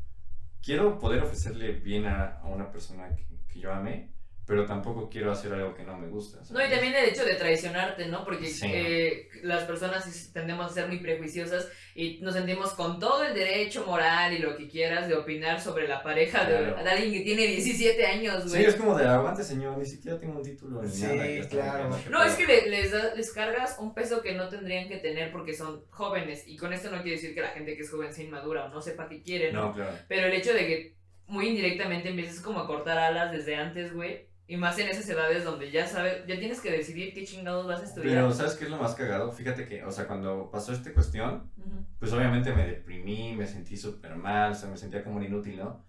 quiero 0.66 0.98
poder 0.98 1.22
ofrecerle 1.22 1.70
bien 1.74 2.06
a, 2.06 2.42
una 2.44 2.72
persona 2.72 3.14
que, 3.14 3.24
que, 3.48 3.60
yo 3.60 3.72
amé, 3.72 4.12
pero 4.46 4.64
tampoco 4.64 5.10
quiero 5.10 5.32
hacer 5.32 5.52
algo 5.52 5.74
que 5.74 5.82
no 5.82 5.98
me 5.98 6.06
gusta. 6.06 6.38
No, 6.50 6.64
y 6.64 6.70
también 6.70 6.94
el 6.94 7.06
hecho 7.06 7.24
de 7.24 7.34
traicionarte, 7.34 8.06
¿no? 8.06 8.24
Porque 8.24 8.48
eh, 8.62 9.28
las 9.42 9.64
personas 9.64 10.30
tendemos 10.32 10.70
a 10.70 10.74
ser 10.74 10.86
muy 10.86 10.98
prejuiciosas 10.98 11.68
y 11.96 12.20
nos 12.20 12.34
sentimos 12.34 12.72
con 12.74 13.00
todo 13.00 13.24
el 13.24 13.34
derecho 13.34 13.84
moral 13.84 14.32
y 14.34 14.38
lo 14.38 14.56
que 14.56 14.68
quieras 14.68 15.08
de 15.08 15.16
opinar 15.16 15.60
sobre 15.60 15.88
la 15.88 16.00
pareja 16.00 16.44
de, 16.44 16.56
alguien 16.88 17.12
que 17.12 17.20
tiene 17.22 17.44
17 17.48 18.06
años, 18.06 18.48
güey. 18.48 18.62
Sí, 18.62 18.68
es 18.68 18.76
como 18.76 18.96
de 18.96 19.04
aguante, 19.04 19.42
señor, 19.42 19.78
ni 19.78 19.84
siquiera 19.84 20.16
tengo 20.16 20.36
un 20.36 20.44
título 20.44 20.80
ni 20.80 20.90
sí, 20.90 21.06
claro. 21.50 21.90
No, 22.08 22.22
es 22.22 22.34
que 22.36 22.46
les, 22.46 22.92
les 23.16 23.32
cargas 23.32 23.76
un 23.80 23.94
peso 23.94 24.22
que 24.22 24.34
no 24.34 24.48
tendrían 24.48 24.86
que 24.86 24.98
tener 24.98 25.32
porque 25.32 25.54
son 25.54 25.84
jóvenes 25.90 26.46
y 26.46 26.56
con 26.56 26.72
esto 26.72 26.92
no 26.92 27.02
quiere 27.02 27.16
decir 27.16 27.34
que 27.34 27.40
la 27.40 27.48
gente 27.48 27.74
que 27.74 27.82
es 27.82 27.90
joven 27.90 28.12
sea 28.14 28.24
inmadura 28.24 28.66
o 28.66 28.68
no 28.68 28.80
sepa 28.80 29.08
qué 29.08 29.22
quiere, 29.22 29.52
¿no? 29.52 29.66
no 29.66 29.74
claro. 29.74 29.96
Pero 30.06 30.28
el 30.28 30.34
hecho 30.34 30.54
de 30.54 30.66
que 30.68 30.96
muy 31.26 31.48
indirectamente 31.48 32.10
empieces 32.10 32.40
como 32.40 32.60
a 32.60 32.66
cortar 32.68 32.96
alas 32.96 33.32
desde 33.32 33.56
antes, 33.56 33.92
güey 33.92 34.35
y 34.48 34.56
más 34.56 34.78
en 34.78 34.88
esas 34.88 35.08
edades 35.08 35.44
donde 35.44 35.70
ya 35.70 35.86
sabes, 35.86 36.24
ya 36.26 36.38
tienes 36.38 36.60
que 36.60 36.70
decidir 36.70 37.12
qué 37.12 37.24
chingados 37.24 37.66
vas 37.66 37.80
a 37.80 37.84
estudiar. 37.84 38.14
Pero, 38.14 38.32
¿sabes 38.32 38.54
qué 38.54 38.64
es 38.64 38.70
lo 38.70 38.78
más 38.78 38.94
cagado? 38.94 39.32
Fíjate 39.32 39.66
que, 39.66 39.84
o 39.84 39.90
sea, 39.90 40.06
cuando 40.06 40.50
pasó 40.50 40.72
esta 40.72 40.92
cuestión, 40.92 41.50
pues 41.98 42.12
obviamente 42.12 42.52
me 42.52 42.66
deprimí, 42.66 43.34
me 43.34 43.46
sentí 43.46 43.76
súper 43.76 44.14
mal, 44.14 44.52
o 44.52 44.54
sea, 44.54 44.68
me 44.68 44.76
sentía 44.76 45.02
como 45.02 45.16
un 45.16 45.24
inútil, 45.24 45.56
¿no? 45.56 45.84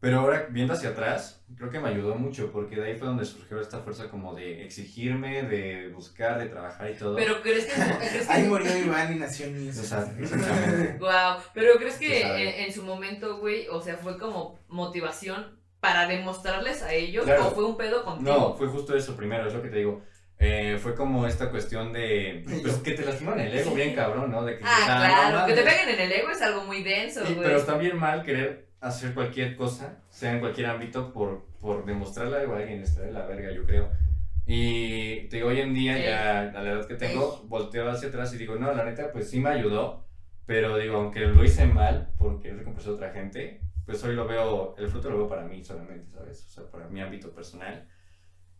Pero 0.00 0.20
ahora, 0.20 0.46
viendo 0.50 0.74
hacia 0.74 0.90
atrás, 0.90 1.44
creo 1.56 1.70
que 1.70 1.80
me 1.80 1.88
ayudó 1.88 2.14
mucho, 2.14 2.52
porque 2.52 2.76
de 2.76 2.86
ahí 2.86 2.96
fue 2.96 3.08
donde 3.08 3.24
surgió 3.24 3.60
esta 3.60 3.80
fuerza 3.80 4.08
como 4.08 4.32
de 4.32 4.64
exigirme, 4.64 5.42
de 5.42 5.88
buscar, 5.88 6.38
de 6.38 6.46
trabajar 6.46 6.88
y 6.88 6.94
todo. 6.94 7.16
Pero 7.16 7.42
¿crees 7.42 7.66
que...? 7.66 7.72
Ahí 8.28 8.44
murió 8.44 8.78
Iván 8.78 9.16
y 9.16 9.18
nació 9.18 9.48
O 9.48 9.72
sea, 9.72 10.08
exactamente. 10.18 10.98
wow, 11.00 11.42
pero 11.52 11.74
¿crees 11.78 11.96
que 11.96 12.22
en, 12.22 12.66
en, 12.66 12.72
su 12.72 12.84
momento, 12.84 13.38
güey, 13.38 13.66
o 13.68 13.82
sea, 13.82 13.96
fue 13.96 14.16
como 14.18 14.56
motivación 14.68 15.57
para 15.80 16.06
demostrarles 16.06 16.82
a 16.82 16.92
ellos 16.92 17.26
o 17.28 17.50
fue 17.50 17.64
un 17.64 17.76
pedo 17.76 18.04
contigo? 18.04 18.32
No, 18.32 18.54
fue 18.54 18.68
justo 18.68 18.96
eso 18.96 19.16
primero, 19.16 19.46
es 19.46 19.54
lo 19.54 19.62
que 19.62 19.68
te 19.68 19.78
digo. 19.78 20.02
Eh, 20.40 20.78
fue 20.80 20.94
como 20.94 21.26
esta 21.26 21.50
cuestión 21.50 21.92
de 21.92 22.44
pues, 22.62 22.76
que 22.76 22.92
te 22.92 23.04
lastiman 23.04 23.40
el 23.40 23.56
ego 23.56 23.74
bien 23.74 23.94
cabrón, 23.94 24.30
¿no? 24.30 24.44
De 24.44 24.56
que, 24.56 24.64
ah, 24.64 24.84
claro, 24.86 25.46
que 25.46 25.54
te 25.54 25.62
peguen 25.62 25.88
en 25.88 26.00
el 26.00 26.12
ego 26.12 26.30
es 26.30 26.40
algo 26.42 26.62
muy 26.64 26.84
denso, 26.84 27.22
güey. 27.22 27.36
pero 27.36 27.56
está 27.56 27.76
bien 27.76 27.98
mal 27.98 28.22
querer 28.22 28.68
hacer 28.80 29.14
cualquier 29.14 29.56
cosa, 29.56 29.98
sea 30.08 30.32
en 30.32 30.40
cualquier 30.40 30.68
ámbito, 30.68 31.12
por, 31.12 31.46
por 31.60 31.84
demostrarle 31.84 32.36
algo 32.36 32.54
a 32.54 32.58
alguien, 32.58 32.82
está 32.82 33.02
de 33.02 33.12
la 33.12 33.26
verga, 33.26 33.50
yo 33.50 33.64
creo. 33.64 33.90
Y 34.46 35.28
te 35.28 35.36
digo, 35.36 35.48
hoy 35.48 35.60
en 35.60 35.74
día, 35.74 35.98
ya 35.98 36.40
a 36.40 36.62
la 36.62 36.70
edad 36.70 36.86
que 36.86 36.94
tengo, 36.94 37.44
volteo 37.48 37.90
hacia 37.90 38.08
atrás 38.08 38.32
y 38.32 38.38
digo, 38.38 38.54
no, 38.56 38.72
la 38.72 38.84
neta, 38.84 39.12
pues 39.12 39.28
sí 39.28 39.40
me 39.40 39.50
ayudó, 39.50 40.06
pero 40.46 40.78
digo, 40.78 40.96
aunque 40.96 41.20
lo 41.20 41.44
hice 41.44 41.66
mal, 41.66 42.10
porque 42.16 42.52
recompensó 42.52 42.90
a 42.90 42.94
otra 42.94 43.10
gente, 43.10 43.60
pues 43.88 44.04
hoy 44.04 44.14
lo 44.14 44.28
veo, 44.28 44.76
el 44.76 44.86
fruto 44.86 45.08
lo 45.08 45.16
veo 45.16 45.28
para 45.30 45.44
mí 45.44 45.64
solamente, 45.64 46.12
¿sabes? 46.12 46.44
O 46.44 46.50
sea, 46.50 46.70
para 46.70 46.88
mi 46.88 47.00
ámbito 47.00 47.32
personal. 47.32 47.88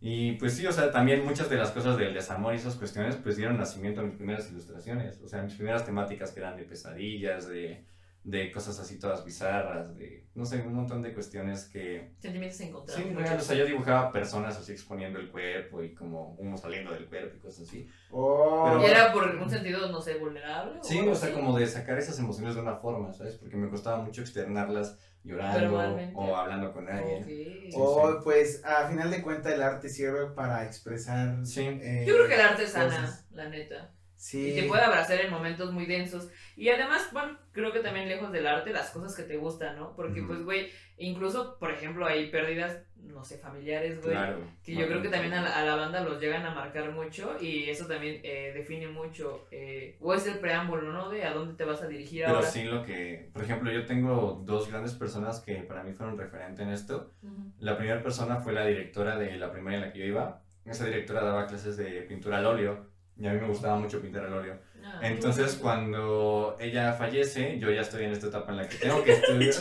Y 0.00 0.32
pues 0.38 0.54
sí, 0.54 0.66
o 0.66 0.72
sea, 0.72 0.90
también 0.90 1.22
muchas 1.22 1.50
de 1.50 1.58
las 1.58 1.70
cosas 1.70 1.98
del 1.98 2.14
desamor 2.14 2.54
y 2.54 2.56
esas 2.56 2.76
cuestiones, 2.76 3.16
pues 3.16 3.36
dieron 3.36 3.58
nacimiento 3.58 4.00
a 4.00 4.04
mis 4.04 4.14
primeras 4.14 4.50
ilustraciones, 4.50 5.20
o 5.20 5.28
sea, 5.28 5.42
mis 5.42 5.52
primeras 5.52 5.84
temáticas 5.84 6.30
que 6.30 6.40
eran 6.40 6.56
de 6.56 6.62
pesadillas, 6.62 7.46
de 7.46 7.84
de 8.28 8.52
cosas 8.52 8.78
así 8.78 8.98
todas 8.98 9.24
bizarras, 9.24 9.96
de, 9.96 10.26
no 10.34 10.44
sé, 10.44 10.60
un 10.60 10.74
montón 10.74 11.00
de 11.00 11.14
cuestiones 11.14 11.64
que... 11.64 12.12
Sentimientos 12.18 12.60
encontrados. 12.60 13.02
Sí, 13.02 13.14
real, 13.14 13.38
o 13.38 13.40
sea, 13.40 13.56
yo 13.56 13.64
dibujaba 13.64 14.12
personas 14.12 14.54
así 14.58 14.72
exponiendo 14.72 15.18
el 15.18 15.30
cuerpo 15.30 15.82
y 15.82 15.94
como 15.94 16.34
uno 16.34 16.56
saliendo 16.58 16.92
del 16.92 17.06
cuerpo 17.06 17.36
y 17.36 17.40
cosas 17.40 17.66
así. 17.66 17.88
Oh. 18.10 18.64
Pero, 18.66 18.82
¿Y 18.82 18.84
era 18.90 19.12
por 19.14 19.24
un 19.34 19.48
sentido, 19.48 19.90
no 19.90 20.02
sé, 20.02 20.18
vulnerable? 20.18 20.78
Sí, 20.82 21.00
o, 21.08 21.14
sea, 21.14 21.32
como 21.32 21.58
de 21.58 21.66
sacar 21.66 21.96
esas 21.96 22.18
emociones 22.18 22.54
de 22.54 22.60
una 22.60 22.76
forma, 22.76 23.14
¿sabes? 23.14 23.36
Porque 23.36 23.56
me 23.56 23.70
costaba 23.70 24.02
mucho 24.02 24.20
externarlas 24.20 24.98
llorando 25.24 25.76
o 26.14 26.36
hablando 26.36 26.72
con 26.72 26.88
alguien. 26.88 27.22
Okay. 27.24 27.70
o 27.74 28.20
pues 28.22 28.64
a 28.64 28.88
final 28.88 29.10
de 29.10 29.22
cuentas 29.22 29.52
el 29.52 29.62
arte 29.62 29.88
sirve 29.88 30.30
para 30.34 30.64
expresar. 30.64 31.44
Sí. 31.44 31.66
Eh, 31.66 32.04
yo 32.06 32.14
creo 32.14 32.28
que 32.28 32.34
el 32.34 32.40
arte 32.40 32.66
sana, 32.66 33.20
la 33.30 33.48
neta. 33.48 33.92
Sí. 34.18 34.50
Y 34.50 34.60
te 34.60 34.66
puede 34.66 34.82
abrazar 34.82 35.20
en 35.20 35.30
momentos 35.30 35.72
muy 35.72 35.86
densos. 35.86 36.28
Y 36.56 36.68
además, 36.70 37.08
bueno, 37.12 37.38
creo 37.52 37.72
que 37.72 37.78
también 37.78 38.08
lejos 38.08 38.32
del 38.32 38.48
arte, 38.48 38.72
las 38.72 38.90
cosas 38.90 39.14
que 39.14 39.22
te 39.22 39.36
gustan, 39.36 39.76
¿no? 39.76 39.94
Porque, 39.94 40.22
pues, 40.22 40.42
güey, 40.42 40.72
incluso, 40.96 41.56
por 41.60 41.70
ejemplo, 41.70 42.04
hay 42.04 42.28
pérdidas, 42.28 42.78
no 43.12 43.24
sé, 43.24 43.38
familiares, 43.38 44.00
güey. 44.00 44.12
Claro, 44.12 44.38
que 44.64 44.74
yo 44.74 44.86
creo 44.86 45.02
que 45.02 45.08
también 45.08 45.34
a 45.34 45.64
la, 45.64 45.76
banda 45.76 46.00
los 46.02 46.20
llegan 46.20 46.44
a 46.44 46.54
marcar 46.54 46.92
mucho 46.92 47.36
y 47.40 47.68
eso 47.68 47.86
también 47.86 48.20
eh, 48.22 48.52
define 48.54 48.88
mucho, 48.88 49.46
eh, 49.50 49.96
o 50.00 50.14
es 50.14 50.26
el 50.26 50.38
preámbulo, 50.38 50.92
¿no? 50.92 51.08
De 51.10 51.24
a 51.24 51.32
dónde 51.32 51.54
te 51.54 51.64
vas 51.64 51.82
a 51.82 51.88
dirigir 51.88 52.24
Pero 52.24 52.36
ahora. 52.36 52.48
sí, 52.48 52.64
lo 52.64 52.82
que, 52.84 53.30
por 53.32 53.42
ejemplo, 53.42 53.72
yo 53.72 53.84
tengo 53.86 54.42
dos 54.44 54.68
grandes 54.68 54.94
personas 54.94 55.40
que 55.40 55.56
para 55.56 55.82
mí 55.82 55.92
fueron 55.92 56.16
referente 56.18 56.62
en 56.62 56.70
esto. 56.70 57.12
La 57.58 57.76
primera 57.76 58.02
persona 58.02 58.36
fue 58.36 58.52
la 58.52 58.64
directora 58.66 59.18
de 59.18 59.36
la 59.36 59.50
primaria 59.50 59.78
en 59.78 59.84
la 59.86 59.92
que 59.92 59.98
yo 60.00 60.04
iba. 60.06 60.42
Esa 60.64 60.84
directora 60.84 61.22
daba 61.22 61.46
clases 61.46 61.76
de 61.76 62.02
pintura 62.02 62.38
al 62.38 62.46
óleo 62.46 62.88
y 63.16 63.26
a 63.26 63.32
mí 63.32 63.40
me 63.40 63.48
gustaba 63.48 63.76
mucho 63.78 64.00
pintar 64.00 64.24
al 64.26 64.32
óleo. 64.32 64.58
Ah, 64.84 65.00
Entonces, 65.02 65.56
cuando 65.56 66.56
ella 66.60 66.92
fallece, 66.92 67.58
yo 67.58 67.70
ya 67.70 67.80
estoy 67.80 68.04
en 68.04 68.12
esta 68.12 68.28
etapa 68.28 68.52
en 68.52 68.58
la 68.58 68.68
que 68.68 68.76
tengo 68.80 69.02
que 69.02 69.12
estudiar. 69.12 69.54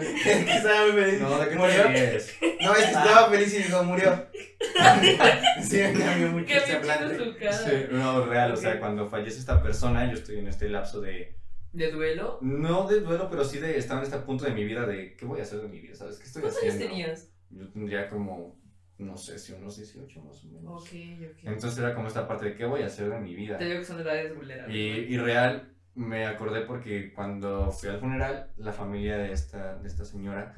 estaba 0.26 0.92
muy 0.92 1.02
feliz. 1.02 1.20
No, 1.20 1.38
¿de 1.38 1.48
qué 1.48 1.56
murió? 1.56 1.84
No, 1.84 2.74
es 2.74 2.84
que 2.84 2.84
estaba 2.84 3.30
feliz 3.30 3.54
y 3.54 3.62
dijo, 3.62 3.84
murió. 3.84 4.26
sí, 5.62 5.76
me 5.76 6.00
cambió 6.00 6.28
mucho 6.28 6.46
Qué 6.46 6.80
cara. 6.86 7.52
Sí, 7.52 7.86
no, 7.90 8.26
real, 8.26 8.52
o 8.52 8.56
sea, 8.56 8.80
cuando 8.80 9.08
fallece 9.08 9.38
esta 9.38 9.62
persona, 9.62 10.06
yo 10.06 10.14
estoy 10.14 10.38
en 10.38 10.48
este 10.48 10.68
lapso 10.68 11.00
de, 11.00 11.36
¿De 11.72 11.90
duelo? 11.90 12.38
no 12.40 12.86
de 12.86 13.00
duelo, 13.00 13.28
pero 13.28 13.44
sí 13.44 13.58
de 13.58 13.76
estar 13.76 13.98
en 13.98 14.04
este 14.04 14.18
punto 14.18 14.44
de 14.44 14.52
mi 14.52 14.64
vida 14.64 14.86
de, 14.86 15.16
¿qué 15.16 15.26
voy 15.26 15.40
a 15.40 15.42
hacer 15.42 15.60
de 15.60 15.68
mi 15.68 15.80
vida? 15.80 15.94
¿Sabes? 15.94 16.18
¿Qué 16.18 16.24
estoy 16.24 16.42
¿Cuántos 16.42 16.62
años 16.62 16.78
tenías? 16.78 17.32
Yo 17.50 17.68
tendría 17.68 18.08
como, 18.08 18.60
no 18.98 19.16
sé 19.16 19.38
si 19.38 19.52
unos 19.52 19.76
18 19.76 20.22
más 20.22 20.44
o 20.44 20.48
menos. 20.48 20.82
Ok, 20.82 20.88
ok. 20.88 21.38
Entonces 21.44 21.78
era 21.78 21.94
como 21.94 22.08
esta 22.08 22.28
parte 22.28 22.46
de, 22.46 22.54
¿qué 22.54 22.64
voy 22.64 22.82
a 22.82 22.86
hacer 22.86 23.10
de 23.10 23.18
mi 23.18 23.34
vida? 23.34 23.58
Te 23.58 23.64
digo 23.64 23.80
que 23.80 23.84
son 23.84 24.00
edades 24.00 24.34
vulnerables. 24.34 24.74
Y, 24.74 25.14
y 25.14 25.18
real, 25.18 25.73
me 25.94 26.26
acordé 26.26 26.62
porque 26.62 27.12
cuando 27.12 27.70
fui 27.70 27.88
al 27.88 27.98
funeral, 27.98 28.50
la 28.56 28.72
familia 28.72 29.16
de 29.18 29.32
esta, 29.32 29.76
de 29.76 29.88
esta 29.88 30.04
señora 30.04 30.54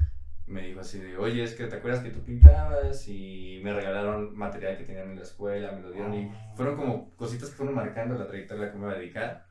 me 0.47 0.61
dijo 0.61 0.79
así 0.79 0.99
de, 0.99 1.17
oye, 1.17 1.43
es 1.43 1.53
que 1.53 1.65
te 1.65 1.75
acuerdas 1.75 2.01
que 2.01 2.09
tú 2.09 2.21
pintabas 2.23 3.07
y 3.09 3.59
me 3.63 3.73
regalaron 3.73 4.35
material 4.35 4.77
que 4.77 4.85
tenían 4.85 5.11
en 5.11 5.17
la 5.17 5.23
escuela, 5.23 5.73
me 5.73 5.81
lo 5.81 5.91
dieron 5.91 6.13
y 6.13 6.31
fueron 6.55 6.77
como 6.77 7.15
cositas 7.15 7.49
que 7.49 7.57
fueron 7.57 7.75
marcando 7.75 8.15
la 8.15 8.27
trayectoria 8.27 8.63
a 8.63 8.65
la 8.67 8.71
que 8.71 8.77
me 8.77 8.85
iba 8.85 8.93
a 8.93 8.97
dedicar. 8.97 9.45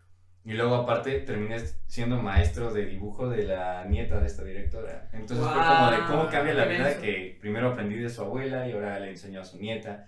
Y 0.44 0.52
luego 0.52 0.76
aparte 0.76 1.20
terminé 1.20 1.58
siendo 1.86 2.22
maestro 2.22 2.72
de 2.72 2.86
dibujo 2.86 3.28
de 3.28 3.44
la 3.44 3.84
nieta 3.84 4.20
de 4.20 4.26
esta 4.26 4.44
directora. 4.44 5.10
Entonces 5.12 5.44
fue 5.44 5.54
como 5.54 5.90
de 5.90 5.98
cómo 6.06 6.30
cambia 6.30 6.54
la 6.54 6.66
vida 6.66 6.98
que 6.98 7.36
primero 7.40 7.70
aprendí 7.72 7.96
de 7.96 8.08
su 8.08 8.22
abuela 8.22 8.66
y 8.66 8.72
ahora 8.72 9.00
le 9.00 9.10
enseñó 9.10 9.40
a 9.40 9.44
su 9.44 9.58
nieta. 9.58 10.06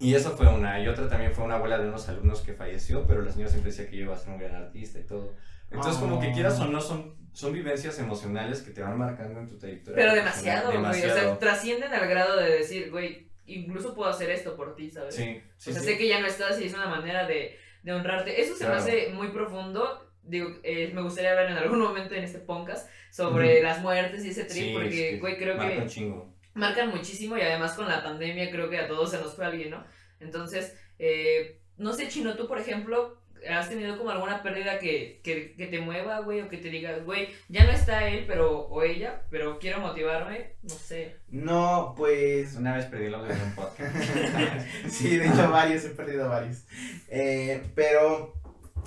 Y 0.00 0.14
eso 0.14 0.30
fue 0.36 0.48
una. 0.48 0.80
Y 0.82 0.88
otra 0.88 1.08
también 1.08 1.32
fue 1.32 1.44
una 1.44 1.56
abuela 1.56 1.78
de 1.78 1.86
unos 1.88 2.08
alumnos 2.08 2.40
que 2.40 2.54
falleció, 2.54 3.06
pero 3.06 3.22
la 3.22 3.30
señora 3.30 3.50
siempre 3.50 3.70
decía 3.70 3.88
que 3.88 3.96
yo 3.98 4.04
iba 4.04 4.14
a 4.14 4.18
ser 4.18 4.30
un 4.30 4.38
gran 4.38 4.54
artista 4.56 4.98
y 4.98 5.04
todo. 5.04 5.34
Entonces, 5.70 6.00
como 6.00 6.18
que 6.20 6.28
Oh. 6.30 6.32
quieras 6.32 6.58
o 6.58 6.66
no, 6.66 6.80
son, 6.80 7.14
son 7.32 7.52
vivencias 7.52 7.98
emocionales 8.00 8.62
que 8.62 8.72
te 8.72 8.82
van 8.82 8.98
marcando 8.98 9.38
en 9.40 9.46
tu 9.46 9.56
trayectoria. 9.58 9.94
Pero 9.96 10.14
demasiado, 10.14 10.72
güey. 10.72 10.84
O 11.04 11.14
sea, 11.14 11.38
trascienden 11.38 11.92
al 11.92 12.08
grado 12.08 12.36
de 12.40 12.50
decir, 12.50 12.90
güey, 12.90 13.28
incluso 13.46 13.94
puedo 13.94 14.10
hacer 14.10 14.30
esto 14.30 14.56
por 14.56 14.74
ti, 14.74 14.90
¿sabes? 14.90 15.14
Sí, 15.14 15.40
sí, 15.58 15.70
o 15.70 15.72
sea, 15.74 15.82
sí. 15.82 15.88
sé 15.90 15.98
que 15.98 16.08
ya 16.08 16.18
no 16.20 16.26
estás 16.26 16.60
y 16.60 16.64
es 16.64 16.74
una 16.74 16.86
manera 16.88 17.26
de, 17.26 17.56
de 17.82 17.92
honrarte. 17.92 18.40
Eso 18.40 18.54
se 18.54 18.64
Claro. 18.64 18.74
me 18.74 18.80
hace 18.80 19.10
muy 19.10 19.28
profundo. 19.28 20.06
Digo, 20.22 20.48
eh, 20.62 20.90
me 20.94 21.02
gustaría 21.02 21.30
hablar 21.30 21.50
en 21.50 21.56
algún 21.58 21.78
momento 21.80 22.14
en 22.14 22.24
este 22.24 22.38
podcast 22.40 22.88
sobre 23.10 23.62
las 23.62 23.80
muertes 23.80 24.24
y 24.24 24.30
ese 24.30 24.44
trip, 24.44 24.62
Sí, 24.64 24.70
porque, 24.72 24.88
es 24.88 25.14
que 25.14 25.18
güey, 25.20 25.36
creo 25.38 25.58
que 25.58 25.78
un 25.78 25.88
chingo. 25.88 26.34
Marcan 26.54 26.90
muchísimo 26.90 27.36
y 27.36 27.42
además 27.42 27.74
con 27.74 27.88
la 27.88 28.02
pandemia 28.02 28.50
creo 28.50 28.68
que 28.68 28.78
a 28.78 28.88
todos 28.88 29.10
se 29.10 29.18
nos 29.18 29.34
fue 29.34 29.46
alguien, 29.46 29.70
¿no? 29.70 29.84
Entonces, 30.20 30.76
eh, 30.98 31.60
no 31.76 31.92
sé, 31.92 32.08
Chino, 32.08 32.36
tú, 32.36 32.46
por 32.46 32.58
ejemplo, 32.58 33.20
has 33.48 33.68
tenido 33.68 33.96
como 33.96 34.10
alguna 34.10 34.42
pérdida 34.42 34.78
que, 34.78 35.20
que, 35.22 35.54
que 35.54 35.66
te 35.66 35.80
mueva, 35.80 36.20
güey, 36.20 36.42
o 36.42 36.48
que 36.48 36.58
te 36.58 36.68
digas, 36.68 37.04
güey, 37.04 37.28
ya 37.48 37.64
no 37.64 37.72
está 37.72 38.08
él, 38.08 38.24
pero, 38.26 38.66
o 38.66 38.82
ella, 38.82 39.22
pero 39.30 39.58
quiero 39.58 39.80
motivarme, 39.80 40.56
no 40.62 40.74
sé. 40.74 41.16
No, 41.28 41.94
pues. 41.96 42.56
Una 42.56 42.76
vez 42.76 42.86
perdí 42.86 43.06
el 43.06 43.14
audio 43.14 43.34
de 43.34 43.42
un 43.42 43.54
podcast. 43.54 43.96
sí, 44.88 45.16
de 45.16 45.26
hecho, 45.26 45.50
varios, 45.50 45.84
he 45.84 45.90
perdido 45.90 46.28
varios. 46.28 46.64
Eh, 47.08 47.62
pero 47.74 48.34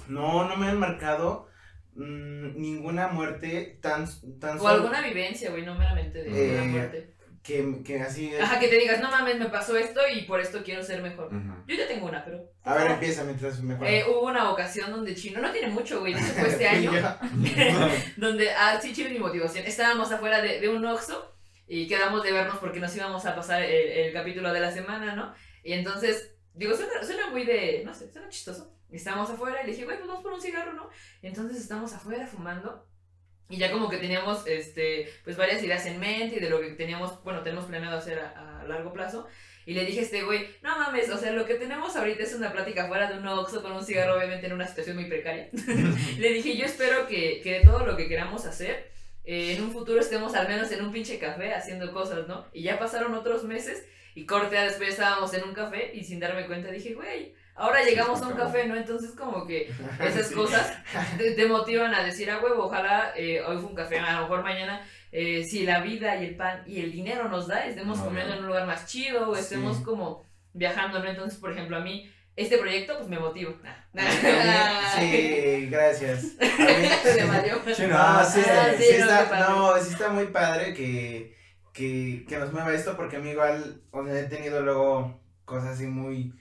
no, 0.08 0.47
no 0.47 0.56
me 0.56 0.67
han 0.67 0.80
marcado 0.80 1.47
mm, 1.95 2.60
ninguna 2.60 3.08
muerte 3.08 3.80
tan, 3.82 4.06
tan 4.39 4.58
O 4.58 4.62
solo 4.62 4.69
alguna 4.69 5.02
vivencia, 5.02 5.49
güey, 5.49 5.63
no 5.65 5.76
meramente 5.76 6.23
de, 6.23 6.58
Eh, 6.58 6.62
muerte. 6.67 7.12
Que, 7.43 7.84
que 7.84 8.01
así. 8.01 8.34
Ajá, 8.36 8.58
que 8.60 8.69
te 8.69 8.77
digas, 8.77 9.01
no 9.01 9.12
mames, 9.12 9.38
me 9.38 9.49
pasó 9.49 9.77
esto 9.77 9.99
y 10.12 10.21
por 10.21 10.39
esto 10.39 10.63
quiero 10.63 10.82
ser 10.82 11.01
mejor. 11.01 11.27
Ujú. 11.27 11.63
Yo 11.67 11.75
ya 11.75 11.88
tengo 11.88 12.08
una, 12.08 12.23
pero... 12.23 12.49
A 12.63 12.75
ver, 12.75 12.91
empieza 12.91 13.23
mientras 13.25 13.62
me 13.62 13.73
acuerdo. 13.73 13.93
Eh, 13.93 14.06
hubo 14.08 14.27
una 14.27 14.49
ocasión 14.51 14.89
donde 14.91 15.13
Chino, 15.13 15.41
no 15.41 15.51
tiene 15.51 15.67
mucho, 15.67 15.99
güey, 15.99 16.13
hecho 16.13 16.23
fue 16.23 16.47
este 16.47 16.67
año. 16.69 16.91
donde, 18.17 18.49
ah, 18.51 18.79
sí, 18.82 18.93
chido 18.93 19.10
mi 19.10 19.19
motivación. 19.19 19.65
Estábamos 19.65 20.12
afuera 20.12 20.41
de, 20.41 20.62
de 20.62 20.69
un 20.69 20.86
Oxxo 20.86 21.36
y 21.67 21.88
quedamos 21.88 22.23
de 22.23 22.32
vernos 22.32 22.58
porque 22.58 22.79
nos 22.79 22.95
íbamos 22.95 23.25
a 23.25 23.36
pasar 23.36 23.62
el, 23.62 23.91
el 23.91 24.13
capítulo 24.13 24.53
de 24.53 24.60
la 24.62 24.71
semana, 24.71 25.15
¿no? 25.15 25.34
Y 25.63 25.73
entonces, 25.73 26.36
digo, 26.53 26.75
suena, 26.75 27.03
suena 27.03 27.29
muy 27.29 27.43
de, 27.43 27.84
no 27.86 27.93
sé, 27.93 28.12
suena 28.12 28.29
chistoso. 28.29 28.73
Estábamos 28.89 29.29
afuera 29.29 29.62
y 29.62 29.65
le 29.65 29.71
dije, 29.71 29.86
güey, 29.86 29.97
pues 29.97 30.08
vamos 30.08 30.23
por 30.23 30.34
un 30.34 30.41
cigarro, 30.41 30.73
¿no? 30.73 30.89
Y 31.21 31.27
entonces 31.27 31.58
estamos 31.58 31.91
afuera 31.93 32.27
fumando. 32.27 32.88
Y 33.49 33.58
ya 33.58 33.71
como 33.71 33.89
que 33.89 33.97
teníamos, 33.97 34.47
este, 34.47 35.12
pues 35.23 35.38
varias 35.38 35.62
ideas 35.62 35.86
en 35.86 35.99
mente 35.99 36.38
y 36.38 36.39
de 36.39 36.49
lo 36.49 36.62
que 36.62 36.69
teníamos, 36.69 37.23
bueno, 37.23 37.41
tenemos 37.41 37.65
planeado 37.65 37.97
hacer 37.97 38.19
a, 38.19 38.63
largo 38.67 38.93
plazo. 38.93 39.27
Y 39.65 39.73
le 39.73 39.86
dije 39.86 39.99
a 39.99 40.03
este 40.03 40.23
güey, 40.23 40.47
no 40.62 40.77
mames, 40.77 41.10
o 41.10 41.17
sea, 41.17 41.32
lo 41.32 41.45
que 41.45 41.56
tenemos 41.56 41.95
ahorita 41.95 42.23
es 42.23 42.34
una 42.34 42.51
plática 42.51 42.88
fuera 42.88 43.10
de 43.10 43.17
un 43.17 43.27
Oxxo 43.27 43.62
con 43.62 43.73
un 43.73 43.84
cigarro, 43.84 44.17
obviamente 44.17 44.47
en 44.47 44.53
una 44.53 44.67
situación 44.67 44.95
muy 44.95 45.06
precaria. 45.06 45.49
Le 46.17 46.34
dije, 46.34 46.58
yo 46.58 46.65
espero 46.65 47.08
que, 47.08 47.41
que 47.41 47.62
todo 47.63 47.86
lo 47.86 47.95
que 47.95 48.08
queramos 48.08 48.45
hacer, 48.45 48.91
eh, 49.25 49.56
en 49.56 49.63
un 49.63 49.71
futuro 49.71 50.01
estemos 50.01 50.36
al 50.36 50.49
menos 50.49 50.71
en 50.71 50.84
un 50.84 50.91
pinche 50.91 51.17
café 51.17 51.53
haciendo 51.53 51.93
cosas, 51.93 52.27
¿no? 52.27 52.45
Y 52.51 52.63
ya 52.63 52.77
pasaron 52.77 53.13
otros 53.13 53.43
meses 53.43 53.86
y 54.15 54.25
corte 54.25 54.56
después 54.56 54.89
estábamos 54.89 55.34
en 55.34 55.43
un 55.43 55.53
café 55.53 55.91
y 55.93 56.03
sin 56.03 56.19
darme 56.19 56.45
cuenta 56.45 56.69
dije, 56.71 56.93
güey, 56.93 57.34
ahora 57.56 57.84
llegamos 57.84 58.22
a 58.22 58.28
un 58.28 58.34
café, 58.36 58.66
¿no? 58.68 58.76
Entonces 58.76 59.12
como 59.12 59.46
que 59.46 59.72
esas 60.00 60.28
Sí. 60.28 60.34
cosas 60.36 60.74
te, 61.18 61.32
te 61.32 61.46
motivan 61.48 61.94
a 61.94 62.04
decir, 62.04 62.30
ah, 62.32 62.39
huevo, 62.44 62.66
ojalá 62.66 63.13
eh, 63.16 63.42
hoy 63.42 63.58
fue 63.58 63.70
un 63.70 63.76
café, 63.76 64.00
a 64.00 64.13
lo 64.16 64.22
mejor 64.22 64.44
mañana, 64.44 64.82
eh, 65.12 65.44
si 65.44 65.66
la 65.66 65.82
vida 65.82 66.16
y 66.18 66.26
el 66.26 66.36
pan 66.36 66.63
y 66.66 66.82
el 66.82 66.92
dinero 66.92 67.30
nos 67.30 67.48
da, 67.48 67.66
estemos 67.66 67.98
No, 68.00 68.06
comiendo 68.06 68.30
no. 68.32 68.36
en 68.36 68.42
un 68.42 68.48
lugar 68.48 68.66
más 68.68 68.88
chido 68.88 69.30
o 69.30 69.36
Sí. 69.36 69.42
estemos 69.42 69.78
como 69.78 70.24
viajando, 70.54 71.00
¿no? 71.00 71.10
Entonces, 71.10 71.39
por 71.39 71.52
ejemplo, 71.52 71.78
a 71.78 71.82
mí, 71.82 72.12
este 72.36 72.58
proyecto, 72.58 72.98
pues 72.98 73.08
me 73.10 73.20
motiva. 73.20 73.52
Sí, 75.00 75.68
gracias. 75.70 76.26
A 76.39 76.46
mí- 76.46 76.89
Se 77.04 77.24
valió. 77.26 77.56
Sí, 77.76 77.84
No, 77.88 78.24
sí, 78.26 78.42
sí 78.78 78.84
sí, 78.84 79.00
no, 79.39 79.78
sí 79.78 79.92
está 79.94 80.10
muy 80.10 80.26
padre 80.28 80.74
que, 80.74 81.36
que, 81.74 82.26
que 82.28 82.38
nos 82.38 82.52
mueva 82.52 82.74
esto 82.74 82.96
porque 82.96 83.18
a 83.18 83.20
mí 83.20 83.30
igual 83.32 83.82
o 83.92 84.06
sea, 84.06 84.20
he 84.20 84.24
tenido 84.24 84.62
luego 84.62 85.20
cosas 85.46 85.72
así 85.76 85.86
muy, 85.88 86.34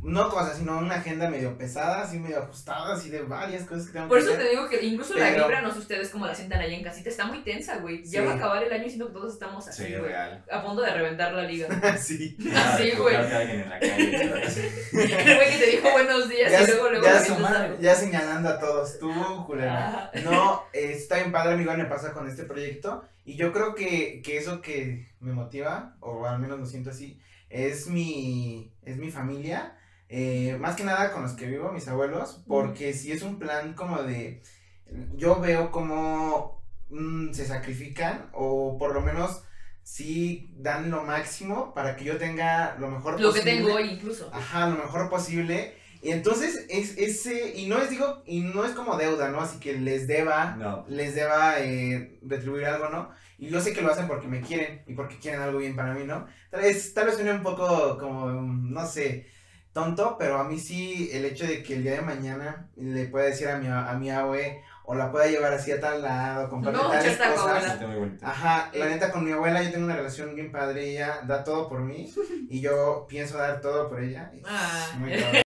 no 0.00 0.30
cosas, 0.30 0.58
sino 0.58 0.78
una 0.78 0.94
agenda 0.96 1.28
medio 1.28 1.58
pesada, 1.58 2.02
así 2.02 2.18
medio 2.20 2.38
ajustada, 2.38 2.94
así 2.94 3.10
de 3.10 3.22
varias 3.22 3.64
cosas 3.64 3.86
que 3.86 3.92
tengo 3.94 4.06
Por 4.08 4.18
que 4.18 4.22
eso 4.24 4.32
hacer. 4.32 4.44
te 4.44 4.50
digo 4.50 4.68
que 4.68 4.86
incluso 4.86 5.14
la 5.14 5.30
vibra, 5.30 5.60
no 5.60 5.72
sé 5.72 5.80
ustedes 5.80 6.10
cómo 6.10 6.24
la 6.26 6.34
sientan 6.34 6.60
allá 6.60 6.76
en 6.76 6.84
casita, 6.84 7.08
está 7.10 7.26
muy 7.26 7.42
tensa, 7.42 7.78
güey. 7.78 8.04
Ya 8.04 8.20
Sí. 8.20 8.26
va 8.26 8.32
a 8.32 8.36
acabar 8.36 8.62
el 8.62 8.72
año 8.72 8.84
y 8.84 8.88
siento 8.90 9.08
que 9.08 9.12
todos 9.14 9.32
estamos 9.32 9.66
así, 9.66 9.82
Sí, 9.84 9.90
güey. 9.90 10.02
real. 10.04 10.44
A 10.52 10.62
punto 10.62 10.82
de 10.82 10.92
reventar 10.92 11.32
la 11.32 11.42
liga. 11.42 11.68
sí. 11.98 12.36
Así, 12.54 12.92
güey. 12.92 13.16
Alguien 13.16 13.60
en 13.60 13.68
la 13.70 13.80
calle, 13.80 14.28
güey 14.92 15.08
que 15.50 15.58
te 15.58 15.70
dijo 15.70 15.90
buenos 15.90 16.28
días 16.28 16.52
Ya, 16.52 16.62
y 16.62 16.66
luego, 16.66 16.90
luego 16.90 17.04
ya, 17.04 17.76
ya 17.80 17.94
señalando 17.94 18.48
a 18.50 18.58
todos, 18.60 18.98
tú, 19.00 19.12
culera. 19.46 20.10
No, 20.24 20.62
eh, 20.72 20.92
está 20.94 21.16
bien 21.16 21.32
padre, 21.32 21.54
amigo, 21.54 21.72
me 21.74 21.84
pasa 21.86 22.12
con 22.12 22.28
este 22.28 22.44
proyecto. 22.44 23.04
Y 23.24 23.34
yo 23.36 23.52
creo 23.52 23.74
que, 23.74 24.22
que 24.22 24.38
eso 24.38 24.60
que 24.62 25.08
me 25.20 25.32
motiva, 25.32 25.96
o 26.00 26.26
al 26.26 26.38
menos 26.38 26.58
lo 26.60 26.66
siento 26.66 26.90
así, 26.90 27.20
es 27.50 27.88
mi, 27.88 28.72
es 28.82 28.96
mi 28.96 29.10
familia. 29.10 29.74
Eh, 30.08 30.56
más 30.60 30.76
que 30.76 30.84
nada 30.84 31.12
con 31.12 31.22
los 31.22 31.32
que 31.32 31.46
vivo, 31.46 31.72
mis 31.72 31.88
abuelos, 31.88 32.42
porque 32.46 32.92
si 32.94 33.12
es 33.12 33.22
un 33.22 33.38
plan 33.38 33.74
como 33.74 34.02
de, 34.02 34.42
yo 35.16 35.40
veo 35.40 35.70
como 35.70 36.62
mm, 36.90 37.32
se 37.32 37.46
sacrifican, 37.46 38.30
o 38.32 38.76
por 38.78 38.94
lo 38.94 39.00
menos 39.02 39.42
sí 39.82 40.54
dan 40.58 40.90
lo 40.90 41.02
máximo 41.04 41.72
para 41.74 41.96
que 41.96 42.04
yo 42.04 42.16
tenga 42.18 42.76
lo 42.78 42.88
mejor 42.90 43.20
Lo 43.20 43.32
que 43.32 43.40
posible. 43.40 43.52
tengo 43.62 43.74
hoy 43.74 43.90
incluso. 43.90 44.30
Ajá, 44.32 44.68
lo 44.68 44.76
mejor 44.76 45.08
posible. 45.08 45.74
Y 46.00 46.10
entonces 46.12 46.64
es 46.68 46.96
ese, 46.96 47.56
y 47.56 47.66
no 47.66 47.78
es 47.82 47.90
digo, 47.90 48.22
y 48.24 48.40
no 48.40 48.64
es 48.64 48.72
como 48.72 48.96
deuda, 48.96 49.30
¿no? 49.30 49.40
Así 49.40 49.58
que 49.58 49.72
les 49.74 50.06
deba, 50.06 50.54
No. 50.56 50.84
les 50.88 51.14
deba 51.16 51.58
eh, 51.60 52.18
retribuir 52.22 52.66
algo, 52.66 52.88
¿no? 52.88 53.10
Y 53.36 53.48
yo 53.48 53.60
sé 53.60 53.72
que 53.72 53.82
lo 53.82 53.90
hacen 53.90 54.06
porque 54.06 54.28
me 54.28 54.40
quieren 54.40 54.84
y 54.86 54.94
porque 54.94 55.18
quieren 55.18 55.40
algo 55.40 55.58
bien 55.58 55.74
para 55.74 55.94
mí, 55.94 56.04
¿no? 56.04 56.26
Tal 56.50 56.60
vez, 56.60 56.94
tal 56.94 57.06
vez 57.06 57.16
suene 57.16 57.32
un 57.32 57.42
poco 57.42 57.98
como, 57.98 58.30
no 58.30 58.86
sé, 58.86 59.26
tonto, 59.78 60.16
pero 60.18 60.38
a 60.38 60.44
mí 60.44 60.58
sí 60.58 61.08
el 61.12 61.24
hecho 61.24 61.46
de 61.46 61.62
que 61.62 61.74
el 61.76 61.82
día 61.84 61.92
de 61.92 62.00
mañana 62.02 62.68
le 62.76 63.04
pueda 63.06 63.26
decir 63.26 63.48
a 63.48 63.58
mi, 63.58 63.68
a 63.68 63.92
mi 63.94 64.10
abue 64.10 64.60
o 64.84 64.94
la 64.94 65.12
pueda 65.12 65.26
llevar 65.26 65.52
así 65.52 65.70
a 65.70 65.78
tal 65.80 66.02
lado, 66.02 66.48
comprarle 66.48 66.80
No, 66.82 66.90
tales 66.90 67.16
cosas. 67.16 67.78
Ajá, 68.22 68.70
la 68.74 68.86
neta 68.86 69.10
con 69.12 69.24
mi 69.24 69.30
abuela 69.32 69.62
yo 69.62 69.70
tengo 69.70 69.84
una 69.84 69.94
relación 69.96 70.34
bien 70.34 70.50
padre, 70.50 70.90
ella 70.90 71.20
da 71.26 71.44
todo 71.44 71.68
por 71.68 71.80
mí 71.80 72.10
y 72.50 72.60
yo 72.60 73.06
pienso 73.08 73.38
dar 73.38 73.60
todo 73.60 73.88
por 73.88 74.02
ella. 74.02 74.32
Es 74.34 74.42
Ah. 74.48 74.96
muy 74.98 75.10
cabrón. 75.20 75.42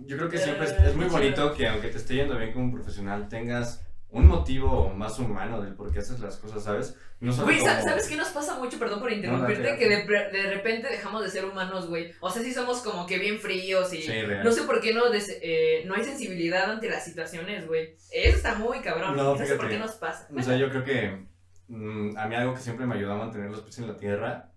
Yo 0.00 0.16
creo 0.16 0.28
que 0.28 0.38
siempre 0.38 0.66
es, 0.66 0.72
es 0.72 0.96
muy 0.96 1.06
bonito 1.06 1.54
que 1.54 1.68
aunque 1.68 1.88
te 1.88 1.96
esté 1.98 2.14
yendo 2.16 2.36
bien 2.36 2.52
como 2.52 2.72
profesional, 2.72 3.28
tengas 3.28 3.82
un 4.12 4.28
motivo 4.28 4.90
más 4.90 5.18
humano 5.18 5.60
del 5.62 5.74
por 5.74 5.90
qué 5.92 5.98
haces 6.00 6.20
las 6.20 6.36
cosas, 6.36 6.62
¿sabes? 6.62 6.96
No 7.18 7.34
Güey, 7.34 7.58
como... 7.58 7.70
¿sabes 7.70 7.84
¿sabes 7.84 8.08
qué 8.08 8.16
nos 8.16 8.28
pasa 8.28 8.58
mucho? 8.58 8.78
Perdón 8.78 9.00
por 9.00 9.10
interrumpirte, 9.10 9.76
que 9.78 9.88
de, 9.88 10.04
de 10.04 10.50
repente 10.54 10.88
dejamos 10.88 11.22
de 11.22 11.30
ser 11.30 11.44
humanos, 11.46 11.88
güey. 11.88 12.12
O 12.20 12.30
sea, 12.30 12.42
sí 12.42 12.52
somos 12.52 12.80
como 12.82 13.06
que 13.06 13.18
bien 13.18 13.38
fríos 13.38 13.92
y... 13.94 14.02
Sí. 14.02 14.12
No 14.44 14.52
sé 14.52 14.62
por 14.64 14.80
qué 14.80 14.92
no, 14.92 15.08
des- 15.10 15.38
eh, 15.42 15.82
no 15.86 15.94
hay 15.94 16.04
sensibilidad 16.04 16.70
ante 16.70 16.90
las 16.90 17.04
situaciones, 17.04 17.66
güey. 17.66 17.96
Eso 18.10 18.36
está 18.36 18.54
muy 18.56 18.80
cabrón. 18.80 19.16
No, 19.16 19.34
No, 19.34 19.46
sé 19.46 19.56
por 19.56 19.68
qué 19.68 19.78
nos 19.78 19.92
pasa. 19.92 20.28
O 20.36 20.42
sea, 20.42 20.56
yo 20.56 20.68
creo 20.68 20.84
que 20.84 21.26
mm, 21.68 22.16
a 22.18 22.26
mí 22.26 22.34
algo 22.34 22.54
que 22.54 22.60
siempre 22.60 22.84
me 22.86 22.96
ayudó 22.96 23.12
a 23.14 23.16
mantener 23.16 23.50
los 23.50 23.62
pies 23.62 23.78
en 23.78 23.88
la 23.88 23.96
tierra 23.96 24.51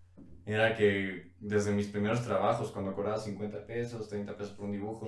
era 0.45 0.75
que 0.75 1.31
desde 1.39 1.71
mis 1.71 1.87
primeros 1.87 2.23
trabajos, 2.23 2.71
cuando 2.71 2.93
cobraba 2.93 3.17
50 3.17 3.65
pesos, 3.65 4.07
30 4.09 4.35
pesos 4.37 4.53
por 4.53 4.65
un 4.65 4.71
dibujo, 4.71 5.05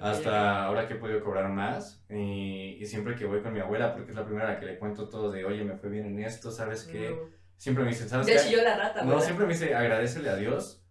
hasta 0.00 0.64
ahora 0.66 0.86
que 0.86 0.94
he 0.94 0.96
podido 0.96 1.22
cobrar 1.22 1.48
más, 1.50 2.04
y, 2.10 2.76
y 2.80 2.86
siempre 2.86 3.14
que 3.14 3.24
voy 3.26 3.40
con 3.40 3.52
mi 3.52 3.60
abuela, 3.60 3.94
porque 3.94 4.10
es 4.10 4.16
la 4.16 4.24
primera 4.24 4.48
a 4.48 4.52
la 4.54 4.60
que 4.60 4.66
le 4.66 4.78
cuento 4.78 5.08
todo 5.08 5.30
de, 5.30 5.44
oye, 5.44 5.64
me 5.64 5.76
fue 5.76 5.90
bien 5.90 6.06
en 6.06 6.18
esto, 6.20 6.50
¿sabes 6.50 6.84
qué? 6.84 7.16
siempre 7.56 7.84
me 7.84 7.90
dice, 7.90 8.08
¿sabes 8.08 8.26
qué? 8.26 8.36
chilló 8.36 8.62
la 8.62 8.76
rata, 8.76 9.02
No, 9.02 9.10
¿verdad? 9.10 9.24
siempre 9.24 9.46
me 9.46 9.52
dice, 9.52 9.74
agradecele 9.74 10.28
a 10.28 10.36
Dios. 10.36 10.84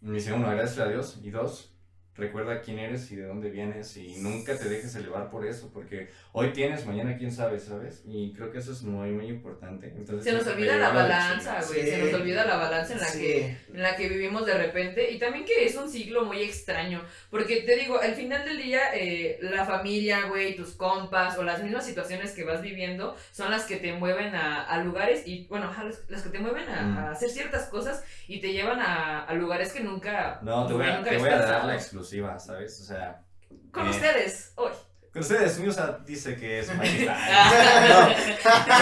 Me 0.00 0.12
dice, 0.16 0.32
uno, 0.34 0.46
agradecele 0.48 0.84
a 0.84 0.88
Dios. 0.88 1.18
Y 1.22 1.30
dos, 1.30 1.73
recuerda 2.16 2.60
quién 2.60 2.78
eres 2.78 3.10
y 3.12 3.16
de 3.16 3.24
dónde 3.26 3.50
vienes. 3.50 3.96
Y 3.96 4.16
nunca 4.16 4.56
te 4.56 4.68
dejes 4.68 4.94
elevar 4.96 5.30
por 5.30 5.46
eso. 5.46 5.70
Porque 5.72 6.08
hoy 6.32 6.52
tienes, 6.52 6.86
mañana 6.86 7.16
quién 7.16 7.32
sabe, 7.32 7.58
¿sabes? 7.58 8.02
Y 8.06 8.32
creo 8.32 8.50
que 8.52 8.58
eso 8.58 8.72
es 8.72 8.82
muy, 8.82 9.10
muy 9.10 9.26
importante. 9.26 9.92
Entonces, 9.96 10.24
Se 10.24 10.32
nos 10.32 10.46
olvida 10.46 10.76
la 10.76 10.90
balanza, 10.90 11.60
güey. 11.68 11.86
Se 11.86 11.98
nos 11.98 12.14
olvida 12.14 12.44
la 12.44 12.56
balanza 12.56 12.92
en 12.94 13.00
la 13.00 13.06
Sí. 13.06 13.18
que 13.20 13.56
en 13.74 13.82
la 13.82 13.96
que 13.96 14.08
vivimos 14.08 14.46
de 14.46 14.54
repente 14.54 15.10
y 15.10 15.18
también 15.18 15.44
que 15.44 15.64
es 15.66 15.74
un 15.76 15.88
siglo 15.90 16.24
muy 16.24 16.42
extraño, 16.42 17.02
porque 17.30 17.62
te 17.62 17.76
digo, 17.76 18.00
al 18.00 18.14
final 18.14 18.44
del 18.44 18.58
día 18.58 18.80
eh, 18.94 19.38
la 19.42 19.64
familia, 19.64 20.26
güey, 20.26 20.54
tus 20.56 20.72
compas 20.72 21.36
o 21.38 21.42
las 21.42 21.62
mismas 21.62 21.84
situaciones 21.86 22.32
que 22.32 22.44
vas 22.44 22.62
viviendo 22.62 23.16
son 23.32 23.50
las 23.50 23.64
que 23.64 23.76
te 23.76 23.92
mueven 23.92 24.34
a, 24.34 24.62
a 24.62 24.82
lugares 24.82 25.26
y 25.26 25.46
bueno, 25.48 25.70
las, 25.82 26.02
las 26.08 26.22
que 26.22 26.30
te 26.30 26.38
mueven 26.38 26.68
a, 26.68 26.82
Mm. 26.84 26.98
a 26.98 27.10
hacer 27.12 27.30
ciertas 27.30 27.66
cosas 27.68 28.04
y 28.28 28.40
te 28.40 28.52
llevan 28.52 28.80
a, 28.80 29.24
a 29.24 29.32
lugares 29.34 29.72
que 29.72 29.80
nunca... 29.80 30.38
No, 30.42 30.66
te 30.66 30.74
voy 30.74 30.84
a, 30.86 31.02
te 31.02 31.16
voy 31.18 31.28
a 31.28 31.36
dar 31.38 31.64
la 31.64 31.74
exclusiva, 32.04 32.38
¿sabes? 32.38 32.80
O 32.80 32.84
sea, 32.84 33.22
Con 33.72 33.86
eh, 33.86 33.90
ustedes, 33.90 34.52
hoy. 34.56 34.72
con 35.12 35.22
ustedes, 35.22 35.58
Miusa 35.58 36.00
dice 36.04 36.36
que 36.36 36.58
es 36.60 36.76
machista. 36.76 37.16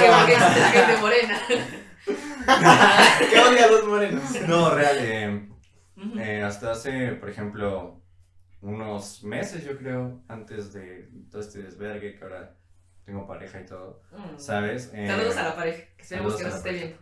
Que 0.01 0.11
porque 0.11 0.33
existe 0.35 0.61
gente 0.63 0.97
morena. 1.01 1.41
¿Qué 3.31 3.39
odia 3.41 3.65
a 3.65 3.69
los 3.71 3.87
morenos? 3.87 4.23
no, 4.49 4.71
real, 4.75 4.97
eh. 4.99 5.49
Eh, 6.19 6.43
hasta 6.43 6.73
hace, 6.73 7.13
por 7.13 7.29
ejemplo, 7.31 8.03
unos 8.61 9.23
meses, 9.23 9.65
yo 9.65 9.79
creo, 9.79 10.21
antes 10.27 10.73
de 10.73 11.09
todo 11.31 11.41
este 11.41 11.63
desvergue 11.63 12.17
que 12.19 12.25
ahora 12.25 12.57
tengo 13.05 13.25
pareja 13.27 13.61
y 13.61 13.67
todo, 13.67 14.03
Mm. 14.11 14.39
¿sabes? 14.39 14.91
Eh, 14.95 15.07
Saludos 15.07 15.37
a 15.37 15.43
la 15.45 15.55
pareja, 15.57 15.85
que 15.97 16.03
esperemos 16.03 16.37
que 16.37 16.45
nos 16.45 16.55
esté 16.57 16.73
viendo. 16.73 16.97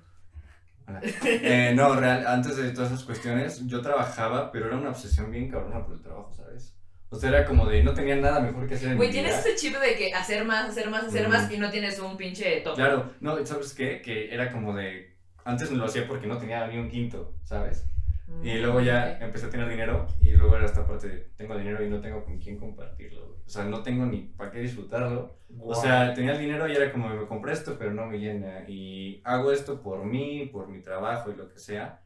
Eh, 1.24 1.72
no, 1.74 1.94
real, 1.94 2.26
antes 2.26 2.56
de 2.56 2.70
todas 2.70 2.92
esas 2.92 3.04
cuestiones, 3.04 3.66
yo 3.66 3.80
trabajaba, 3.80 4.50
pero 4.52 4.66
era 4.66 4.76
una 4.76 4.90
obsesión 4.90 5.30
bien 5.30 5.48
cabrona 5.50 5.84
por 5.84 5.94
el 5.94 6.02
trabajo, 6.02 6.32
¿sabes? 6.34 6.76
O 7.08 7.16
sea, 7.18 7.30
era 7.30 7.44
como 7.44 7.66
de 7.66 7.82
no 7.82 7.92
tenía 7.92 8.14
nada 8.16 8.40
mejor 8.40 8.68
que 8.68 8.74
hacer 8.74 8.96
Güey, 8.96 9.10
tienes 9.10 9.38
ese 9.38 9.56
chip 9.56 9.76
de 9.76 9.96
que 9.96 10.14
hacer 10.14 10.44
más, 10.44 10.70
hacer 10.70 10.88
más, 10.90 11.04
hacer 11.04 11.26
Mm. 11.26 11.30
más 11.30 11.50
y 11.50 11.58
no 11.58 11.70
tienes 11.70 11.98
un 11.98 12.16
pinche 12.16 12.60
tope. 12.60 12.76
Claro, 12.76 13.12
no, 13.20 13.44
¿sabes 13.44 13.74
qué? 13.74 14.00
Que 14.00 14.32
era 14.32 14.52
como 14.52 14.74
de... 14.76 15.16
Antes 15.44 15.70
lo 15.72 15.84
hacía 15.84 16.06
porque 16.06 16.26
no 16.28 16.38
tenía 16.38 16.66
ni 16.68 16.78
un 16.78 16.88
quinto, 16.88 17.34
¿sabes? 17.44 17.84
Mm, 18.30 18.46
Y 18.46 18.58
luego 18.58 18.80
ya 18.80 19.16
ok. 19.16 19.22
empecé 19.22 19.46
a 19.46 19.50
tener 19.50 19.68
dinero 19.68 20.06
y 20.20 20.30
luego 20.32 20.56
era 20.56 20.66
esta 20.66 20.86
parte 20.86 21.08
de 21.08 21.18
tengo 21.36 21.56
dinero 21.58 21.84
y 21.84 21.90
no 21.90 22.00
tengo 22.00 22.24
con 22.24 22.38
quién 22.38 22.58
compartirlo, 22.58 23.26
güey. 23.26 23.40
O 23.46 23.48
sea, 23.48 23.64
no 23.64 23.82
tengo 23.82 24.06
ni 24.06 24.22
para 24.36 24.50
qué 24.50 24.60
disfrutarlo. 24.60 25.38
O 25.58 25.74
sea, 25.74 26.14
tenía 26.14 26.32
el 26.32 26.38
dinero 26.38 26.68
y 26.68 26.72
era 26.76 26.92
como 26.92 27.08
me 27.08 27.26
compré 27.26 27.52
esto, 27.52 27.76
pero 27.78 27.92
no 27.92 28.06
me 28.06 28.18
llena. 28.18 28.64
Y 28.68 29.20
hago 29.24 29.52
esto 29.52 29.82
por 29.82 30.04
mí, 30.04 30.48
por 30.52 30.68
mi 30.68 30.80
trabajo 30.80 31.30
y 31.30 31.36
lo 31.36 31.48
que 31.48 31.58
sea. 31.58 32.02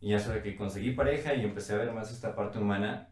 Y 0.00 0.10
ya 0.10 0.18
sabes 0.18 0.42
que 0.42 0.56
conseguí 0.56 0.92
pareja 0.92 1.34
y 1.34 1.44
empecé 1.44 1.74
a 1.74 1.78
ver 1.78 1.92
más 1.92 2.10
esta 2.12 2.34
parte 2.34 2.58
humana. 2.58 3.08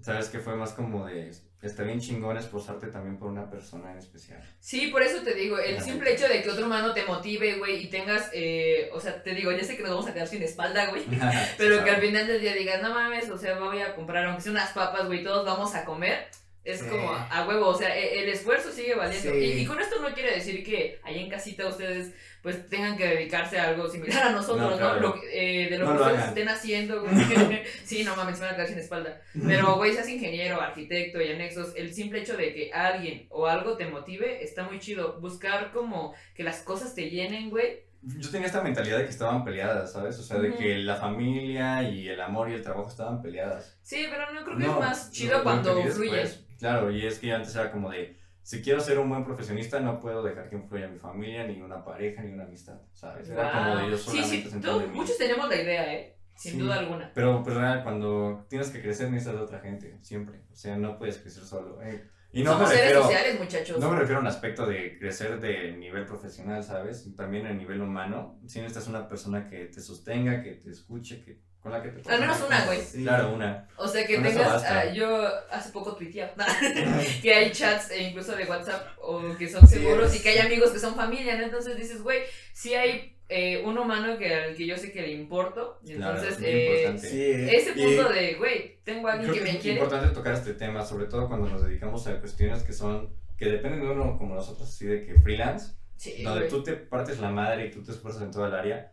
Sabes 0.00 0.28
que 0.28 0.38
fue 0.38 0.54
más 0.54 0.72
como 0.72 1.06
de 1.06 1.32
está 1.66 1.82
bien 1.82 2.00
chingón 2.00 2.36
esforzarte 2.36 2.88
también 2.88 3.16
por 3.16 3.28
una 3.28 3.48
persona 3.48 3.92
en 3.92 3.98
especial. 3.98 4.40
Sí, 4.60 4.88
por 4.88 5.02
eso 5.02 5.22
te 5.22 5.34
digo, 5.34 5.58
el 5.58 5.80
simple 5.80 6.12
hecho 6.12 6.28
de 6.28 6.42
que 6.42 6.50
otro 6.50 6.66
humano 6.66 6.92
te 6.92 7.04
motive, 7.04 7.58
güey, 7.58 7.84
y 7.84 7.86
tengas, 7.88 8.30
eh, 8.32 8.90
o 8.92 9.00
sea, 9.00 9.22
te 9.22 9.34
digo, 9.34 9.50
ya 9.52 9.64
sé 9.64 9.76
que 9.76 9.82
nos 9.82 9.92
vamos 9.92 10.06
a 10.06 10.14
quedar 10.14 10.28
sin 10.28 10.42
espalda, 10.42 10.90
güey, 10.90 11.04
pero 11.58 11.82
que 11.82 11.90
al 11.90 12.00
final 12.00 12.26
del 12.26 12.40
día 12.40 12.54
digas, 12.54 12.82
no 12.82 12.92
mames, 12.92 13.30
o 13.30 13.38
sea, 13.38 13.58
voy 13.58 13.80
a 13.80 13.94
comprar, 13.94 14.26
aunque 14.26 14.42
sea 14.42 14.52
unas 14.52 14.72
papas, 14.72 15.06
güey, 15.06 15.24
todos 15.24 15.44
vamos 15.44 15.74
a 15.74 15.84
comer. 15.84 16.28
Es 16.64 16.80
Sí. 16.80 16.86
como 16.88 17.10
a 17.12 17.46
huevo, 17.46 17.68
o 17.68 17.74
sea, 17.76 17.94
e- 17.94 18.22
el 18.22 18.28
esfuerzo 18.30 18.72
sigue 18.72 18.94
valiendo. 18.94 19.30
Sí. 19.32 19.36
Y, 19.38 19.50
y 19.60 19.66
con 19.66 19.78
esto 19.80 20.00
no 20.00 20.14
quiere 20.14 20.34
decir 20.34 20.64
que 20.64 20.98
ahí 21.02 21.18
en 21.18 21.28
casita 21.28 21.68
ustedes 21.68 22.14
pues 22.42 22.68
tengan 22.68 22.96
que 22.96 23.06
dedicarse 23.06 23.58
a 23.58 23.68
algo 23.68 23.88
similar 23.88 24.24
a 24.24 24.30
nosotros, 24.32 24.78
No, 24.78 25.14
eh, 25.32 25.68
de 25.70 25.78
lo 25.78 25.86
No 25.86 25.92
que 25.92 25.98
lo 25.98 26.00
ustedes 26.04 26.18
hagan. 26.20 26.28
estén 26.30 26.48
haciendo, 26.48 27.02
güey. 27.02 27.14
sí, 27.84 28.04
no 28.04 28.16
mames, 28.16 28.36
se 28.36 28.44
van 28.44 28.52
a 28.52 28.56
quedar 28.56 28.68
sin 28.68 28.78
espalda. 28.78 29.20
Pero, 29.46 29.76
güey, 29.76 29.92
seas 29.92 30.08
ingeniero, 30.08 30.60
arquitecto 30.60 31.20
y 31.22 31.30
anexos, 31.32 31.72
el 31.76 31.92
simple 31.94 32.20
hecho 32.20 32.36
de 32.36 32.52
que 32.54 32.70
alguien 32.72 33.26
o 33.30 33.46
algo 33.46 33.76
te 33.76 33.86
motive 33.86 34.42
está 34.44 34.62
muy 34.64 34.78
chido. 34.78 35.20
Buscar 35.20 35.70
como 35.72 36.14
que 36.34 36.42
las 36.44 36.60
cosas 36.60 36.94
te 36.94 37.08
llenen, 37.10 37.48
güey. 37.50 37.82
Yo 38.18 38.30
tenía 38.30 38.46
esta 38.48 38.60
mentalidad 38.62 38.98
de 38.98 39.04
que 39.04 39.10
estaban 39.10 39.42
peleadas, 39.46 39.92
¿sabes? 39.94 40.18
O 40.18 40.22
sea, 40.22 40.38
de 40.38 40.54
que 40.54 40.76
la 40.76 40.96
familia 40.96 41.82
y 41.88 42.06
el 42.08 42.20
amor 42.20 42.50
y 42.50 42.52
el 42.52 42.62
trabajo 42.62 42.90
estaban 42.90 43.22
peleadas. 43.22 43.78
Sí, 43.80 44.04
pero 44.10 44.30
no 44.34 44.44
creo 44.44 44.58
que 44.58 44.64
No, 44.64 44.74
es 44.74 44.80
más 44.80 45.10
chido 45.12 45.42
cuando 45.42 45.70
entendí 45.78 45.94
fluye. 45.94 46.24
Claro, 46.58 46.90
y 46.90 47.06
es 47.06 47.18
que 47.18 47.32
antes 47.32 47.54
era 47.54 47.70
como 47.70 47.90
de, 47.90 48.18
si 48.42 48.62
quiero 48.62 48.80
ser 48.80 48.98
un 48.98 49.08
buen 49.08 49.24
profesionista, 49.24 49.80
no 49.80 50.00
puedo 50.00 50.22
dejar 50.22 50.48
que 50.50 50.56
influya 50.56 50.88
mi 50.88 50.98
familia, 50.98 51.46
ni 51.46 51.60
una 51.62 51.84
pareja, 51.84 52.22
ni 52.22 52.32
una 52.32 52.44
amistad, 52.44 52.80
¿sabes? 52.92 53.28
Era 53.30 53.50
como 53.52 53.76
de 53.76 53.90
yo 53.90 53.96
Sí, 53.96 54.04
solamente 54.22 54.50
sí, 54.50 54.56
en 54.84 54.92
mí. 54.92 54.96
muchos 54.98 55.18
tenemos 55.18 55.48
la 55.48 55.56
idea, 55.56 55.94
¿eh? 55.94 56.16
Sin 56.36 56.52
Sí. 56.52 56.58
duda 56.58 56.78
alguna. 56.80 57.12
Pero 57.14 57.42
pues 57.44 57.54
real, 57.56 57.82
cuando 57.84 58.44
tienes 58.50 58.70
que 58.70 58.82
crecer 58.82 59.10
necesitas 59.10 59.36
de 59.38 59.44
otra 59.44 59.60
gente, 59.60 59.98
siempre. 60.02 60.40
O 60.52 60.56
sea, 60.56 60.76
no 60.76 60.98
puedes 60.98 61.18
crecer 61.18 61.44
solo. 61.44 61.80
eh. 61.82 62.08
Y 62.32 62.42
no 62.42 62.50
Somos 62.54 62.68
me 62.70 62.74
seres 62.74 62.90
refiero, 62.94 63.02
sociales, 63.04 63.38
muchachos. 63.38 63.78
no 63.78 63.90
me 63.90 63.96
refiero 63.96 64.18
a 64.18 64.20
un 64.22 64.26
aspecto 64.26 64.66
de 64.66 64.98
crecer 64.98 65.38
de 65.38 65.70
nivel 65.76 66.04
profesional, 66.04 66.64
¿sabes? 66.64 67.08
También 67.16 67.46
a 67.46 67.52
nivel 67.52 67.80
humano. 67.80 68.40
Si 68.48 68.58
necesitas 68.60 68.88
una 68.88 69.06
persona 69.08 69.48
que 69.48 69.66
te 69.66 69.80
sostenga, 69.80 70.42
que 70.42 70.50
te 70.56 70.70
escuche, 70.70 71.22
que 71.24 71.40
con 71.64 71.72
la 71.72 71.82
que 71.82 71.88
te 71.88 72.08
Al 72.10 72.20
menos 72.20 72.38
una, 72.46 72.66
güey. 72.66 72.78
Sí. 72.80 73.02
Claro, 73.02 73.32
una. 73.34 73.66
O 73.78 73.88
sea, 73.88 74.06
que 74.06 74.16
Con 74.16 74.24
tengas, 74.24 74.62
ah, 74.64 74.92
yo 74.92 75.26
hace 75.50 75.72
poco 75.72 75.96
tuiteaba, 75.96 76.32
que 77.22 77.34
hay 77.34 77.50
chats 77.50 77.90
e 77.90 78.02
incluso 78.02 78.36
de 78.36 78.44
WhatsApp 78.44 78.86
o 79.00 79.34
que 79.36 79.48
son 79.48 79.66
Sí, 79.66 79.76
seguros 79.76 80.12
es- 80.12 80.20
y 80.20 80.22
que 80.22 80.28
hay 80.28 80.38
amigos 80.38 80.70
que 80.72 80.78
son 80.78 80.94
familia, 80.94 81.36
¿no? 81.38 81.44
Entonces 81.44 81.76
dices, 81.76 82.02
güey, 82.02 82.20
sí 82.52 82.74
hay 82.74 83.16
eh, 83.30 83.62
un 83.64 83.78
humano 83.78 84.18
que, 84.18 84.34
al 84.34 84.54
que 84.54 84.66
yo 84.66 84.76
sé 84.76 84.92
que 84.92 85.00
le 85.00 85.12
importo, 85.12 85.80
y 85.82 85.94
Claro, 85.94 86.18
entonces 86.18 86.38
es 86.38 86.44
eh, 86.46 86.66
importante. 86.84 87.08
Sí. 87.08 87.56
ese 87.56 87.70
Y- 87.74 87.82
punto 87.96 88.12
de, 88.12 88.34
güey, 88.34 88.78
tengo 88.84 89.08
a 89.08 89.12
alguien 89.14 89.30
Creo 89.30 89.42
que 89.42 89.46
que 89.46 89.52
me 89.52 89.58
es 89.58 89.62
quiere. 89.62 89.80
importante 89.80 90.14
tocar 90.14 90.34
este 90.34 90.52
tema, 90.52 90.84
sobre 90.84 91.06
todo 91.06 91.26
cuando 91.28 91.48
nos 91.48 91.64
dedicamos 91.64 92.06
a 92.06 92.20
cuestiones 92.20 92.62
que 92.62 92.74
son, 92.74 93.14
que 93.38 93.46
dependen 93.46 93.80
de 93.80 93.86
uno 93.90 94.18
como 94.18 94.34
nosotros, 94.34 94.68
así 94.68 94.84
de 94.86 95.06
que 95.06 95.14
freelance, 95.20 95.72
Sí, 95.96 96.22
donde 96.22 96.40
güey. 96.40 96.50
tú 96.50 96.62
te 96.62 96.74
partes 96.74 97.18
la 97.20 97.30
madre 97.30 97.66
y 97.66 97.70
tú 97.70 97.82
te 97.82 97.92
esfuerzas 97.92 98.22
en 98.22 98.30
toda 98.30 98.48
el 98.48 98.54
área, 98.54 98.92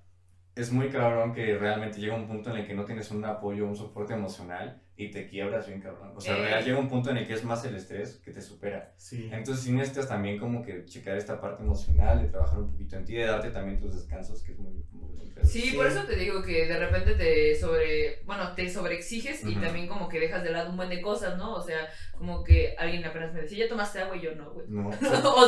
es 0.55 0.71
muy 0.71 0.89
cabrón 0.89 1.33
que 1.33 1.57
realmente 1.57 1.99
llega 1.99 2.15
un 2.15 2.27
punto 2.27 2.49
en 2.51 2.57
el 2.57 2.67
que 2.67 2.73
no 2.73 2.85
tienes 2.85 3.09
un 3.11 3.23
apoyo, 3.25 3.65
un 3.65 3.75
soporte 3.75 4.13
emocional 4.13 4.81
y 4.97 5.09
te 5.09 5.27
quiebras 5.27 5.67
bien 5.67 5.79
cabrón. 5.81 6.13
O 6.15 6.21
sea, 6.21 6.37
Eh. 6.37 6.41
real 6.43 6.63
llega 6.63 6.77
un 6.77 6.89
punto 6.89 7.09
en 7.09 7.17
el 7.17 7.27
que 7.27 7.33
es 7.33 7.43
más 7.43 7.63
el 7.65 7.75
estrés 7.75 8.17
que 8.23 8.31
te 8.31 8.41
supera. 8.41 8.93
Sí. 8.97 9.29
Entonces 9.31 9.63
sí 9.63 9.71
necesitas 9.71 10.07
también 10.09 10.37
como 10.37 10.61
que 10.61 10.85
checar 10.85 11.15
esta 11.17 11.39
parte 11.41 11.63
emocional, 11.63 12.21
de 12.21 12.27
trabajar 12.27 12.59
un 12.59 12.71
poquito 12.71 12.97
en 12.97 13.05
ti, 13.05 13.15
de 13.15 13.25
darte 13.25 13.49
también 13.49 13.79
tus 13.79 13.95
descansos, 13.95 14.43
que 14.43 14.51
es 14.51 14.59
muy, 14.59 14.73
muy, 14.91 15.09
muy. 15.15 15.21
Sí, 15.43 15.61
Sí. 15.61 15.75
por 15.75 15.87
eso 15.87 16.03
te 16.03 16.15
digo 16.17 16.43
que 16.43 16.67
de 16.67 16.77
repente 16.77 17.15
te 17.15 17.55
sobre, 17.55 18.21
bueno, 18.25 18.53
te 18.53 18.69
sobreexiges 18.69 19.43
y 19.43 19.53
Ujú. 19.53 19.61
también 19.61 19.87
como 19.87 20.07
que 20.07 20.19
dejas 20.19 20.43
de 20.43 20.51
lado 20.51 20.69
un 20.69 20.77
buen 20.77 20.89
de 20.89 21.01
cosas, 21.01 21.35
¿no? 21.37 21.55
O 21.55 21.61
sea, 21.61 21.87
como 22.15 22.43
que 22.43 22.75
alguien 22.77 23.03
apenas 23.05 23.33
me 23.33 23.41
decía, 23.41 23.65
¿ya 23.65 23.69
tomaste 23.69 24.01
agua? 24.01 24.17
Y 24.17 24.21
yo 24.21 24.35
no, 24.35 24.51
güey. 24.51 24.67
No. 24.69 24.89
o 24.89 24.91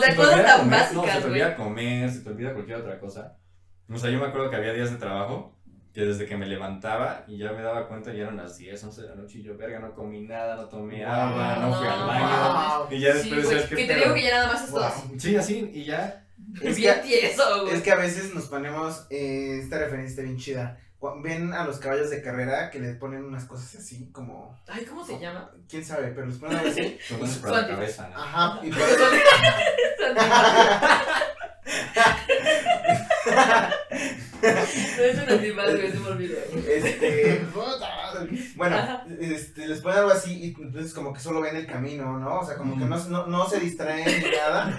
sea, 0.02 0.10
Se 0.10 0.12
te 0.12 0.16
cosas 0.16 0.34
olvida 0.34 0.46
tan 0.48 0.60
comer, 0.62 0.80
No, 0.94 1.02
básicas, 1.02 1.06
se 1.16 1.22
te 1.22 1.28
güey. 1.30 1.42
olvida 1.42 1.56
comer, 1.56 2.10
se 2.10 2.20
te 2.22 2.30
olvida 2.30 2.54
cualquier 2.54 2.78
otra 2.78 3.00
cosa. 3.00 3.38
O 3.92 3.98
sea, 3.98 4.10
yo 4.10 4.20
me 4.20 4.26
acuerdo 4.28 4.50
que 4.50 4.56
había 4.56 4.74
días 4.74 4.92
de 4.92 4.98
trabajo 4.98 5.56
que 5.94 6.02
desde 6.06 6.26
que 6.26 6.36
me 6.36 6.48
levantaba 6.48 7.24
y 7.28 7.38
ya 7.38 7.52
me 7.52 7.62
daba 7.62 7.88
cuenta 7.88 8.12
ya 8.14 8.24
eran 8.24 8.38
las 8.38 8.58
10, 8.58 8.84
11 8.84 9.02
de 9.04 9.10
la 9.10 9.16
noche 9.16 9.38
y 9.40 9.44
yo, 9.44 9.56
verga, 9.58 9.78
no 9.80 9.94
comí 9.94 10.22
nada, 10.22 10.56
no 10.56 10.66
tomé 10.68 11.06
agua, 11.06 11.58
no 11.62 11.78
fui 11.78 11.88
al 11.88 12.00
No. 12.00 12.08
baño. 12.08 12.88
Y 12.90 13.00
ya 13.00 13.14
Sí, 13.14 13.30
después 13.30 13.44
güey, 13.44 13.54
decías 13.56 13.70
que 13.70 13.76
que 13.76 13.86
te 13.86 13.96
digo 14.00 14.14
que 14.16 14.24
ya 14.24 14.32
nada 14.32 14.48
más 14.54 14.64
esto 14.64 14.76
Wow. 14.76 14.84
así. 14.86 15.20
Sí, 15.20 15.36
así, 15.36 15.70
y 15.74 15.84
ya. 15.86 16.26
Es 16.62 16.78
bien 16.78 16.96
que- 16.96 17.02
tieso, 17.08 17.62
güey. 17.64 17.76
Es 17.76 17.84
que 17.84 17.92
a 17.92 17.96
veces 17.96 18.34
nos 18.34 18.46
ponemos, 18.46 19.06
eh, 19.12 19.60
esta 19.62 19.78
referencia 19.78 20.10
está 20.10 20.22
bien 20.24 20.38
chida. 20.38 20.80
Ven 21.22 21.54
a 21.54 21.66
los 21.66 21.78
caballos 21.80 22.10
de 22.10 22.22
carrera 22.24 22.72
que 22.72 22.80
les 22.80 22.96
ponen 22.96 23.26
unas 23.26 23.44
cosas 23.46 23.76
así 23.76 24.10
como, 24.12 24.58
Ay, 24.68 24.86
¿cómo 24.86 25.06
se 25.06 25.20
llama? 25.20 25.52
quién 25.70 25.84
sabe, 25.86 26.08
pero 26.08 26.26
les 26.26 26.38
ponen 26.38 26.58
algo 26.58 26.72
así. 26.72 26.98
Tomándose 27.10 27.40
para 27.42 27.62
la 27.62 27.68
cabeza, 27.68 28.08
¿no? 28.10 28.16
Ajá, 28.18 28.60
y 28.64 28.70
Porque 28.72 28.94
son- 28.96 29.14
No 34.44 35.04
es 35.04 35.24
un 35.24 35.30
animal, 35.30 35.78
güey, 35.78 35.92
se 35.92 36.00
me 36.00 36.08
olvidó. 36.08 36.38
Este, 36.68 37.46
bueno, 38.56 39.02
este, 39.20 39.68
les 39.68 39.82
ponen 39.82 40.00
algo 40.00 40.12
así 40.12 40.34
y 40.34 40.56
entonces 40.62 40.94
como 40.94 41.14
que 41.14 41.20
solo 41.20 41.42
ven 41.42 41.56
el 41.56 41.66
camino, 41.66 42.20
¿no? 42.20 42.42
O 42.42 42.46
sea, 42.46 42.58
como 42.58 42.78
que 42.78 42.86
no, 42.86 42.98
no, 43.06 43.26
no 43.28 43.48
se 43.48 43.60
distraen 43.60 44.06
ni 44.06 44.32
nada. 44.32 44.74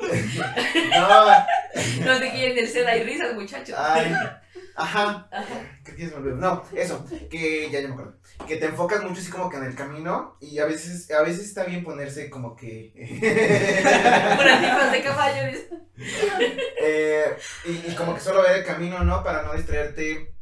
No, 0.90 1.36
no 2.04 2.18
te 2.18 2.30
quieren 2.30 2.58
el 2.58 2.68
seda 2.68 2.96
y 2.96 3.04
risas, 3.04 3.34
muchachos. 3.34 3.76
ay, 3.78 4.12
ajá, 4.76 5.28
me 5.86 6.14
olvidó. 6.14 6.36
No, 6.36 6.64
eso, 6.74 7.06
que 7.30 7.70
ya, 7.70 7.80
ya 7.80 7.88
me 7.88 7.94
acuerdo. 7.94 8.16
Que 8.46 8.56
te 8.56 8.66
enfocas 8.66 9.02
mucho 9.02 9.20
así 9.20 9.30
como 9.30 9.50
que 9.50 9.58
en 9.58 9.64
el 9.64 9.74
camino 9.74 10.36
y 10.40 10.58
a 10.58 10.66
veces, 10.66 11.10
a 11.10 11.22
veces 11.22 11.46
está 11.46 11.64
bien 11.64 11.84
ponerse 11.84 12.30
como 12.30 12.56
que... 12.56 12.92
Antifaz 14.40 14.92
de 14.92 15.02
caballo. 15.02 15.58
Eh, 16.82 17.36
y, 17.66 17.90
y 17.90 17.94
como 17.94 18.14
que 18.14 18.20
solo 18.20 18.42
ver 18.42 18.58
el 18.58 18.64
camino, 18.64 19.04
¿no? 19.04 19.22
Para 19.22 19.42
no 19.42 19.52
distraerte 19.54 20.34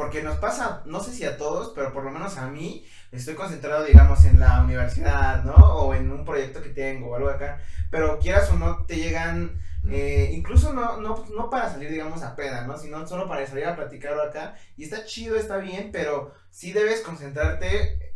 porque 0.00 0.22
nos 0.22 0.38
pasa, 0.38 0.82
no 0.86 1.00
sé 1.00 1.12
si 1.12 1.24
a 1.24 1.36
todos, 1.36 1.72
pero 1.74 1.92
por 1.92 2.04
lo 2.04 2.10
menos 2.10 2.38
a 2.38 2.48
mí, 2.48 2.86
estoy 3.12 3.34
concentrado, 3.34 3.84
digamos, 3.84 4.24
en 4.24 4.40
la 4.40 4.62
universidad, 4.62 5.44
¿no? 5.44 5.52
O 5.52 5.94
en 5.94 6.10
un 6.10 6.24
proyecto 6.24 6.62
que 6.62 6.70
tengo 6.70 7.10
o 7.10 7.16
algo 7.16 7.28
acá, 7.28 7.60
pero 7.90 8.18
quieras 8.18 8.50
o 8.50 8.54
no, 8.54 8.86
te 8.86 8.96
llegan, 8.96 9.60
eh, 9.88 10.30
incluso 10.34 10.72
no, 10.72 11.00
no, 11.00 11.24
no 11.34 11.50
para 11.50 11.70
salir, 11.70 11.90
digamos, 11.90 12.22
a 12.22 12.36
peda, 12.36 12.66
¿no? 12.66 12.76
Sino 12.76 13.06
solo 13.06 13.28
para 13.28 13.46
salir 13.46 13.66
a 13.66 13.76
platicar 13.76 14.18
acá, 14.20 14.56
y 14.76 14.84
está 14.84 15.04
chido, 15.04 15.36
está 15.36 15.58
bien, 15.58 15.90
pero 15.92 16.32
sí 16.50 16.72
debes 16.72 17.00
concentrarte. 17.00 18.14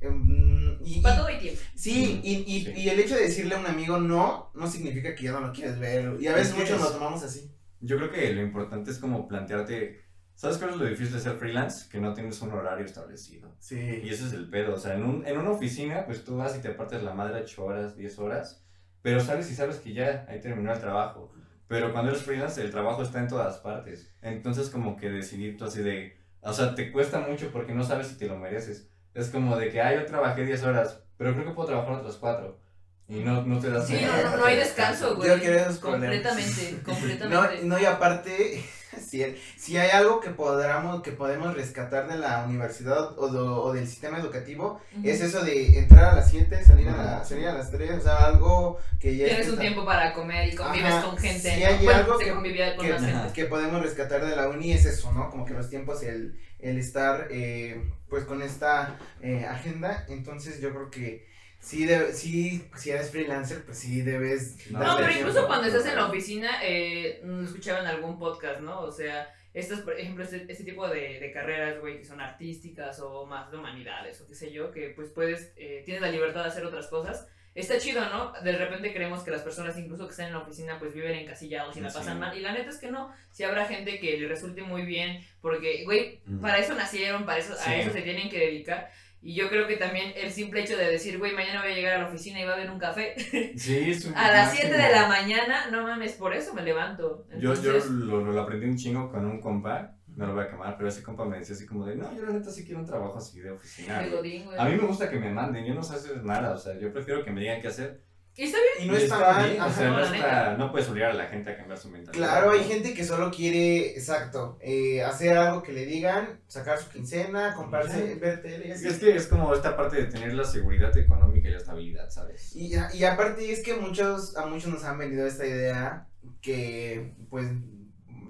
y, 0.82 1.00
para 1.00 1.16
todo 1.16 1.28
el 1.28 1.38
tiempo. 1.38 1.60
Sí, 1.74 2.20
y, 2.22 2.34
y, 2.46 2.72
y, 2.76 2.88
el 2.88 3.00
hecho 3.00 3.14
de 3.14 3.22
decirle 3.22 3.54
a 3.54 3.58
un 3.58 3.66
amigo 3.66 3.98
no, 3.98 4.50
no 4.54 4.66
significa 4.66 5.14
que 5.14 5.24
ya 5.24 5.32
no 5.32 5.40
lo 5.40 5.52
quieres 5.52 5.78
ver, 5.78 6.16
y 6.20 6.26
a 6.26 6.34
veces 6.34 6.56
muchos 6.56 6.80
lo 6.80 6.90
tomamos 6.90 7.22
así. 7.22 7.50
Yo 7.80 7.96
creo 7.96 8.10
que 8.10 8.32
lo 8.32 8.42
importante 8.42 8.90
es 8.90 8.98
como 8.98 9.28
plantearte 9.28 10.04
¿Sabes 10.34 10.58
cuál 10.58 10.70
es 10.70 10.76
lo 10.76 10.84
difícil 10.84 11.14
de 11.14 11.20
ser 11.20 11.36
freelance? 11.36 11.88
Que 11.88 12.00
no 12.00 12.12
tienes 12.12 12.42
un 12.42 12.52
horario 12.52 12.84
establecido. 12.84 13.54
Sí. 13.60 14.00
Y 14.02 14.08
ese 14.08 14.26
es 14.26 14.32
el 14.32 14.50
pedo. 14.50 14.74
O 14.74 14.78
sea, 14.78 14.94
en, 14.94 15.04
un, 15.04 15.26
en 15.26 15.38
una 15.38 15.50
oficina, 15.50 16.04
pues 16.06 16.24
tú 16.24 16.36
vas 16.36 16.56
y 16.56 16.60
te 16.60 16.70
partes 16.70 17.02
la 17.02 17.14
madre 17.14 17.42
8 17.42 17.64
horas, 17.64 17.96
10 17.96 18.18
horas, 18.18 18.64
pero 19.00 19.20
sabes 19.20 19.50
y 19.50 19.54
sabes 19.54 19.76
que 19.76 19.92
ya 19.92 20.26
ahí 20.28 20.40
terminó 20.40 20.72
el 20.72 20.80
trabajo. 20.80 21.32
Pero 21.74 21.92
cuando 21.92 22.12
eres 22.12 22.22
freelance, 22.22 22.62
el 22.62 22.70
trabajo 22.70 23.02
está 23.02 23.18
en 23.18 23.26
todas 23.26 23.56
partes. 23.56 24.08
Entonces, 24.22 24.70
como 24.70 24.96
que 24.96 25.10
decidir 25.10 25.56
tú 25.56 25.64
así 25.64 25.82
de. 25.82 26.16
O 26.40 26.52
sea, 26.52 26.72
te 26.76 26.92
cuesta 26.92 27.18
mucho 27.18 27.50
porque 27.50 27.74
no 27.74 27.82
sabes 27.82 28.06
si 28.06 28.14
te 28.16 28.28
lo 28.28 28.36
mereces. 28.36 28.88
Es 29.12 29.28
como 29.30 29.56
de 29.56 29.70
que, 29.70 29.80
ah, 29.80 29.92
yo 29.92 30.06
trabajé 30.06 30.44
10 30.44 30.62
horas, 30.62 31.00
pero 31.16 31.32
creo 31.32 31.46
que 31.46 31.50
puedo 31.50 31.66
trabajar 31.66 31.94
otras 31.94 32.14
4. 32.14 32.60
Y 33.08 33.24
no, 33.24 33.42
no 33.42 33.58
te 33.58 33.70
das 33.70 33.88
Sí, 33.88 34.00
no, 34.00 34.36
no, 34.36 34.44
hay 34.44 34.56
descanso, 34.56 35.16
güey. 35.16 35.28
Yo 35.28 35.40
quiero 35.40 35.64
Completamente, 35.80 36.78
completamente. 36.84 37.64
No, 37.64 37.76
no, 37.76 37.80
y 37.80 37.84
aparte, 37.86 38.64
si, 39.00 39.24
si 39.56 39.76
hay 39.76 39.90
algo 39.90 40.20
que 40.20 40.30
podamos, 40.30 41.02
que 41.02 41.12
podemos 41.12 41.54
rescatar 41.54 42.08
de 42.08 42.18
la 42.18 42.44
universidad 42.44 43.18
o, 43.18 43.26
o 43.26 43.72
del 43.72 43.86
sistema 43.86 44.18
educativo, 44.18 44.80
es 45.02 45.20
eso 45.20 45.44
de 45.44 45.78
entrar 45.78 46.04
a 46.04 46.16
las 46.16 46.30
7, 46.30 46.64
salir, 46.64 46.88
a 46.88 46.96
la, 46.96 47.24
salir 47.24 47.46
a 47.46 47.54
las 47.54 47.70
3, 47.70 47.98
o 47.98 48.00
sea, 48.00 48.16
algo 48.26 48.78
que 48.98 49.16
ya... 49.16 49.26
Tienes 49.26 49.48
un 49.48 49.58
tiempo 49.58 49.84
para 49.84 50.12
comer 50.12 50.52
y 50.52 50.56
convives 50.56 50.94
con 50.96 51.16
gente, 51.16 51.54
si 51.54 51.62
hay 51.62 51.86
algo 51.86 52.18
que, 52.18 52.26
que, 52.26 53.32
que, 53.34 53.44
podemos 53.46 53.82
rescatar 53.82 54.24
de 54.24 54.36
la 54.36 54.48
uni 54.48 54.72
es 54.72 54.84
eso, 54.84 55.12
¿no? 55.12 55.30
Como 55.30 55.44
que 55.44 55.54
los 55.54 55.68
tiempos, 55.68 56.02
el, 56.02 56.38
el 56.58 56.78
estar, 56.78 57.28
eh, 57.30 57.92
pues, 58.08 58.24
con 58.24 58.42
esta 58.42 58.98
eh, 59.20 59.44
agenda, 59.48 60.04
entonces 60.08 60.60
yo 60.60 60.70
creo 60.70 60.90
que 60.90 61.33
sí, 61.64 61.88
sí, 62.12 62.68
si 62.76 62.90
eres 62.90 63.10
freelancer, 63.10 63.64
pues 63.64 63.78
sí 63.78 64.02
debes... 64.02 64.70
No, 64.70 64.96
pero 64.98 65.10
incluso 65.10 65.46
cuando 65.46 65.66
estás 65.66 65.86
en 65.86 65.96
la 65.96 66.06
oficina, 66.06 66.50
eh, 66.62 67.22
escuchaba 67.42 67.80
en 67.80 67.86
algún 67.86 68.18
podcast, 68.18 68.60
¿no? 68.60 68.80
O 68.80 68.92
sea, 68.92 69.32
estas, 69.54 69.80
por 69.80 69.98
ejemplo, 69.98 70.24
este, 70.24 70.44
este 70.48 70.64
tipo 70.64 70.86
de, 70.88 71.20
de, 71.20 71.32
carreras, 71.32 71.80
güey, 71.80 71.98
que 71.98 72.04
son 72.04 72.20
artísticas 72.20 73.00
o 73.00 73.24
más 73.24 73.50
de 73.50 73.56
humanidades 73.56 74.20
o 74.20 74.26
qué 74.26 74.34
sé 74.34 74.52
yo, 74.52 74.70
que 74.70 74.90
pues 74.90 75.10
puedes, 75.10 75.52
eh, 75.56 75.82
tienes 75.84 76.02
la 76.02 76.10
libertad 76.10 76.42
de 76.42 76.48
hacer 76.48 76.66
otras 76.66 76.88
cosas. 76.88 77.26
Está 77.54 77.78
chido, 77.78 78.04
¿no? 78.10 78.32
De 78.42 78.50
repente 78.58 78.92
creemos 78.92 79.22
que 79.22 79.30
las 79.30 79.42
personas, 79.42 79.78
incluso 79.78 80.06
que 80.06 80.10
están 80.10 80.26
en 80.26 80.32
la 80.32 80.40
oficina, 80.40 80.76
pues 80.80 80.92
viven 80.92 81.14
encasillados 81.14 81.76
y 81.76 81.80
la 81.80 81.92
pasan 81.92 82.18
mal. 82.18 82.36
Y 82.36 82.40
la 82.40 82.52
neta 82.52 82.68
es 82.68 82.78
que 82.78 82.90
no. 82.90 83.12
Si 83.30 83.44
habrá 83.44 83.64
gente 83.66 84.00
que 84.00 84.18
le 84.18 84.26
resulte 84.26 84.62
muy 84.62 84.82
bien, 84.82 85.24
porque, 85.40 85.84
güey, 85.84 86.20
para 86.42 86.58
eso 86.58 86.74
nacieron, 86.74 87.24
para 87.24 87.38
eso, 87.38 87.54
a 87.64 87.76
eso 87.76 87.92
se 87.92 88.02
tienen 88.02 88.28
que 88.28 88.40
dedicar. 88.40 88.90
Y 89.26 89.34
yo 89.34 89.48
creo 89.48 89.66
que 89.66 89.76
también 89.76 90.12
el 90.14 90.30
simple 90.30 90.60
hecho 90.60 90.76
de 90.76 90.84
decir, 90.84 91.18
güey, 91.18 91.32
mañana 91.32 91.62
voy 91.62 91.72
a 91.72 91.74
llegar 91.74 91.94
a 91.94 92.02
la 92.02 92.08
oficina 92.08 92.38
y 92.38 92.44
va 92.44 92.50
a 92.50 92.54
haber 92.56 92.70
un 92.70 92.78
café. 92.78 93.14
Sí, 93.56 93.90
es 93.90 94.06
A 94.14 94.30
las 94.30 94.52
7 94.52 94.70
de 94.70 94.92
la 94.92 95.08
mañana, 95.08 95.70
no 95.70 95.82
mames, 95.82 96.12
por 96.12 96.34
eso 96.34 96.52
me 96.52 96.62
levanto. 96.62 97.26
Yo, 97.38 97.54
yo 97.54 97.72
lo, 97.88 98.20
lo, 98.20 98.42
aprendí 98.42 98.66
un 98.66 98.76
chingo 98.76 99.10
con 99.10 99.24
un 99.24 99.40
compa, 99.40 99.96
no 100.08 100.26
lo 100.26 100.34
voy 100.34 100.44
a 100.44 100.48
quemar, 100.48 100.76
pero 100.76 100.90
ese 100.90 101.02
compa 101.02 101.24
me 101.24 101.38
decía 101.38 101.54
así 101.54 101.64
como 101.64 101.86
de, 101.86 101.96
no, 101.96 102.14
yo 102.14 102.26
la 102.26 102.32
neta 102.32 102.50
sí 102.50 102.66
quiero 102.66 102.80
un 102.80 102.86
trabajo 102.86 103.16
así 103.16 103.40
de 103.40 103.50
oficina. 103.52 104.00
a 104.00 104.68
mí 104.68 104.76
me 104.76 104.86
gusta 104.86 105.08
que 105.08 105.18
me 105.18 105.32
manden, 105.32 105.64
yo 105.64 105.72
no 105.72 105.82
sé 105.82 105.94
hacer 105.94 106.22
nada, 106.22 106.52
o 106.52 106.58
sea, 106.58 106.78
yo 106.78 106.92
prefiero 106.92 107.24
que 107.24 107.30
me 107.30 107.40
digan 107.40 107.62
qué 107.62 107.68
hacer 107.68 108.03
está 108.42 108.58
bien. 108.58 108.88
Y 108.88 108.90
no 108.90 108.96
está, 108.96 109.18
mal. 109.18 109.58
o 109.60 109.72
sea, 109.72 109.90
no, 109.90 110.00
está, 110.00 110.56
no, 110.56 110.72
puedes 110.72 110.88
obligar 110.88 111.10
a 111.12 111.14
la 111.14 111.26
gente 111.26 111.50
a 111.50 111.56
cambiar 111.56 111.78
su 111.78 111.88
mentalidad. 111.88 112.26
Claro, 112.26 112.50
hay 112.50 112.64
gente 112.64 112.92
que 112.92 113.04
solo 113.04 113.30
quiere, 113.30 113.90
exacto, 113.90 114.58
eh, 114.60 115.02
hacer 115.04 115.36
algo 115.36 115.62
que 115.62 115.72
le 115.72 115.86
digan, 115.86 116.40
sacar 116.48 116.78
su 116.78 116.90
quincena, 116.90 117.54
comprarse, 117.54 118.16
ver 118.16 118.42
tele. 118.42 118.72
Es 118.72 118.98
que 118.98 119.14
es 119.14 119.28
como 119.28 119.54
esta 119.54 119.76
parte 119.76 119.96
de 119.96 120.04
tener 120.06 120.34
la 120.34 120.44
seguridad 120.44 120.96
económica 120.96 121.48
y 121.48 121.52
la 121.52 121.58
estabilidad, 121.58 122.10
¿sabes? 122.10 122.56
Y, 122.56 122.72
y 122.92 123.04
aparte 123.04 123.52
es 123.52 123.62
que 123.62 123.74
muchos, 123.74 124.36
a 124.36 124.46
muchos 124.46 124.72
nos 124.72 124.84
han 124.84 124.98
vendido 124.98 125.26
esta 125.26 125.46
idea 125.46 126.08
que, 126.40 127.14
pues, 127.30 127.46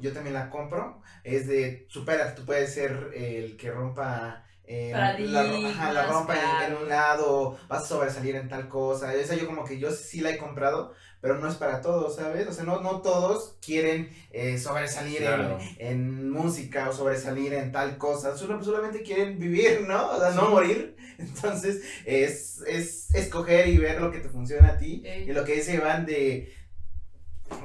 yo 0.00 0.12
también 0.12 0.34
la 0.34 0.50
compro, 0.50 1.00
es 1.22 1.46
de, 1.46 1.86
supera, 1.88 2.34
tú 2.34 2.44
puedes 2.44 2.74
ser 2.74 3.10
el 3.14 3.56
que 3.56 3.70
rompa 3.70 4.44
eh, 4.66 4.92
la, 4.94 5.92
la 5.92 6.06
rompa 6.06 6.34
en, 6.66 6.74
un 6.74 6.88
lado, 6.88 7.58
vas 7.68 7.84
a 7.84 7.86
sobresalir 7.86 8.36
en 8.36 8.48
tal 8.48 8.68
cosa. 8.68 9.14
Esa 9.14 9.34
yo 9.34 9.46
como 9.46 9.64
que 9.64 9.78
yo 9.78 9.90
sí 9.90 10.20
la 10.20 10.30
he 10.30 10.38
comprado, 10.38 10.94
pero 11.20 11.38
no 11.38 11.48
es 11.48 11.56
para 11.56 11.82
todos, 11.82 12.16
¿sabes? 12.16 12.48
O 12.48 12.52
sea, 12.52 12.64
no, 12.64 12.80
no 12.80 13.02
todos 13.02 13.56
quieren 13.60 14.10
eh, 14.30 14.58
sobresalir 14.58 15.22
en, 15.78 16.30
música 16.30 16.88
o 16.88 16.92
sobresalir 16.92 17.52
en 17.52 17.72
tal 17.72 17.98
cosa. 17.98 18.36
Solo, 18.36 18.62
solamente 18.64 19.02
quieren 19.02 19.38
vivir, 19.38 19.82
¿no? 19.86 20.12
O 20.12 20.18
sea, 20.18 20.30
no 20.30 20.48
morir. 20.48 20.96
Entonces, 21.18 21.82
es, 22.06 22.62
es 22.66 23.14
escoger 23.14 23.68
y 23.68 23.76
ver 23.76 24.00
lo 24.00 24.10
que 24.10 24.20
te 24.20 24.30
funciona 24.30 24.68
a 24.70 24.78
ti. 24.78 25.02
Y 25.04 25.32
lo 25.32 25.44
que 25.44 25.56
dice 25.56 25.74
Iván 25.74 26.06
de, 26.06 26.52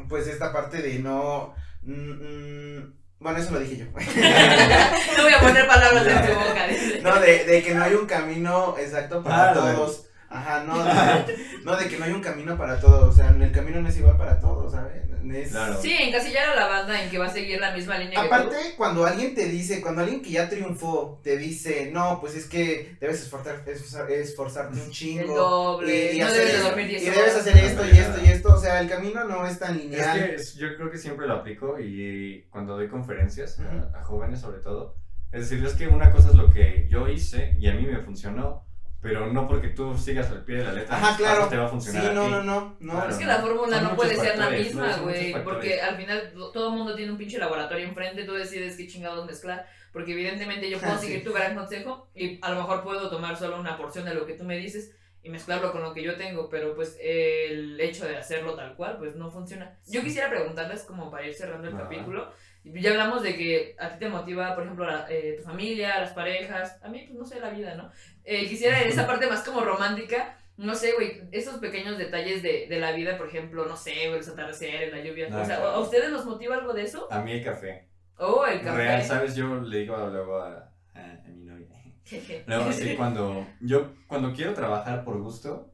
pues, 0.09 0.27
esta 0.27 0.51
parte 0.51 0.81
de 0.81 0.99
no... 0.99 1.55
Mm, 1.81 2.11
mm, 2.11 2.98
bueno, 3.19 3.39
eso 3.39 3.51
lo 3.51 3.59
dije 3.59 3.77
yo. 3.77 3.85
no 5.17 5.23
voy 5.23 5.33
a 5.33 5.39
poner 5.39 5.67
palabras 5.67 6.07
en 6.07 6.25
tu 6.25 6.33
boca. 6.33 6.65
No, 7.01 7.19
de, 7.19 7.45
de 7.45 7.63
que 7.63 7.73
no 7.73 7.83
hay 7.83 7.93
un 7.93 8.05
camino 8.05 8.75
exacto 8.77 9.23
para 9.23 9.53
todos. 9.53 10.08
Ajá, 10.29 10.63
no, 10.63 10.83
de, 10.83 11.35
no, 11.63 11.75
de 11.75 11.87
que 11.87 11.97
no 11.97 12.05
hay 12.05 12.11
un 12.11 12.21
camino 12.21 12.55
para 12.57 12.79
todos, 12.79 13.09
o 13.09 13.11
sea, 13.11 13.29
el 13.29 13.51
camino 13.51 13.81
no 13.81 13.89
es 13.89 13.97
igual 13.97 14.15
para 14.15 14.39
todos, 14.39 14.71
¿sabes? 14.71 15.09
Claro. 15.49 15.79
Sí, 15.81 15.95
encasillar 15.99 16.49
a 16.49 16.55
la 16.55 16.67
banda 16.67 17.03
en 17.03 17.09
que 17.09 17.17
va 17.17 17.27
a 17.27 17.29
seguir 17.29 17.59
la 17.59 17.71
misma 17.71 17.97
línea 17.97 18.21
Aparte, 18.21 18.55
cuando 18.77 19.05
alguien 19.05 19.35
te 19.35 19.45
dice, 19.45 19.81
cuando 19.81 20.01
alguien 20.01 20.21
que 20.21 20.31
ya 20.31 20.49
triunfó 20.49 21.19
te 21.23 21.37
dice, 21.37 21.89
no, 21.91 22.19
pues 22.19 22.35
es 22.35 22.45
que 22.45 22.95
debes 22.99 23.21
esforzar, 23.21 23.63
esforzarte 24.09 24.79
un 24.79 24.89
chingo. 24.89 25.21
El 25.21 25.27
doble, 25.27 26.13
y, 26.13 26.19
no 26.19 26.31
debes 26.31 26.53
de 26.53 26.59
dormir 26.59 26.87
10 26.87 27.03
Y 27.03 27.05
debes 27.09 27.35
hacer 27.35 27.57
esto 27.57 27.85
y 27.85 27.97
esto 27.97 28.19
y 28.23 28.27
esto, 28.27 28.53
o 28.53 28.57
sea, 28.57 28.79
el 28.79 28.89
camino 28.89 29.23
no 29.25 29.45
es 29.45 29.59
tan 29.59 29.77
lineal. 29.77 30.17
Es 30.17 30.53
que 30.53 30.59
yo 30.59 30.75
creo 30.75 30.89
que 30.89 30.97
siempre 30.97 31.27
lo 31.27 31.35
aplico 31.35 31.79
y 31.79 32.47
cuando 32.49 32.75
doy 32.75 32.87
conferencias 32.87 33.59
a, 33.59 33.99
a 33.99 34.03
jóvenes 34.03 34.41
sobre 34.41 34.59
todo, 34.59 34.95
es 35.31 35.49
decir, 35.49 35.63
es 35.65 35.73
que 35.73 35.87
una 35.87 36.11
cosa 36.11 36.29
es 36.29 36.35
lo 36.35 36.51
que 36.51 36.87
yo 36.89 37.07
hice 37.07 37.55
y 37.59 37.67
a 37.67 37.73
mí 37.73 37.85
me 37.85 37.99
funcionó 37.99 38.68
pero 39.01 39.31
no 39.31 39.47
porque 39.47 39.69
tú 39.69 39.97
sigas 39.97 40.29
al 40.29 40.43
pie 40.43 40.57
de 40.57 40.63
la 40.65 40.73
letra 40.73 40.97
Ajá, 40.97 41.15
claro. 41.15 41.47
te 41.47 41.57
va 41.57 41.65
a 41.65 41.69
funcionar. 41.69 42.03
Sí, 42.03 42.09
no, 42.13 42.27
no, 42.27 42.43
no, 42.43 42.75
no. 42.79 43.09
Es 43.09 43.15
que 43.15 43.25
la 43.25 43.37
fórmula 43.37 43.79
no 43.81 43.95
puede 43.95 44.15
ser 44.15 44.37
la 44.37 44.49
misma, 44.49 44.97
güey, 44.97 45.41
porque 45.43 45.81
al 45.81 45.95
final 45.95 46.33
todo 46.53 46.69
el 46.69 46.75
mundo 46.75 46.95
tiene 46.95 47.11
un 47.11 47.17
pinche 47.17 47.37
laboratorio 47.37 47.85
enfrente, 47.85 48.25
tú 48.25 48.33
decides 48.33 48.75
qué 48.75 48.87
chingados 48.87 49.25
mezclar, 49.25 49.65
porque 49.93 50.11
evidentemente 50.11 50.69
yo 50.69 50.79
puedo 50.79 50.97
seguir 50.97 51.23
tu 51.23 51.33
gran 51.33 51.55
consejo 51.55 52.09
y 52.13 52.39
a 52.41 52.51
lo 52.51 52.57
mejor 52.57 52.83
puedo 52.83 53.09
tomar 53.09 53.37
solo 53.37 53.59
una 53.59 53.77
porción 53.77 54.05
de 54.05 54.13
lo 54.13 54.25
que 54.25 54.33
tú 54.33 54.43
me 54.43 54.57
dices 54.57 54.95
y 55.21 55.29
mezclarlo 55.29 55.71
con 55.71 55.81
lo 55.81 55.93
que 55.93 56.03
yo 56.03 56.15
tengo, 56.15 56.49
pero 56.49 56.75
pues 56.75 56.97
el 57.01 57.79
hecho 57.79 58.05
de 58.05 58.17
hacerlo 58.17 58.55
tal 58.55 58.75
cual, 58.75 58.97
pues 58.97 59.15
no 59.15 59.29
funciona. 59.29 59.77
Yo 59.87 60.01
quisiera 60.01 60.29
preguntarles 60.29 60.83
como 60.83 61.11
para 61.11 61.27
ir 61.27 61.33
cerrando 61.33 61.67
el 61.67 61.75
capítulo 61.75 62.31
ya 62.63 62.91
hablamos 62.91 63.23
de 63.23 63.35
que 63.35 63.75
a 63.79 63.89
ti 63.89 63.99
te 63.99 64.09
motiva, 64.09 64.53
por 64.53 64.63
ejemplo, 64.63 64.87
eh, 65.09 65.35
tu 65.37 65.43
familia, 65.43 65.99
las 65.99 66.13
parejas, 66.13 66.79
a 66.83 66.89
mí, 66.89 67.05
pues 67.07 67.17
no 67.17 67.25
sé, 67.25 67.39
la 67.39 67.49
vida, 67.49 67.75
¿no? 67.75 67.89
Eh, 68.23 68.47
quisiera 68.47 68.81
en 68.81 68.89
esa 68.89 69.07
parte 69.07 69.27
más 69.27 69.43
como 69.43 69.61
romántica, 69.61 70.37
no 70.57 70.75
sé, 70.75 70.93
güey, 70.93 71.21
esos 71.31 71.59
pequeños 71.59 71.97
detalles 71.97 72.43
de, 72.43 72.67
de 72.67 72.79
la 72.79 72.91
vida, 72.91 73.17
por 73.17 73.27
ejemplo, 73.27 73.65
no 73.65 73.77
sé, 73.77 74.07
güey, 74.07 74.17
los 74.17 74.27
atardeceres, 74.27 74.91
la 74.91 75.01
lluvia, 75.01 75.27
o 75.27 75.45
sea, 75.45 75.57
¿a 75.57 75.79
ustedes 75.79 76.11
los 76.11 76.25
motiva 76.25 76.55
algo 76.55 76.73
de 76.73 76.83
eso? 76.83 77.07
A 77.11 77.21
mí 77.21 77.31
el 77.31 77.43
café. 77.43 77.87
Oh, 78.17 78.45
el 78.45 78.61
café. 78.61 78.77
Real, 78.77 79.03
¿sabes? 79.03 79.35
Yo 79.35 79.61
le 79.61 79.79
digo 79.79 79.95
luego 80.09 80.41
a, 80.41 80.69
a, 80.93 81.29
mi 81.29 81.45
novia. 81.45 81.67
luego, 82.45 82.65
así, 82.65 82.95
cuando, 82.97 83.47
yo, 83.61 83.93
cuando 84.07 84.33
quiero 84.33 84.53
trabajar 84.53 85.05
por 85.05 85.21
gusto, 85.21 85.73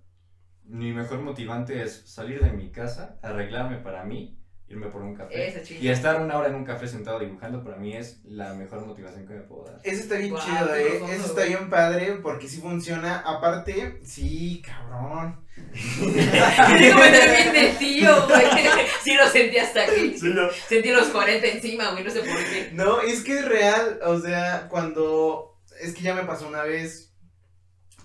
mi 0.64 0.94
mejor 0.94 1.20
motivante 1.20 1.82
es 1.82 2.04
salir 2.06 2.44
de 2.44 2.52
mi 2.52 2.72
casa, 2.72 3.18
arreglarme 3.24 3.78
para 3.78 4.04
mí 4.04 4.38
irme 4.68 4.88
por 4.88 5.02
un 5.02 5.14
café. 5.14 5.54
y 5.80 5.90
estar 5.90 6.20
una 6.22 6.38
hora 6.38 6.48
en 6.50 6.56
un 6.56 6.66
café 6.66 6.88
sentado 6.88 7.20
dibujando 7.20 7.64
para 7.64 7.78
mí 7.78 7.94
es 7.94 8.20
la 8.26 8.54
mejor 8.54 8.86
motivación 8.86 9.28
que 9.28 9.36
me 9.36 9.42
puedo 9.42 9.66
dar. 9.66 9.80
Eso 9.84 10.02
está 10.02 10.16
bien 10.18 10.36
chido, 10.36 10.76
eh. 10.76 11.02
Eso 11.10 11.26
está 11.28 11.44
bien 11.44 11.70
padre 11.70 12.20
porque 12.22 12.48
sí 12.48 12.60
funciona. 12.62 13.20
Aparte, 13.20 14.00
sí, 14.04 14.64
cabrón. 14.66 15.46
Es 15.56 16.94
como 16.94 17.04
bien 17.04 17.54
de 17.54 17.76
tío, 17.78 18.28
güey. 18.28 18.46
Sí 19.04 19.14
lo 19.14 19.30
sentí 19.30 19.58
hasta 19.58 19.84
aquí. 19.84 20.18
Sentí 20.68 20.90
los 20.90 21.10
40 21.10 21.46
encima, 21.46 21.92
güey, 21.92 22.04
no 22.04 22.10
sé 22.10 22.22
por 22.22 22.44
qué. 22.46 22.72
No, 22.74 23.02
es 23.02 23.22
que 23.22 23.38
es 23.38 23.46
real, 23.46 24.00
o 24.04 24.20
sea, 24.20 24.68
cuando... 24.68 25.60
Es 25.80 25.94
que 25.94 26.02
ya 26.02 26.16
me 26.16 26.24
pasó 26.24 26.48
una 26.48 26.64
vez 26.64 27.14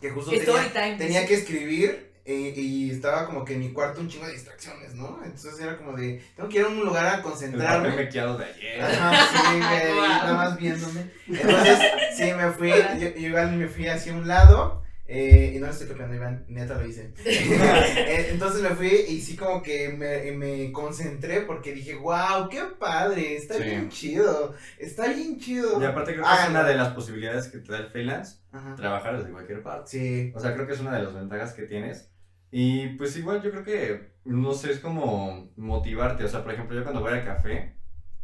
que 0.00 0.10
justo 0.10 0.30
tenía, 0.30 0.98
tenía 0.98 1.26
que 1.26 1.34
escribir 1.34 2.09
eh, 2.30 2.52
y 2.54 2.90
estaba 2.90 3.26
como 3.26 3.44
que 3.44 3.54
en 3.54 3.60
mi 3.60 3.72
cuarto 3.72 4.00
un 4.00 4.08
chingo 4.08 4.26
de 4.26 4.34
distracciones, 4.34 4.94
¿no? 4.94 5.18
Entonces 5.24 5.58
era 5.58 5.76
como 5.76 5.96
de, 5.96 6.22
tengo 6.36 6.48
que 6.48 6.58
ir 6.58 6.64
a 6.64 6.68
un 6.68 6.84
lugar 6.84 7.06
a 7.06 7.22
concentrarme. 7.22 7.88
El 7.88 7.96
mequeado 7.96 8.38
de 8.38 8.44
ayer. 8.44 8.80
Ajá, 8.80 9.26
sí, 9.32 9.58
güey, 9.58 9.98
nada 10.08 10.34
más 10.34 10.56
viéndome. 10.56 11.10
Entonces, 11.26 11.78
sí, 12.16 12.32
me 12.32 12.52
fui, 12.52 12.72
yo, 13.00 13.08
igual 13.16 13.56
me 13.56 13.66
fui 13.66 13.88
hacia 13.88 14.12
un 14.12 14.28
lado. 14.28 14.80
Eh, 15.12 15.54
y 15.56 15.58
no 15.58 15.66
lo 15.66 15.72
estoy 15.72 15.88
copiando, 15.88 16.14
Iván, 16.14 16.44
neta 16.46 16.74
lo 16.74 16.86
hice. 16.86 17.12
Eh, 17.24 18.28
entonces 18.30 18.62
me 18.62 18.70
fui 18.70 19.06
y 19.08 19.20
sí 19.20 19.36
como 19.36 19.60
que 19.60 19.88
me, 19.88 20.30
me 20.30 20.70
concentré 20.70 21.40
porque 21.40 21.72
dije, 21.72 21.96
wow, 21.96 22.48
qué 22.48 22.62
padre, 22.78 23.34
está 23.34 23.58
bien 23.58 23.88
chido, 23.88 24.54
está 24.78 25.08
bien 25.08 25.40
chido. 25.40 25.82
Y 25.82 25.84
aparte 25.84 26.12
creo 26.12 26.24
que 26.24 26.42
es 26.44 26.48
una 26.48 26.62
de 26.62 26.76
las 26.76 26.90
posibilidades 26.90 27.48
que 27.48 27.58
te 27.58 27.72
da 27.72 27.78
el 27.78 27.88
freelance, 27.88 28.36
trabajar 28.76 29.18
desde 29.18 29.32
cualquier 29.32 29.64
parte. 29.64 29.90
Sí. 29.90 30.32
O 30.36 30.38
sea, 30.38 30.54
creo 30.54 30.68
que 30.68 30.74
es 30.74 30.80
una 30.80 30.94
de 30.94 31.02
las 31.02 31.12
ventajas 31.12 31.54
que 31.54 31.64
tienes. 31.64 32.08
Y 32.50 32.88
pues 32.96 33.16
igual 33.16 33.42
yo 33.42 33.50
creo 33.50 33.64
que, 33.64 34.12
no 34.24 34.52
sé, 34.52 34.72
es 34.72 34.80
como 34.80 35.52
motivarte. 35.56 36.24
O 36.24 36.28
sea, 36.28 36.42
por 36.42 36.52
ejemplo, 36.52 36.76
yo 36.76 36.82
cuando 36.82 37.00
voy 37.00 37.12
al 37.12 37.24
café, 37.24 37.76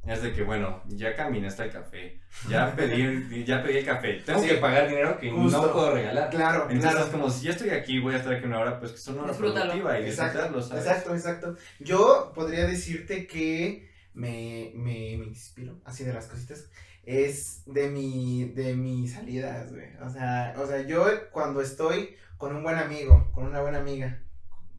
es 0.06 0.22
de 0.22 0.32
que, 0.32 0.42
bueno, 0.42 0.82
ya 0.86 1.16
caminé 1.16 1.48
hasta 1.48 1.64
el 1.64 1.72
café, 1.72 2.20
ya 2.48 2.74
pedí, 2.76 3.44
ya 3.44 3.62
pedí 3.62 3.78
el 3.78 3.84
café, 3.84 4.22
tengo 4.24 4.42
que 4.42 4.54
pagar 4.54 4.88
dinero 4.88 5.18
que 5.18 5.32
no 5.32 5.72
puedo 5.72 5.94
regalar. 5.94 6.30
Claro, 6.30 6.68
Entonces 6.70 7.00
es 7.00 7.06
como, 7.06 7.28
si 7.28 7.46
ya 7.46 7.50
estoy 7.52 7.70
aquí, 7.70 7.98
voy 7.98 8.14
a 8.14 8.18
estar 8.18 8.32
aquí 8.32 8.46
una 8.46 8.60
hora, 8.60 8.78
pues 8.78 8.92
que 8.92 8.98
son 8.98 9.14
una 9.14 9.24
hora 9.24 9.32
productiva 9.34 10.00
y 10.00 10.06
exacto, 10.06 10.62
¿sabes? 10.62 10.86
Exacto, 10.86 11.14
exacto. 11.14 11.56
Yo 11.80 12.32
podría 12.34 12.66
decirte 12.66 13.26
que 13.26 13.90
me, 14.14 14.72
me, 14.74 15.16
me 15.18 15.26
inspiro, 15.26 15.80
así 15.84 16.04
de 16.04 16.12
las 16.12 16.26
cositas, 16.26 16.70
es 17.02 17.62
de 17.66 17.88
mi, 17.88 18.44
de 18.54 18.74
mis 18.74 19.12
salidas, 19.12 19.72
güey. 19.72 19.88
O 20.00 20.10
sea, 20.10 20.54
o 20.56 20.66
sea, 20.66 20.82
yo 20.82 21.04
cuando 21.32 21.60
estoy 21.60 22.16
con 22.36 22.54
un 22.54 22.62
buen 22.62 22.76
amigo, 22.76 23.30
con 23.32 23.46
una 23.46 23.60
buena 23.60 23.78
amiga, 23.78 24.20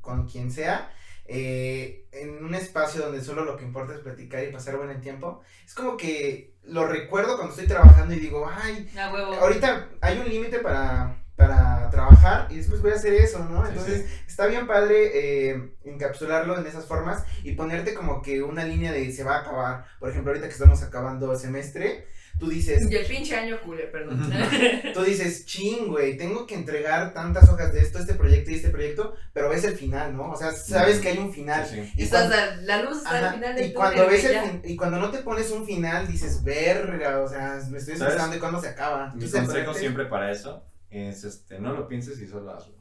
con 0.02 0.28
quien 0.28 0.52
sea, 0.52 0.92
eh, 1.26 2.08
en 2.14 2.44
un 2.44 2.56
espacio 2.56 3.02
donde 3.02 3.22
solo 3.22 3.44
lo 3.44 3.58
que 3.58 3.66
importa 3.66 3.94
es 3.94 4.00
platicar 4.00 4.44
y 4.44 4.52
pasar 4.52 4.78
buen 4.78 5.02
tiempo, 5.02 5.42
es 5.66 5.74
como 5.74 5.98
que 5.98 6.56
lo 6.64 6.88
recuerdo 6.88 7.36
cuando 7.36 7.54
estoy 7.54 7.68
trabajando 7.68 8.14
y 8.14 8.20
digo, 8.20 8.50
ay, 8.50 8.90
ahorita 8.98 9.90
hay 10.00 10.20
un 10.20 10.30
límite 10.30 10.60
para, 10.60 11.22
para 11.36 11.90
trabajar 11.90 12.48
y 12.50 12.56
después 12.56 12.82
voy 12.82 12.92
a 12.92 12.96
hacer 12.96 13.14
eso, 13.14 13.40
¿no? 13.40 13.68
Entonces 13.68 14.10
está 14.26 14.48
bien 14.48 14.68
padre 14.68 15.50
eh, 15.52 15.72
encapsularlo 15.84 16.58
en 16.58 16.66
esas 16.66 16.86
formas 16.86 17.26
y 17.44 17.54
ponerte 17.54 17.94
como 17.94 18.22
que 18.22 18.42
una 18.42 18.64
línea 18.64 18.92
de 18.92 19.12
se 19.12 19.24
va 19.24 19.36
a 19.36 19.40
acabar. 19.42 19.86
Por 20.00 20.10
ejemplo, 20.10 20.32
ahorita 20.32 20.48
que 20.48 20.54
estamos 20.54 20.82
acabando 20.82 21.32
el 21.32 21.38
semestre, 21.38 22.08
tú 22.40 22.50
dices... 22.50 22.90
Y 22.90 22.96
el 22.96 23.06
pinche 23.06 23.36
año 23.36 23.60
cule, 23.62 23.84
perdón. 23.84 24.32
tú 24.94 25.04
dices, 25.04 25.46
ching, 25.46 25.88
güey, 25.88 26.18
tengo 26.18 26.46
que 26.46 26.56
entregar 26.56 27.14
tantas 27.14 27.50
hojas 27.50 27.74
de 27.74 27.82
esto, 27.82 28.00
este 28.00 28.14
proyecto 28.14 28.52
y 28.52 28.56
este 28.56 28.70
proyecto, 28.70 29.16
pero 29.34 29.50
ves 29.50 29.64
el 29.64 29.76
final, 29.76 30.16
¿no? 30.16 30.32
O 30.32 30.36
sea, 30.36 30.52
sabes 30.52 31.00
que 31.00 31.10
hay 31.10 31.18
un 31.18 31.34
final. 31.34 31.66
Y, 31.96 32.08
cuando, 32.08 32.36
la, 32.62 32.82
luz 32.84 32.98
está 32.98 33.30
al 33.30 33.36
final 33.36 33.56
del 33.56 33.66
y 33.66 33.74
cuando 33.74 34.08
ves 34.08 34.26
el 34.26 34.62
Y 34.64 34.76
cuando 34.76 35.00
no 35.00 35.12
te 35.12 35.20
pones 35.20 35.52
un 35.52 35.66
final, 35.66 36.08
dices, 36.08 36.44
verga, 36.44 37.22
o 37.22 37.28
sea, 37.28 37.60
me 37.70 37.78
estoy 37.78 37.96
pensando 37.98 38.34
de 38.34 38.40
cuándo 38.40 38.62
se 38.62 38.70
acaba. 38.70 39.14
Mi 39.16 39.30
consejo 39.30 39.74
siempre 39.74 40.06
para 40.06 40.32
eso 40.32 40.64
es, 40.90 41.24
este, 41.24 41.60
no 41.60 41.74
lo 41.74 41.88
pienses 41.88 42.20
y 42.20 42.28
solo 42.28 42.52
hazlo. 42.52 42.76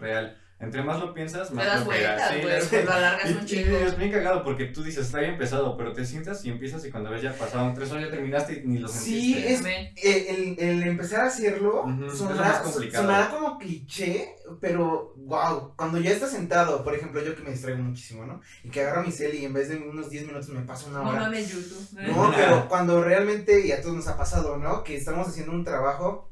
Real 0.00 0.41
entre 0.62 0.80
más 0.84 1.00
lo 1.00 1.12
piensas, 1.12 1.50
más 1.50 1.64
te 1.64 1.70
das 1.70 1.84
vueltas, 1.84 2.30
sí, 2.30 2.38
pues, 2.40 2.84
lo 2.84 2.92
alargas 2.92 3.30
un 3.32 3.44
chingo. 3.44 3.76
es 3.78 3.98
bien 3.98 4.12
cagado 4.12 4.44
porque 4.44 4.66
tú 4.66 4.84
dices, 4.84 5.06
está 5.06 5.18
bien 5.18 5.36
pesado, 5.36 5.76
pero 5.76 5.92
te 5.92 6.04
sientas 6.04 6.44
y 6.44 6.50
empiezas 6.50 6.84
y 6.84 6.90
cuando 6.90 7.10
ves 7.10 7.20
ya 7.20 7.32
pasaron 7.32 7.74
tres 7.74 7.90
horas 7.90 8.04
ya 8.04 8.10
terminaste 8.12 8.62
y 8.64 8.68
ni 8.68 8.78
lo 8.78 8.86
sentiste. 8.86 9.12
Sí, 9.12 9.44
es, 9.44 9.64
el, 10.30 10.56
el, 10.60 10.82
empezar 10.84 11.22
a 11.22 11.26
hacerlo 11.26 11.84
sonará, 12.14 12.62
sonará, 12.64 13.30
como 13.30 13.58
cliché, 13.58 14.36
pero 14.60 15.14
wow, 15.16 15.74
cuando 15.76 15.98
ya 15.98 16.10
estás 16.10 16.30
sentado, 16.30 16.84
por 16.84 16.94
ejemplo, 16.94 17.20
yo 17.24 17.34
que 17.34 17.42
me 17.42 17.50
distraigo 17.50 17.82
muchísimo, 17.82 18.24
¿no? 18.24 18.40
Y 18.62 18.70
que 18.70 18.82
agarro 18.82 19.02
mi 19.02 19.10
cel 19.10 19.34
y 19.34 19.44
en 19.44 19.52
vez 19.52 19.68
de 19.68 19.78
unos 19.78 20.10
10 20.10 20.26
minutos 20.26 20.48
me 20.50 20.62
paso 20.62 20.90
una 20.90 21.00
hora. 21.00 21.12
No 21.12 21.20
mames, 21.24 21.50
YouTube. 21.50 21.88
No, 22.06 22.32
pero 22.36 22.68
cuando 22.68 23.02
realmente, 23.02 23.66
y 23.66 23.72
a 23.72 23.82
todos 23.82 23.96
nos 23.96 24.06
ha 24.06 24.16
pasado, 24.16 24.56
¿no? 24.58 24.84
Que 24.84 24.96
estamos 24.96 25.26
haciendo 25.26 25.50
un 25.50 25.64
trabajo 25.64 26.31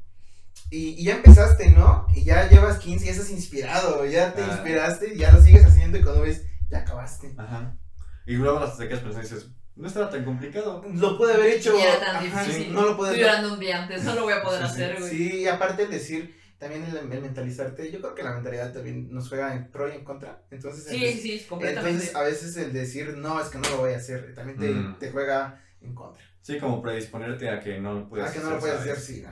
y, 0.71 1.03
ya 1.03 1.17
empezaste, 1.17 1.69
¿no? 1.69 2.07
Y 2.15 2.23
ya 2.23 2.47
llevas 2.49 2.79
15 2.79 3.03
y 3.03 3.07
ya 3.07 3.11
estás 3.11 3.29
inspirado, 3.29 4.05
ya 4.05 4.33
te 4.33 4.41
inspiraste, 4.41 5.17
ya 5.17 5.31
lo 5.31 5.41
sigues 5.41 5.65
haciendo 5.65 5.97
y 5.97 6.01
cuando 6.01 6.21
ves, 6.21 6.45
ya 6.69 6.79
acabaste. 6.79 7.33
Ajá. 7.37 7.77
Y 8.25 8.35
luego 8.35 8.61
las 8.61 8.77
quedas 8.77 9.01
pensando 9.01 9.19
y 9.19 9.23
dices, 9.23 9.49
no 9.75 9.87
estaba 9.87 10.09
tan 10.09 10.23
complicado. 10.23 10.81
Lo 10.93 11.17
pude 11.17 11.33
haber 11.33 11.57
hecho. 11.57 11.77
era 11.77 11.99
tan 11.99 12.23
difícil. 12.23 12.73
no 12.73 12.85
lo 12.85 12.95
pude 12.95 13.09
Estoy 13.09 13.23
llorando 13.25 13.53
un 13.53 13.59
día 13.59 13.83
antes, 13.83 14.03
no 14.05 14.15
lo 14.15 14.23
voy 14.23 14.33
a 14.33 14.41
poder 14.41 14.63
hacer, 14.63 14.97
güey. 14.97 15.09
Sí, 15.09 15.41
y 15.41 15.47
aparte 15.47 15.83
el 15.83 15.91
decir, 15.91 16.39
también 16.57 16.85
el, 16.85 17.21
mentalizarte, 17.21 17.91
yo 17.91 17.99
creo 17.99 18.15
que 18.15 18.23
la 18.23 18.31
mentalidad 18.31 18.71
también 18.71 19.11
nos 19.11 19.27
juega 19.27 19.53
en 19.53 19.69
pro 19.71 19.91
y 19.91 19.95
en 19.97 20.05
contra. 20.05 20.45
Entonces, 20.51 20.85
sí, 20.87 21.19
sí, 21.19 21.45
completamente. 21.49 21.89
Entonces, 21.89 22.15
a 22.15 22.23
veces 22.23 22.55
el 22.55 22.71
decir, 22.71 23.17
no, 23.17 23.41
es 23.41 23.49
que 23.49 23.57
no 23.57 23.69
lo 23.71 23.77
voy 23.77 23.93
a 23.93 23.97
hacer, 23.97 24.33
también 24.33 24.57
te, 24.57 24.69
mm. 24.69 24.99
te 24.99 25.11
juega 25.11 25.61
en 25.81 25.93
contra. 25.93 26.23
Sí, 26.41 26.57
como 26.57 26.81
predisponerte 26.81 27.49
a 27.49 27.59
que 27.59 27.79
no 27.79 27.93
lo 27.93 28.09
puedes 28.09 28.25
hacer. 28.25 28.39
A 28.39 28.41
que 28.41 28.49
no 28.49 28.55
lo 28.55 28.59
puedes 28.59 28.79
hacer, 28.79 28.97
sí. 28.97 29.23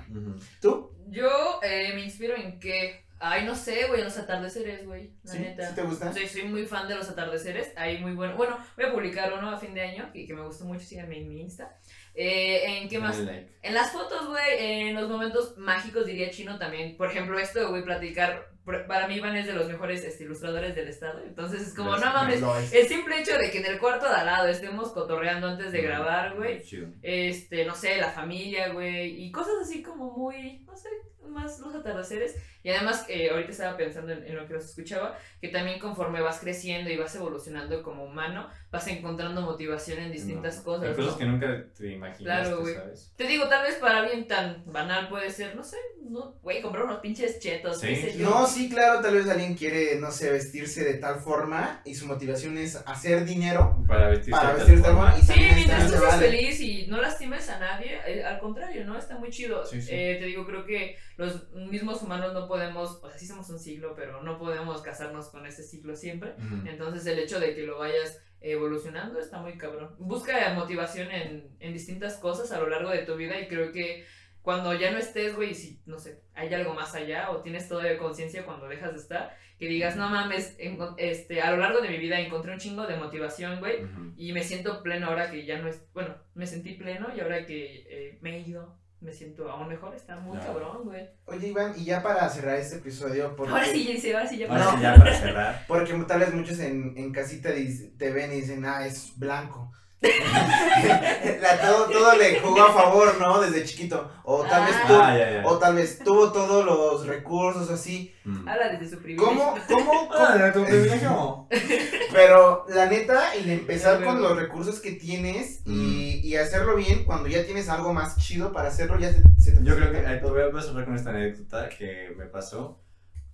¿Tú? 0.62 0.91
Yo 1.07 1.60
eh, 1.64 1.91
me 1.95 2.03
inspiro 2.03 2.36
en 2.36 2.60
que. 2.60 3.07
Ay, 3.22 3.45
no 3.45 3.53
sé, 3.53 3.88
güey, 3.88 3.99
en 3.99 4.05
los 4.05 4.18
atardeceres, 4.18 4.86
güey. 4.86 5.12
La 5.24 5.32
¿Sí? 5.34 5.39
neta. 5.39 5.68
¿Sí 5.68 5.76
te 5.76 5.82
gusta? 5.82 6.14
Sí, 6.14 6.26
soy 6.26 6.43
muy 6.43 6.66
fan 6.66 6.88
de 6.88 6.95
los 6.95 7.10
atardeceres. 7.10 7.74
Ahí 7.76 7.97
muy 7.97 8.14
bueno. 8.14 8.38
Bueno, 8.38 8.57
voy 8.78 8.86
a 8.86 8.93
publicar 8.93 9.34
uno 9.34 9.49
a 9.49 9.57
fin 9.57 9.74
de 9.74 9.82
año 9.82 10.10
y 10.14 10.26
que 10.26 10.34
me 10.34 10.45
gustó 10.45 10.64
mucho. 10.64 10.86
Síganme 10.86 11.18
en 11.18 11.28
mi 11.28 11.41
Insta. 11.41 11.78
Eh, 12.16 12.82
¿En 12.82 12.88
qué 12.88 12.97
más? 12.99 13.18
En 13.18 13.74
las 13.74 13.91
fotos, 13.91 14.28
güey, 14.28 14.89
en 14.89 14.95
los 14.95 15.10
momentos 15.10 15.57
mágicos, 15.57 16.05
diría 16.05 16.30
Chino 16.30 16.57
también. 16.57 16.95
Por 16.95 17.10
ejemplo, 17.10 17.38
esto, 17.38 17.70
voy 17.70 17.82
a 17.82 17.84
platicar 17.84 18.51
para 18.88 19.07
mí 19.07 19.15
Iván 19.15 19.36
es 19.36 19.47
de 19.47 19.53
los 19.53 19.67
mejores 19.67 20.03
este, 20.03 20.24
ilustradores 20.24 20.76
del 20.76 20.88
estado. 20.88 21.22
Entonces 21.26 21.67
es 21.67 21.74
como, 21.74 21.97
no 21.97 22.13
mames, 22.13 22.41
el 22.74 22.88
simple 22.88 23.20
hecho 23.22 23.38
de 23.38 23.51
que 23.51 23.59
en 23.59 23.65
el 23.65 23.80
cuarto 23.80 24.07
de 24.07 24.15
al 24.15 24.26
lado 24.26 24.47
estemos 24.47 24.91
cotorreando 24.91 25.47
antes 25.47 25.72
de 25.72 25.82
grabar, 25.82 26.36
güey. 26.36 26.61
Este, 27.01 27.65
no 27.65 27.76
sé, 27.76 27.97
la 27.97 28.11
familia, 28.11 28.70
güey. 28.70 29.24
Y 29.24 29.32
cosas 29.32 29.55
así 29.61 29.82
como 29.82 30.11
muy, 30.11 30.59
no 30.65 30.76
sé, 30.76 30.89
más 31.28 31.59
los 31.59 31.74
atardeceres. 31.76 32.36
Y 32.61 32.70
además, 32.70 33.05
eh, 33.07 33.30
ahorita 33.30 33.51
estaba 33.51 33.78
pensando 33.78 34.11
en, 34.11 34.36
lo 34.36 34.45
que 34.45 34.53
los 34.53 34.65
escuchaba, 34.65 35.17
que 35.39 35.47
también 35.47 35.80
conforme 35.80 36.20
vas 36.22 36.39
creciendo 36.39 36.89
y 36.89 36.97
vas 36.97 37.15
evolucionando 37.15 37.82
como 37.84 38.03
humano, 38.03 38.49
vas 38.70 38.88
encontrando 38.88 39.41
motivación 39.41 39.99
en 39.99 40.11
distintas 40.11 40.59
cosas. 40.59 40.89
Hay 40.89 40.95
cosas 40.95 41.15
que 41.15 41.26
nunca 41.26 41.65
te 41.78 41.93
imaginaste, 41.93 42.24
claro, 42.24 42.61
güey. 42.61 42.76
Te 43.15 43.28
digo, 43.28 43.47
tal 43.47 43.63
vez 43.63 43.76
para 43.76 43.99
alguien 43.99 44.28
tan 44.28 44.63
banal 44.65 45.07
puede 45.07 45.30
ser, 45.30 45.55
no 45.55 45.63
sé, 45.63 45.78
no, 46.09 46.36
güey, 46.41 46.61
comprar 46.61 46.84
unos 46.84 46.99
pinches 46.99 47.39
chetos. 47.39 47.80
¿Sí? 47.80 48.15
No, 48.17 48.45
sí, 48.45 48.70
claro, 48.70 49.01
tal 49.01 49.15
vez 49.15 49.30
alguien 49.30 49.55
quiere, 49.55 49.97
no 49.99 50.11
sé, 50.11 50.32
vestirse 50.32 50.84
de 50.84 50.95
tal 50.95 51.20
forma 51.20 51.82
y 51.86 51.95
su 51.95 52.07
motivación 52.07 52.57
es 52.57 52.76
hacer 52.86 53.24
dinero 53.26 53.84
para 53.88 54.09
vestirse, 54.09 54.32
para 54.32 54.53
vestirse 54.53 54.76
de 54.76 54.82
tal 54.82 54.95
forma. 54.95 55.15
Y 55.17 55.22
sí, 55.22 55.34
mientras 55.55 55.91
tú 55.91 55.97
seas 55.97 56.17
feliz 56.17 56.59
y 56.59 56.88
no 56.88 57.01
lastimes 57.01 57.47
a 57.49 57.59
nadie, 57.59 57.99
eh, 58.05 58.24
al 58.24 58.39
contrario, 58.39 58.86
¿no? 58.86 58.97
Está 58.97 59.17
muy 59.17 59.30
chido. 59.30 59.63
Eh, 59.72 60.17
te 60.20 60.26
digo, 60.26 60.45
creo 60.45 60.65
que 60.65 60.97
los 61.20 61.51
mismos 61.51 62.01
humanos 62.01 62.34
no 62.34 62.47
podemos, 62.47 63.01
o 63.03 63.09
sea, 63.09 63.20
sí 63.20 63.28
somos 63.28 63.49
un 63.49 63.59
siglo, 63.59 63.93
pero 63.93 64.24
no 64.24 64.39
podemos 64.39 64.82
casarnos 64.82 65.28
con 65.28 65.45
ese 65.45 65.63
ciclo 65.63 65.97
siempre. 65.97 66.34
Entonces 66.65 67.05
el 67.07 67.20
hecho 67.20 67.41
de 67.41 67.53
que 67.53 67.63
lo 67.63 67.78
vayas 67.78 68.24
evolucionando 68.39 69.20
está 69.20 69.41
muy 69.41 69.57
cabrón. 69.57 69.97
Busca 69.99 70.53
motivación 70.53 71.11
en, 71.11 71.57
en 71.59 71.74
distintas 71.74 72.15
cosas 72.20 72.53
a 72.53 72.59
lo 72.61 72.70
largo 72.70 72.89
de 72.89 72.99
tu 72.99 73.17
vida 73.17 73.38
y 73.38 73.49
creo 73.49 73.74
que 73.74 74.05
cuando 74.41 74.74
ya 74.74 74.91
no 74.91 74.97
estés, 74.97 75.36
güey, 75.36 75.53
si, 75.53 75.82
no 75.86 75.99
sé, 75.99 76.22
hay 76.34 76.53
algo 76.53 76.74
más 76.74 76.95
allá 76.95 77.32
o 77.32 77.41
tienes 77.41 77.67
todavía 77.67 77.97
conciencia 77.97 78.45
cuando 78.45 78.70
dejas 78.70 78.93
de 78.93 78.99
estar, 78.99 79.36
que 79.57 79.67
digas, 79.67 79.97
no 79.97 80.07
mames, 80.07 80.55
este, 80.95 81.41
a 81.41 81.51
lo 81.51 81.57
largo 81.57 81.82
de 81.82 81.89
mi 81.89 81.97
vida 81.97 82.17
encontré 82.22 82.53
un 82.53 82.59
chingo 82.59 82.88
de 82.88 82.95
motivación, 82.95 83.59
güey, 83.59 83.86
y 84.15 84.32
me 84.32 84.41
siento 84.41 84.82
pleno 84.84 85.07
ahora 85.07 85.30
que 85.30 85.45
ya 85.45 85.59
no 85.59 85.67
es, 85.67 85.86
bueno, 85.93 86.15
me 86.34 86.47
sentí 86.47 86.76
pleno 86.76 87.13
y 87.13 87.20
ahora 87.20 87.45
que 87.45 87.86
eh, 87.89 88.20
me 88.22 88.38
he 88.38 88.39
ido 88.39 88.80
me 89.02 89.14
siento 89.14 89.50
aún 89.50 89.68
mejor, 89.70 89.95
está 89.95 90.18
muy 90.18 90.38
cabrón, 90.38 90.84
güey. 90.84 91.10
Oye, 91.26 91.47
Iván, 91.47 91.74
y 91.78 91.86
ya 91.86 92.04
para 92.04 92.28
cerrar 92.30 92.58
este 92.58 92.78
episodio. 92.78 93.36
Porque... 93.36 93.54
Ahora 93.54 93.66
sí, 93.66 93.97
sí, 93.97 94.12
ahora 94.12 94.28
sí, 94.28 94.38
ya 94.38 94.47
para, 94.47 94.82
ya 94.82 94.95
para 94.95 95.16
cerrar. 95.16 95.66
Porque 95.68 95.93
tal 96.08 96.20
vez 96.20 96.34
muchos 96.34 96.60
en, 96.60 96.97
en 96.97 97.12
casita 97.12 97.50
te 97.97 98.12
ven 98.12 98.32
y 98.34 98.41
dicen, 98.41 98.66
ah, 98.66 98.86
es 98.86 99.18
blanco. 99.18 99.72
la, 101.41 101.60
todo, 101.62 101.89
todo 101.89 102.16
le 102.16 102.39
jugó 102.39 102.64
a 102.64 102.72
favor, 102.72 103.20
¿no? 103.20 103.41
Desde 103.41 103.66
chiquito. 103.66 104.10
O 104.24 104.43
tal 104.43 104.66
vez 104.66 104.76
ah. 104.86 105.41
o 105.43 105.58
tal 105.58 105.76
vez 105.76 106.00
tuvo 106.00 106.32
todos 106.32 106.66
los 106.66 107.06
recursos 107.06 107.70
así. 107.70 108.14
Mm. 108.24 108.47
Habla 108.47 108.70
desde 108.70 108.95
su 108.95 109.02
privilegio. 109.02 109.28
¿Cómo? 109.28 109.56
¿Cómo? 109.68 110.08
cómo? 110.08 110.54
tu 110.54 110.64
privilegio. 110.64 111.47
Pero 112.14 112.66
la 112.70 112.86
neta, 112.86 113.34
el 113.34 113.50
empezar 113.50 114.02
con 114.02 114.22
los 114.22 114.38
recursos 114.38 114.80
que 114.80 114.93
tienes 114.93 115.64
y, 115.66 116.22
mm. 116.24 116.26
y, 116.28 116.36
hacerlo 116.38 116.78
bien 116.78 117.04
cuando 117.04 117.28
ya 117.28 117.43
tienes 117.43 117.68
algo 117.68 117.93
más 117.93 118.18
chido 118.18 118.54
para 118.54 118.70
hacerlo, 118.70 118.97
ya 118.97 119.12
se, 119.12 119.52
te 119.52 119.64
Yo 119.64 119.76
creo 119.76 119.91
que 119.91 120.06
ahí 120.06 120.20
voy 120.22 120.41
a 120.41 120.62
cerrar 120.62 120.86
con 120.86 120.95
esta 120.95 121.10
anécdota 121.10 121.68
que 121.68 122.14
me 122.18 122.26
pasó. 122.26 122.82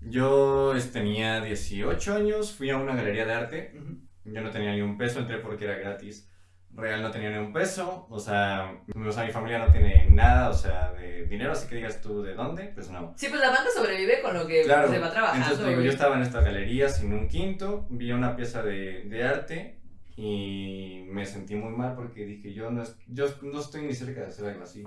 Yo 0.01 0.74
tenía 0.91 1.41
18 1.41 2.16
años, 2.16 2.53
fui 2.53 2.72
a 2.72 2.78
una 2.78 2.95
galería 2.95 3.26
de 3.26 3.34
arte. 3.34 3.74
Yo 4.24 4.41
no 4.41 4.49
tenía 4.49 4.74
ni 4.74 4.82
un 4.82 4.97
peso, 4.97 5.20
entré 5.20 5.38
porque 5.38 5.66
era 5.66 5.76
gratis 5.76 6.28
real 6.76 7.01
no 7.01 7.09
tenía 7.11 7.30
ni 7.32 7.38
un 7.38 7.53
peso, 7.53 8.05
o 8.09 8.19
sea, 8.19 8.73
o 8.93 9.11
sea, 9.11 9.23
mi 9.26 9.32
familia 9.32 9.59
no 9.59 9.71
tiene 9.71 10.07
nada, 10.09 10.49
o 10.49 10.53
sea, 10.53 10.91
de 10.93 11.26
dinero, 11.26 11.53
así 11.53 11.67
que 11.67 11.76
digas 11.76 12.01
tú 12.01 12.21
de 12.21 12.34
dónde, 12.34 12.65
pues 12.76 12.89
no. 12.89 13.13
Sí, 13.15 13.28
pues 13.30 13.39
la 13.41 13.49
banda 13.49 13.69
sobrevive 13.76 14.21
con 14.21 14.34
lo 14.34 14.45
que 14.45 14.63
Claro, 14.63 14.89
se 14.89 14.99
va 14.99 15.09
trabajando. 15.09 15.45
entonces 15.45 15.67
digo, 15.67 15.82
yo 15.82 15.89
estaba 15.91 16.15
en 16.17 16.21
esta 16.23 16.41
galería 16.41 16.89
sin 16.89 17.13
un 17.13 17.28
quinto, 17.28 17.88
vi 17.89 18.11
una 18.11 18.36
pieza 18.36 18.61
de, 18.61 19.03
de 19.05 19.23
arte 19.23 19.80
y 20.17 21.05
me 21.09 21.26
sentí 21.26 21.55
muy 21.55 21.71
mal 21.71 21.95
porque 21.95 22.26
dije, 22.26 22.53
yo 22.53 22.69
no, 22.71 22.84
es- 22.84 22.97
yo 23.07 23.26
no 23.41 23.59
estoy 23.59 23.84
ni 23.84 23.93
cerca 23.93 24.21
de 24.21 24.28
hacer 24.28 24.45
algo 24.49 24.63
así. 24.63 24.84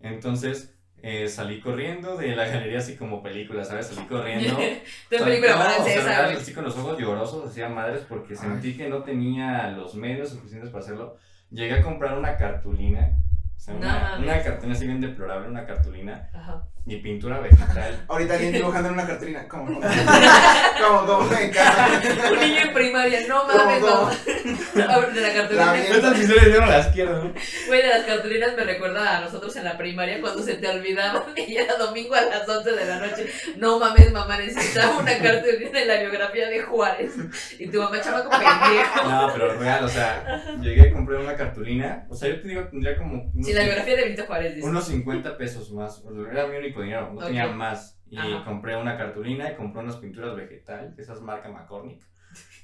Entonces 0.00 0.76
eh, 1.06 1.28
salí 1.28 1.60
corriendo 1.60 2.16
de 2.16 2.34
la 2.34 2.46
galería 2.46 2.78
así 2.78 2.96
como 2.96 3.22
película, 3.22 3.62
¿sabes? 3.62 3.88
Salí 3.88 4.06
corriendo. 4.06 4.56
De 5.10 5.18
película 5.18 5.54
no, 5.54 5.60
o 5.60 5.62
sea, 5.62 6.00
francesa, 6.00 6.26
así 6.28 6.54
con 6.54 6.64
los 6.64 6.78
ojos 6.78 6.98
llorosos, 6.98 7.46
hacía 7.46 7.68
madres 7.68 8.06
porque 8.08 8.32
Ay. 8.32 8.36
sentí 8.38 8.74
que 8.74 8.88
no 8.88 9.02
tenía 9.02 9.68
los 9.72 9.94
medios 9.94 10.30
suficientes 10.30 10.70
para 10.70 10.82
hacerlo. 10.82 11.18
Llegué 11.50 11.74
a 11.74 11.82
comprar 11.82 12.16
una 12.18 12.38
cartulina, 12.38 13.18
sea, 13.64 13.74
No 13.74 13.80
una, 13.80 14.16
una 14.18 14.42
cartulina 14.42 14.74
así 14.76 14.86
bien 14.86 15.00
deplorable, 15.00 15.48
una 15.48 15.66
cartulina 15.66 16.28
Ajá. 16.34 16.62
y 16.86 16.96
pintura 16.96 17.38
vegetal. 17.40 18.04
Ahorita 18.08 18.34
alguien 18.34 18.52
dibujando 18.52 18.88
en 18.88 18.94
una 18.94 19.06
cartulina. 19.06 19.48
¿Cómo? 19.48 19.66
¿Cómo? 19.66 19.80
¿Cómo? 20.86 21.06
¿Cómo? 21.06 21.32
En 21.36 21.50
casa. 21.50 21.88
Un 22.32 22.40
niño 22.40 22.60
en 22.62 22.74
primaria, 22.74 23.20
no 23.28 23.44
mames, 23.46 23.80
¿Cómo? 23.80 23.94
mamá. 24.04 24.92
A 24.94 24.98
ver, 24.98 25.12
De 25.14 25.20
la 25.20 25.28
La 25.28 25.34
cartulina. 25.34 25.76
Estas 25.78 26.18
historias 26.18 26.46
yo 26.46 26.60
no 26.60 26.66
las 26.66 26.86
quiero, 26.88 27.24
¿no? 27.24 27.32
Güey, 27.68 27.82
de 27.82 27.88
las 27.88 28.02
cartulinas 28.04 28.54
me 28.56 28.64
recuerda 28.64 29.18
a 29.18 29.20
nosotros 29.22 29.56
en 29.56 29.64
la 29.64 29.78
primaria 29.78 30.20
cuando 30.20 30.42
se 30.42 30.54
te 30.54 30.68
olvidaban 30.68 31.22
y 31.36 31.56
era 31.56 31.76
domingo 31.76 32.14
a 32.14 32.22
las 32.22 32.46
11 32.48 32.70
de 32.72 32.84
la 32.84 32.98
noche. 33.06 33.26
No 33.56 33.78
mames, 33.78 34.12
mamá, 34.12 34.36
necesitaba 34.36 34.98
una 34.98 35.16
cartulina 35.18 35.70
de 35.78 35.86
la 35.86 36.00
biografía 36.00 36.48
de 36.48 36.60
Juárez. 36.62 37.12
Y 37.58 37.68
tu 37.68 37.80
mamá 37.80 38.00
chamaco 38.00 38.28
pendejo. 38.30 39.08
No, 39.08 39.30
pero 39.32 39.58
real, 39.58 39.84
o 39.84 39.88
sea, 39.88 40.42
llegué 40.60 40.88
a 40.88 40.92
comprar 40.92 41.20
una 41.20 41.34
cartulina, 41.34 42.06
o 42.10 42.14
sea, 42.14 42.28
yo 42.28 42.40
te 42.42 42.48
digo, 42.48 42.64
tendría 42.68 42.96
como 42.98 43.32
Sí, 43.42 43.53
la 43.54 43.64
biografía 43.64 43.96
de 43.96 44.02
Benito 44.02 44.24
Juárez, 44.26 44.54
dice. 44.54 44.68
unos 44.68 44.84
50 44.86 45.36
pesos 45.36 45.72
más, 45.72 46.04
era 46.30 46.46
mi 46.46 46.56
único 46.56 46.82
dinero, 46.82 47.12
no 47.12 47.24
tenía 47.24 47.48
más. 47.48 48.00
Y 48.10 48.18
Ajá. 48.18 48.44
compré 48.44 48.76
una 48.76 48.96
cartulina 48.96 49.50
y 49.50 49.56
compré 49.56 49.82
unas 49.82 49.96
pinturas 49.96 50.36
vegetal, 50.36 50.94
de 50.94 51.02
esas 51.02 51.20
marca 51.20 51.48
McCormick. 51.48 52.02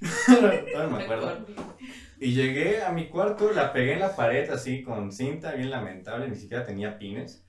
Todavía 0.26 0.86
me 0.86 1.02
acuerdo. 1.02 1.46
Y 2.18 2.32
llegué 2.32 2.82
a 2.82 2.90
mi 2.90 3.08
cuarto, 3.08 3.52
la 3.52 3.72
pegué 3.72 3.94
en 3.94 4.00
la 4.00 4.14
pared 4.14 4.48
así 4.50 4.82
con 4.82 5.12
cinta 5.12 5.52
bien 5.52 5.70
lamentable, 5.70 6.28
ni 6.28 6.36
siquiera 6.36 6.64
tenía 6.64 6.98
pines. 6.98 7.44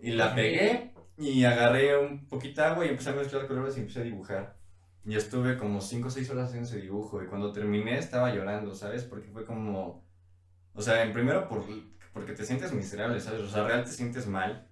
Y 0.00 0.12
la 0.12 0.34
pegué 0.34 0.92
y 1.16 1.44
agarré 1.44 1.96
un 1.98 2.26
poquito 2.26 2.60
de 2.60 2.66
agua 2.68 2.86
y 2.86 2.88
empecé 2.88 3.10
a 3.10 3.14
mezclar 3.14 3.46
colores 3.46 3.76
y 3.76 3.80
empecé 3.80 4.00
a 4.00 4.04
dibujar. 4.04 4.56
Y 5.04 5.16
estuve 5.16 5.56
como 5.56 5.80
5 5.80 6.08
o 6.08 6.10
6 6.10 6.30
horas 6.30 6.48
haciendo 6.48 6.68
ese 6.68 6.80
dibujo 6.80 7.22
y 7.22 7.26
cuando 7.26 7.52
terminé 7.52 7.98
estaba 7.98 8.34
llorando, 8.34 8.74
¿sabes? 8.74 9.04
Porque 9.04 9.28
fue 9.28 9.44
como... 9.44 10.04
O 10.74 10.80
sea, 10.82 11.02
en 11.02 11.12
primero 11.12 11.48
por, 11.48 11.64
porque 12.12 12.32
te 12.32 12.44
sientes 12.44 12.72
miserable, 12.72 13.20
¿sabes? 13.20 13.40
O 13.40 13.48
sea, 13.48 13.64
real 13.66 13.84
te 13.84 13.90
sientes 13.90 14.26
mal. 14.26 14.68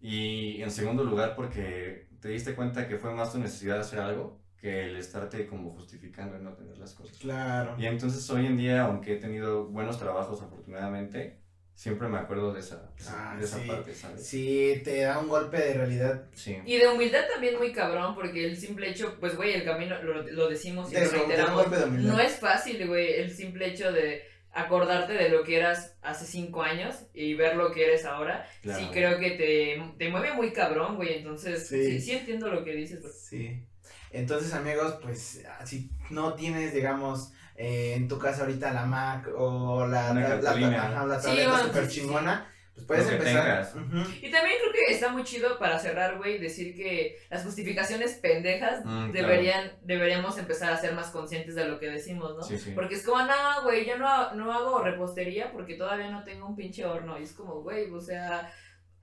Y 0.00 0.62
en 0.62 0.70
segundo 0.70 1.04
lugar 1.04 1.34
porque 1.36 2.08
te 2.20 2.28
diste 2.28 2.54
cuenta 2.54 2.88
que 2.88 2.96
fue 2.96 3.12
más 3.14 3.32
tu 3.32 3.38
necesidad 3.38 3.74
de 3.76 3.80
hacer 3.80 3.98
algo 4.00 4.40
que 4.58 4.84
el 4.86 4.96
estarte 4.96 5.46
como 5.46 5.70
justificando 5.72 6.36
en 6.36 6.44
no 6.44 6.52
tener 6.54 6.76
las 6.78 6.94
cosas. 6.94 7.16
Claro. 7.18 7.74
Y 7.78 7.86
entonces 7.86 8.28
hoy 8.30 8.46
en 8.46 8.56
día, 8.56 8.82
aunque 8.82 9.14
he 9.14 9.16
tenido 9.16 9.66
buenos 9.66 9.98
trabajos 9.98 10.40
afortunadamente, 10.42 11.38
siempre 11.74 12.08
me 12.08 12.18
acuerdo 12.18 12.52
de 12.52 12.60
esa, 12.60 12.76
de 12.94 13.00
esa- 13.02 13.32
Ah, 13.32 13.36
de 13.38 13.44
esa 13.44 13.58
sí. 13.58 13.66
parte, 13.68 13.94
¿sabes? 13.94 14.26
Sí, 14.26 14.82
te 14.84 15.00
da 15.00 15.18
un 15.18 15.28
golpe 15.28 15.56
de 15.56 15.72
realidad. 15.74 16.24
Sí. 16.34 16.58
Y 16.66 16.76
de 16.76 16.88
humildad 16.88 17.22
también 17.32 17.56
muy 17.56 17.72
cabrón, 17.72 18.14
porque 18.14 18.44
el 18.44 18.56
simple 18.56 18.90
hecho, 18.90 19.16
pues, 19.18 19.34
güey, 19.34 19.54
el 19.54 19.64
camino, 19.64 20.00
lo, 20.02 20.22
lo 20.22 20.48
decimos 20.50 20.90
y 20.92 20.94
De 20.96 21.06
lo 21.06 21.10
reiteramos, 21.10 21.66
no 22.02 22.20
es 22.20 22.32
fácil, 22.38 22.86
güey, 22.86 23.14
el 23.14 23.30
simple 23.30 23.68
hecho 23.68 23.90
de 23.92 24.24
acordarte 24.52 25.12
de 25.12 25.28
lo 25.28 25.44
que 25.44 25.56
eras 25.58 25.96
hace 26.02 26.26
cinco 26.26 26.62
años 26.62 26.96
y 27.14 27.34
ver 27.34 27.56
lo 27.56 27.70
que 27.72 27.84
eres 27.84 28.04
ahora, 28.04 28.46
Claro. 28.62 28.80
sí 28.80 28.88
creo 28.92 29.18
que 29.18 29.30
te, 29.32 29.82
te 29.98 30.08
mueve 30.10 30.32
muy 30.34 30.52
cabrón, 30.52 30.96
güey, 30.96 31.18
entonces 31.18 31.68
Sí. 31.68 31.84
sí, 31.84 32.00
sí 32.00 32.12
entiendo 32.12 32.48
lo 32.48 32.64
que 32.64 32.72
dices, 32.74 33.00
güey. 33.00 33.12
Sí. 33.12 33.66
Entonces, 34.12 34.52
amigos, 34.54 34.98
pues, 35.02 35.44
si 35.64 35.90
no 36.10 36.34
tienes, 36.34 36.74
digamos, 36.74 37.32
eh, 37.54 37.94
en 37.96 38.08
tu 38.08 38.18
casa 38.18 38.42
ahorita 38.42 38.72
la 38.72 38.86
Mac 38.86 39.28
o 39.36 39.86
la, 39.86 40.12
la, 40.14 40.36
la- 40.36 41.62
super 41.62 41.84
sí, 41.86 41.90
sí, 41.90 42.00
chingona, 42.00 42.52
pues 42.74 42.86
puedes 42.86 43.04
Lo 43.04 43.10
que 43.10 43.16
empezar. 43.16 43.68
Y 44.22 44.30
también 44.30 44.56
creo 44.60 44.72
que 44.72 44.92
está 44.92 45.08
muy 45.08 45.22
chido 45.24 45.58
para 45.58 45.78
cerrar, 45.78 46.16
güey, 46.18 46.38
decir 46.38 46.74
que 46.74 47.18
las 47.30 47.42
justificaciones 47.44 48.14
pendejas 48.14 48.80
Mm, 48.84 49.10
claro. 49.10 49.12
deberían, 49.12 49.72
deberíamos 49.82 50.38
empezar 50.38 50.72
a 50.72 50.76
ser 50.76 50.94
más 50.94 51.08
conscientes 51.08 51.54
de 51.54 51.66
lo 51.66 51.78
que 51.78 51.86
decimos, 51.90 52.36
¿no? 52.36 52.42
Sí, 52.42 52.58
sí. 52.58 52.72
Porque 52.74 52.94
es 52.94 53.02
como, 53.04 53.22
no, 53.22 53.62
güey, 53.64 53.84
yo 53.86 53.98
no, 53.98 54.34
no 54.34 54.52
hago 54.52 54.82
repostería 54.82 55.52
porque 55.52 55.74
todavía 55.74 56.10
no 56.10 56.24
tengo 56.24 56.46
un 56.46 56.56
pinche 56.56 56.84
horno. 56.86 57.18
Y 57.18 57.24
es 57.24 57.32
como, 57.32 57.60
güey, 57.62 57.90
o 57.92 58.00
sea, 58.00 58.50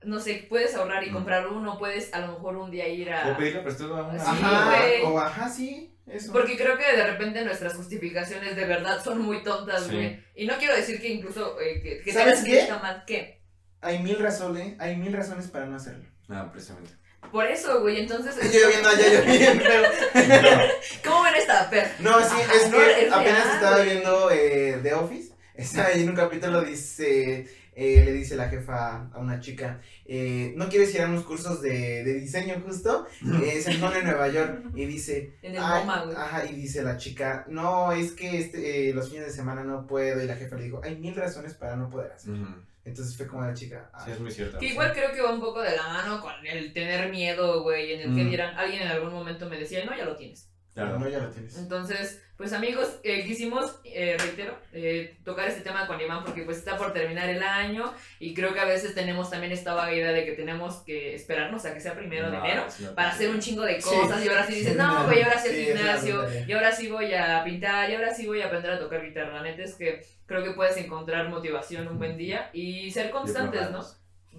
no 0.02 0.18
sé, 0.18 0.46
puedes 0.48 0.74
ahorrar 0.74 1.04
y 1.04 1.10
Mm. 1.10 1.14
comprar 1.14 1.46
uno, 1.48 1.78
puedes 1.78 2.12
a 2.14 2.20
lo 2.20 2.28
mejor 2.32 2.56
un 2.56 2.70
día 2.70 2.88
ir 2.88 3.10
a... 3.12 3.32
O 3.32 3.36
pedirle 3.36 3.60
prestado 3.62 3.96
a 3.96 4.04
una 4.08 4.18
Sí, 4.18 4.24
Ajá, 4.28 4.76
güey. 4.76 5.02
o 5.04 5.18
ajá, 5.20 5.48
sí, 5.48 5.94
eso. 6.06 6.32
Porque 6.32 6.56
creo 6.56 6.76
que 6.78 6.96
de 6.96 7.06
repente 7.06 7.44
nuestras 7.44 7.74
justificaciones 7.74 8.56
de 8.56 8.64
verdad 8.64 9.02
son 9.04 9.20
muy 9.20 9.42
tontas, 9.42 9.84
Sí. 9.84 9.94
güey. 9.94 10.24
Y 10.34 10.46
no 10.46 10.56
quiero 10.56 10.74
decir 10.74 11.00
que 11.00 11.08
incluso 11.08 11.60
eh, 11.60 11.80
que, 11.82 12.00
que 12.00 12.12
¿Sabes 12.12 12.42
qué? 12.44 12.60
está 12.60 12.78
mal. 12.78 13.04
¿Qué? 13.06 13.37
Hay 13.80 14.00
mil 14.00 14.18
razones, 14.18 14.74
hay 14.78 14.96
mil 14.96 15.12
razones 15.12 15.46
para 15.48 15.66
no 15.66 15.76
hacerlo. 15.76 16.04
No, 16.28 16.50
precisamente. 16.50 16.90
Por 17.32 17.46
eso, 17.46 17.80
güey, 17.80 18.00
entonces... 18.00 18.34
Yo 18.52 18.68
viendo 18.68 18.88
allá, 18.88 19.12
yo 19.12 19.22
viendo. 19.24 19.64
¿Cómo 21.04 21.22
ven 21.24 21.34
esta 21.36 21.68
per? 21.70 21.88
No, 22.00 22.18
sí, 22.20 22.36
Ajá, 22.40 22.54
es 22.54 22.70
no, 22.70 22.76
que 22.78 23.06
es 23.06 23.12
apenas 23.12 23.44
real, 23.44 23.54
estaba 23.54 23.76
güey. 23.78 23.88
viendo 23.90 24.30
eh, 24.30 24.80
The 24.82 24.94
Office. 24.94 25.32
Estaba 25.54 25.88
ahí 25.88 26.02
en 26.02 26.08
un 26.10 26.14
capítulo, 26.14 26.62
dice, 26.62 27.48
eh, 27.74 28.02
le 28.04 28.12
dice 28.12 28.36
la 28.36 28.48
jefa 28.48 29.08
a 29.12 29.18
una 29.18 29.40
chica, 29.40 29.80
eh, 30.06 30.52
¿no 30.56 30.68
quieres 30.68 30.94
ir 30.94 31.02
a 31.02 31.06
unos 31.08 31.24
cursos 31.24 31.60
de, 31.60 32.04
de 32.04 32.14
diseño 32.14 32.62
justo? 32.64 33.06
Eh, 33.42 33.60
se 33.60 33.74
pone 33.74 33.98
en 33.98 34.04
Nueva 34.06 34.28
York 34.28 34.66
y 34.76 34.86
dice, 34.86 35.34
En 35.42 35.56
el 35.56 35.60
"Ay", 35.62 35.82
güey. 36.04 36.16
ajá, 36.16 36.44
y 36.44 36.54
dice 36.54 36.82
la 36.82 36.96
chica, 36.96 37.44
no, 37.48 37.90
es 37.90 38.12
que 38.12 38.38
este, 38.38 38.90
eh, 38.90 38.94
los 38.94 39.10
fines 39.10 39.26
de 39.26 39.32
semana 39.32 39.64
no 39.64 39.84
puedo. 39.88 40.22
Y 40.22 40.26
la 40.28 40.36
jefa 40.36 40.54
le 40.54 40.64
dijo, 40.64 40.80
hay 40.84 40.96
mil 40.96 41.16
razones 41.16 41.54
para 41.54 41.74
no 41.74 41.90
poder 41.90 42.12
hacer. 42.12 42.34
Ujú. 42.34 42.54
Entonces 42.88 43.16
fue 43.16 43.26
como 43.26 43.42
la 43.42 43.54
chica, 43.54 43.90
Sí, 44.04 44.10
es 44.12 44.20
muy 44.20 44.30
cierto. 44.30 44.58
Que 44.58 44.66
igual 44.66 44.92
creo 44.92 45.12
que 45.12 45.20
va 45.20 45.32
un 45.32 45.40
poco 45.40 45.60
de 45.62 45.76
la 45.76 45.82
mano 45.88 46.20
con 46.20 46.32
el 46.46 46.72
tener 46.72 47.10
miedo, 47.10 47.62
güey, 47.62 47.92
en 47.92 48.00
el 48.08 48.14
que 48.14 48.24
Mm. 48.24 48.30
dirán, 48.30 48.56
alguien 48.58 48.82
en 48.82 48.88
algún 48.88 49.12
momento 49.12 49.48
me 49.48 49.58
decía, 49.58 49.84
no, 49.84 49.96
ya 49.96 50.04
lo 50.04 50.16
tienes. 50.16 50.50
Claro. 50.84 50.98
no, 50.98 51.08
ya 51.08 51.18
lo 51.18 51.28
tienes. 51.30 51.56
Entonces, 51.58 52.22
pues 52.36 52.52
amigos, 52.52 53.00
eh, 53.02 53.24
quisimos, 53.24 53.80
eh, 53.84 54.16
reitero, 54.18 54.56
eh, 54.72 55.16
tocar 55.24 55.48
este 55.48 55.62
tema 55.62 55.86
con 55.88 56.00
Iván 56.00 56.22
porque 56.24 56.42
pues 56.42 56.58
está 56.58 56.76
por 56.76 56.92
terminar 56.92 57.28
el 57.28 57.42
año 57.42 57.92
y 58.20 58.32
creo 58.32 58.54
que 58.54 58.60
a 58.60 58.64
veces 58.64 58.94
tenemos 58.94 59.28
también 59.30 59.52
esta 59.52 59.74
vaga 59.74 59.92
idea 59.92 60.12
de 60.12 60.24
que 60.24 60.32
tenemos 60.32 60.76
que 60.84 61.14
esperarnos 61.16 61.64
a 61.64 61.74
que 61.74 61.80
sea 61.80 61.94
primero 61.94 62.30
de 62.30 62.36
No, 62.36 62.44
enero 62.44 62.66
para 62.94 63.10
hacer 63.10 63.30
un 63.30 63.40
chingo 63.40 63.62
de 63.62 63.80
Sí. 63.80 63.88
cosas 63.88 64.24
y 64.24 64.28
ahora 64.28 64.46
sí 64.46 64.54
dices, 64.54 64.72
Sí, 64.72 64.78
no, 64.78 65.04
güey, 65.06 65.22
ahora 65.22 65.38
sí 65.40 65.48
al 65.48 65.54
gimnasio 65.54 66.28
y 66.46 66.52
ahora 66.52 66.72
sí 66.72 66.88
voy 66.88 67.12
a 67.12 67.42
pintar 67.44 67.90
y 67.90 67.94
ahora 67.96 68.14
sí 68.14 68.26
voy 68.26 68.40
a 68.40 68.46
aprender 68.46 68.70
a 68.70 68.78
tocar 68.78 69.04
guitarra. 69.04 69.34
La 69.34 69.42
neta 69.42 69.62
es 69.64 69.74
que 69.74 70.04
creo 70.26 70.44
que 70.44 70.52
puedes 70.52 70.76
encontrar 70.76 71.28
motivación 71.28 71.88
un 71.88 71.98
buen 71.98 72.16
día 72.16 72.50
y 72.52 72.90
ser 72.92 73.10
constantes, 73.10 73.70
¿no? 73.72 73.84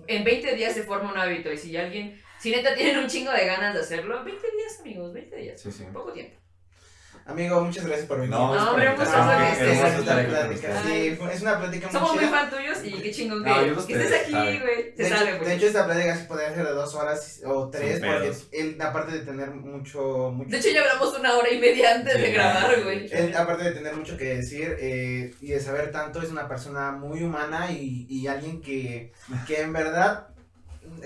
En 0.07 0.23
20 0.23 0.55
días 0.55 0.73
se 0.73 0.83
forma 0.83 1.11
un 1.11 1.17
hábito 1.17 1.51
y 1.51 1.57
si 1.57 1.75
alguien, 1.75 2.21
si 2.41 2.51
neta 2.51 2.73
tienen 2.75 2.97
un 2.99 3.07
chingo 3.07 3.31
de 3.31 3.45
ganas 3.45 3.73
de 3.73 3.81
hacerlo, 3.81 4.23
20 4.23 4.41
días, 4.57 4.79
amigos, 4.81 5.13
20 5.13 5.35
días. 5.35 5.61
Sí, 5.61 5.71
sí. 5.71 5.85
Poco 5.93 6.11
tiempo. 6.13 6.35
Amigo, 7.25 7.61
muchas 7.61 7.85
gracias 7.85 8.07
por 8.07 8.17
venir. 8.17 8.31
No, 8.31 8.55
No, 8.55 8.71
ustedes. 8.71 10.61
sí, 10.83 11.15
fue- 11.15 11.33
es 11.33 11.41
una 11.41 11.59
plática 11.59 11.87
muy 11.87 11.93
Somos 11.93 12.15
muy 12.15 12.25
fan 12.25 12.49
tuyos 12.49 12.77
y 12.83 12.91
qué 13.01 13.11
chingón 13.11 13.43
que, 13.43 13.49
No, 13.51 13.65
yo 13.65 13.85
que 13.85 13.93
estés 13.93 14.21
aquí, 14.21 14.31
güey. 14.31 14.95
Se 14.95 15.03
De, 15.03 15.09
sabe, 15.09 15.29
hecho, 15.29 15.37
güey. 15.37 15.49
de 15.49 15.55
hecho, 15.55 15.67
esta 15.67 15.85
plática 15.85 16.15
se 16.15 16.25
podría 16.25 16.47
hacer 16.49 16.65
de 16.65 16.71
dos 16.71 16.95
horas 16.95 17.41
o 17.45 17.69
tres, 17.69 17.99
Sin 17.99 18.05
porque 18.11 18.31
él, 18.51 18.77
aparte 18.81 19.11
de 19.11 19.19
tener 19.19 19.51
mucho, 19.51 20.31
mucho 20.33 20.49
De 20.49 20.57
hecho, 20.57 20.69
ya 20.69 20.81
hablamos 20.81 21.19
una 21.19 21.37
hora 21.37 21.51
y 21.51 21.59
media 21.59 21.95
antes 21.95 22.15
de 22.17 22.25
Sí, 22.25 22.31
grabar, 22.31 22.75
sí. 22.75 22.81
güey. 22.81 23.09
él, 23.11 23.35
aparte 23.37 23.63
de 23.65 23.71
tener 23.73 23.95
mucho 23.95 24.17
que 24.17 24.35
decir 24.35 24.75
eh, 24.79 25.31
y 25.41 25.47
de 25.49 25.59
saber 25.59 25.91
tanto, 25.91 26.23
es 26.23 26.29
una 26.31 26.47
persona 26.47 26.91
muy 26.93 27.21
humana 27.23 27.71
y, 27.71 28.07
y 28.09 28.25
alguien 28.27 28.59
que, 28.61 29.11
que 29.45 29.61
en 29.61 29.71
verdad 29.73 30.29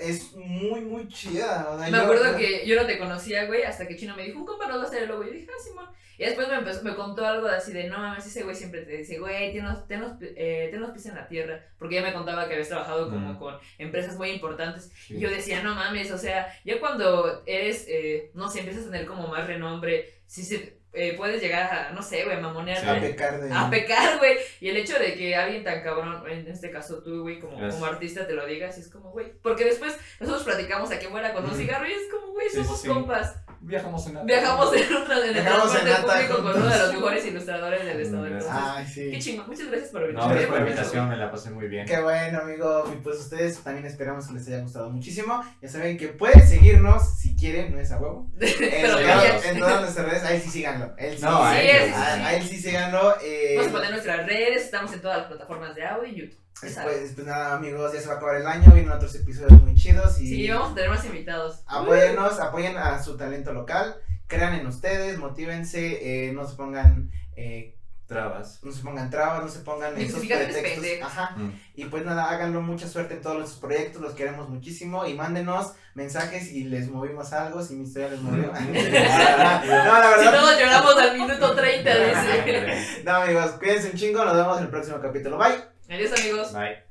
es 0.00 0.32
muy, 0.34 0.80
muy 0.80 1.08
chida. 1.08 1.68
o 1.70 1.78
sea, 1.78 1.86
Me 1.90 1.96
yo- 1.96 2.02
acuerdo 2.04 2.32
yo- 2.32 2.36
que 2.38 2.66
yo 2.66 2.76
no 2.80 2.86
te 2.86 2.98
conocía, 2.98 3.46
güey, 3.46 3.62
hasta 3.62 3.86
que 3.86 3.96
Chino 3.96 4.14
me 4.16 4.24
dijo, 4.24 4.38
un 4.38 4.46
compa 4.46 4.66
va 4.68 4.74
a 4.82 4.82
hacer 4.84 5.02
el 5.04 5.08
logo. 5.08 5.24
Y 5.24 5.26
yo 5.28 5.32
dije, 5.32 5.48
ah, 5.50 5.62
Simón. 5.62 5.86
Y 6.16 6.24
después 6.24 6.46
me, 6.48 6.54
empezó, 6.54 6.82
me 6.84 6.94
contó 6.94 7.26
algo 7.26 7.48
así 7.48 7.72
de, 7.72 7.88
no 7.88 7.98
mames, 7.98 8.24
ese 8.24 8.44
güey 8.44 8.54
siempre 8.54 8.82
te 8.82 8.98
dice, 8.98 9.18
güey, 9.18 9.52
ten 9.52 9.64
los, 9.64 9.86
ten, 9.88 10.00
los, 10.00 10.12
eh, 10.22 10.68
ten 10.70 10.80
los 10.80 10.90
pies 10.90 11.06
en 11.06 11.16
la 11.16 11.26
tierra. 11.26 11.60
Porque 11.76 11.96
ya 11.96 12.02
me 12.02 12.12
contaba 12.12 12.46
que 12.46 12.52
habías 12.52 12.68
trabajado 12.68 13.10
como 13.10 13.32
Mm. 13.32 13.38
con 13.38 13.56
empresas 13.78 14.16
muy 14.16 14.30
importantes. 14.30 14.92
Sí. 15.08 15.16
Y 15.16 15.20
yo 15.20 15.28
decía, 15.28 15.62
no 15.64 15.74
mames, 15.74 16.12
o 16.12 16.18
sea, 16.18 16.46
ya 16.64 16.78
cuando 16.78 17.42
eres, 17.46 17.86
eh, 17.88 18.30
no 18.34 18.48
sé, 18.48 18.60
empiezas 18.60 18.86
a 18.86 18.90
tener 18.92 19.06
como 19.06 19.26
más 19.26 19.46
renombre, 19.48 20.20
si 20.26 20.44
se, 20.44 20.78
eh, 20.94 21.14
puedes 21.16 21.40
llegar 21.40 21.72
a, 21.72 21.92
no 21.92 22.02
sé, 22.02 22.24
güey, 22.24 22.36
a 22.36 22.40
mamonear. 22.40 22.80
Sí. 22.80 22.88
a 22.88 23.00
pecar 23.00 23.40
de... 23.40 23.52
A 23.52 23.70
pecar, 23.70 24.18
güey. 24.18 24.36
Y 24.60 24.68
el 24.68 24.76
hecho 24.76 24.98
de 24.98 25.14
que 25.14 25.34
alguien 25.34 25.64
tan 25.64 25.82
cabrón, 25.82 26.22
en 26.28 26.46
este 26.48 26.70
caso 26.70 27.02
tú, 27.02 27.22
güey, 27.22 27.38
como, 27.38 27.56
como 27.56 27.84
artista 27.84 28.26
te 28.26 28.34
lo 28.34 28.46
digas, 28.46 28.78
es 28.78 28.88
como, 28.88 29.10
güey. 29.10 29.32
Porque 29.42 29.64
después 29.64 29.96
nosotros 30.20 30.44
platicamos 30.44 30.90
aquí 30.90 31.06
afuera 31.06 31.32
con 31.32 31.44
un 31.44 31.54
cigarro 31.54 31.86
y 31.86 31.92
es 31.92 32.10
como, 32.10 32.32
güey, 32.32 32.48
somos 32.50 32.80
sí, 32.80 32.82
sí. 32.82 32.88
compas. 32.88 33.36
Viajamos 33.60 34.06
en 34.06 34.14
Nata. 34.14 34.26
Viajamos 34.26 34.76
en, 34.76 34.94
otra, 34.94 35.26
en 35.26 35.36
el 35.36 35.42
transporte 35.42 35.90
público 36.02 36.42
con 36.42 36.62
uno 36.62 36.70
de 36.70 36.78
los 36.78 36.94
mejores 36.94 37.26
ilustradores 37.26 37.84
del 37.86 38.00
estado 38.00 38.24
de 38.24 38.44
Ay, 38.50 38.86
sí. 38.86 39.10
Qué 39.10 39.18
chingo. 39.18 39.44
Muchas 39.44 39.68
gracias 39.68 39.90
por 39.90 40.02
venir. 40.02 40.16
No, 40.16 40.28
gracias 40.28 40.46
por 40.48 40.60
la 40.60 40.66
invitación, 40.66 41.08
me 41.08 41.16
la 41.16 41.30
pasé 41.30 41.50
muy 41.50 41.68
bien. 41.68 41.86
Qué 41.86 41.98
bueno, 41.98 42.40
amigo. 42.40 42.84
Y 42.92 43.02
pues 43.02 43.20
ustedes 43.20 43.58
también 43.60 43.86
esperamos 43.86 44.26
que 44.26 44.34
les 44.34 44.46
haya 44.48 44.60
gustado 44.60 44.90
muchísimo. 44.90 45.42
Ya 45.62 45.68
saben 45.70 45.96
que 45.96 46.08
pueden 46.08 46.46
seguirnos 46.46 47.18
si 47.18 47.33
quieren, 47.44 47.72
no 47.72 47.80
es 47.80 47.92
a 47.92 48.00
huevo. 48.00 48.30
Pero 48.38 48.98
en, 48.98 49.58
todas 49.58 49.80
nuestras 49.82 50.06
redes, 50.08 50.24
ahí 50.24 50.40
sí 50.40 50.50
síganlo. 50.50 50.94
Él 50.96 51.16
sí, 51.16 51.24
no, 51.24 51.38
sí, 51.38 51.56
a, 51.56 52.34
él 52.34 52.42
sí 52.42 52.56
síganlo. 52.58 53.16
Eh, 53.22 53.54
Vamos 53.56 53.70
a 53.70 53.72
poner 53.72 53.90
nuestras 53.90 54.26
redes, 54.26 54.62
estamos 54.62 54.92
en 54.92 55.00
todas 55.00 55.18
las 55.18 55.26
plataformas 55.26 55.74
de 55.74 55.84
audio 55.84 56.08
y 56.08 56.14
YouTube. 56.16 56.40
Pues, 56.60 56.78
pues, 57.14 57.26
nada, 57.26 57.56
amigos, 57.56 57.92
ya 57.92 58.00
se 58.00 58.06
va 58.06 58.14
a 58.14 58.16
acabar 58.16 58.36
el 58.36 58.46
año, 58.46 58.70
vienen 58.72 58.92
otros 58.92 59.14
episodios 59.16 59.60
muy 59.62 59.74
chidos. 59.74 60.18
Y 60.20 60.26
sí, 60.26 60.50
vamos 60.50 60.72
a 60.72 60.74
tener 60.74 60.90
más 60.90 61.04
invitados. 61.04 61.62
Apóyennos, 61.66 62.40
apoyen 62.40 62.76
a 62.76 63.02
su 63.02 63.16
talento 63.16 63.52
local, 63.52 63.96
crean 64.26 64.54
en 64.54 64.66
ustedes, 64.66 65.18
motívense, 65.18 66.28
eh, 66.28 66.32
no 66.32 66.46
se 66.46 66.56
pongan 66.56 67.10
eh, 67.36 67.76
trabas. 68.06 68.60
No 68.62 68.72
se 68.72 68.82
pongan 68.82 69.10
trabas, 69.10 69.42
no 69.42 69.48
se 69.48 69.60
pongan 69.60 69.98
esos 69.98 70.24
pretextos. 70.26 70.84
Ajá. 71.02 71.34
Mm. 71.36 71.60
Y 71.74 71.84
pues 71.86 72.04
nada, 72.04 72.30
háganlo 72.30 72.60
mucha 72.60 72.86
suerte 72.88 73.14
en 73.14 73.22
todos 73.22 73.38
los 73.38 73.52
proyectos, 73.54 74.02
los 74.02 74.14
queremos 74.14 74.48
muchísimo 74.48 75.06
y 75.06 75.14
mándenos 75.14 75.72
mensajes 75.94 76.52
y 76.52 76.64
les 76.64 76.90
movimos 76.90 77.32
algo, 77.32 77.62
si 77.62 77.74
mi 77.74 77.84
historia 77.84 78.08
les 78.10 78.20
movió. 78.20 78.46
no, 78.52 78.52
la 78.52 80.10
verdad. 80.10 80.22
Si 80.22 80.30
todos 80.30 80.58
lloramos 80.58 80.96
al 80.96 81.18
minuto 81.18 81.54
30, 81.54 81.94
dice. 82.04 83.02
no, 83.04 83.14
amigos, 83.14 83.50
cuídense 83.52 83.90
un 83.90 83.96
chingo, 83.96 84.24
nos 84.24 84.36
vemos 84.36 84.58
en 84.58 84.64
el 84.64 84.70
próximo 84.70 85.00
capítulo. 85.00 85.38
Bye. 85.38 85.64
Adiós, 85.88 86.12
amigos. 86.18 86.52
Bye. 86.52 86.82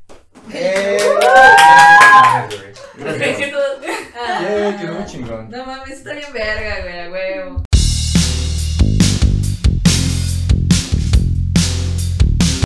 Eh. 0.52 1.00
Quedó 4.80 4.94
muy 4.94 5.06
chingón. 5.06 5.50
No 5.50 5.66
mames, 5.66 5.98
está 5.98 6.14
bien 6.14 6.32
verga, 6.34 7.10
güey. 7.10 7.64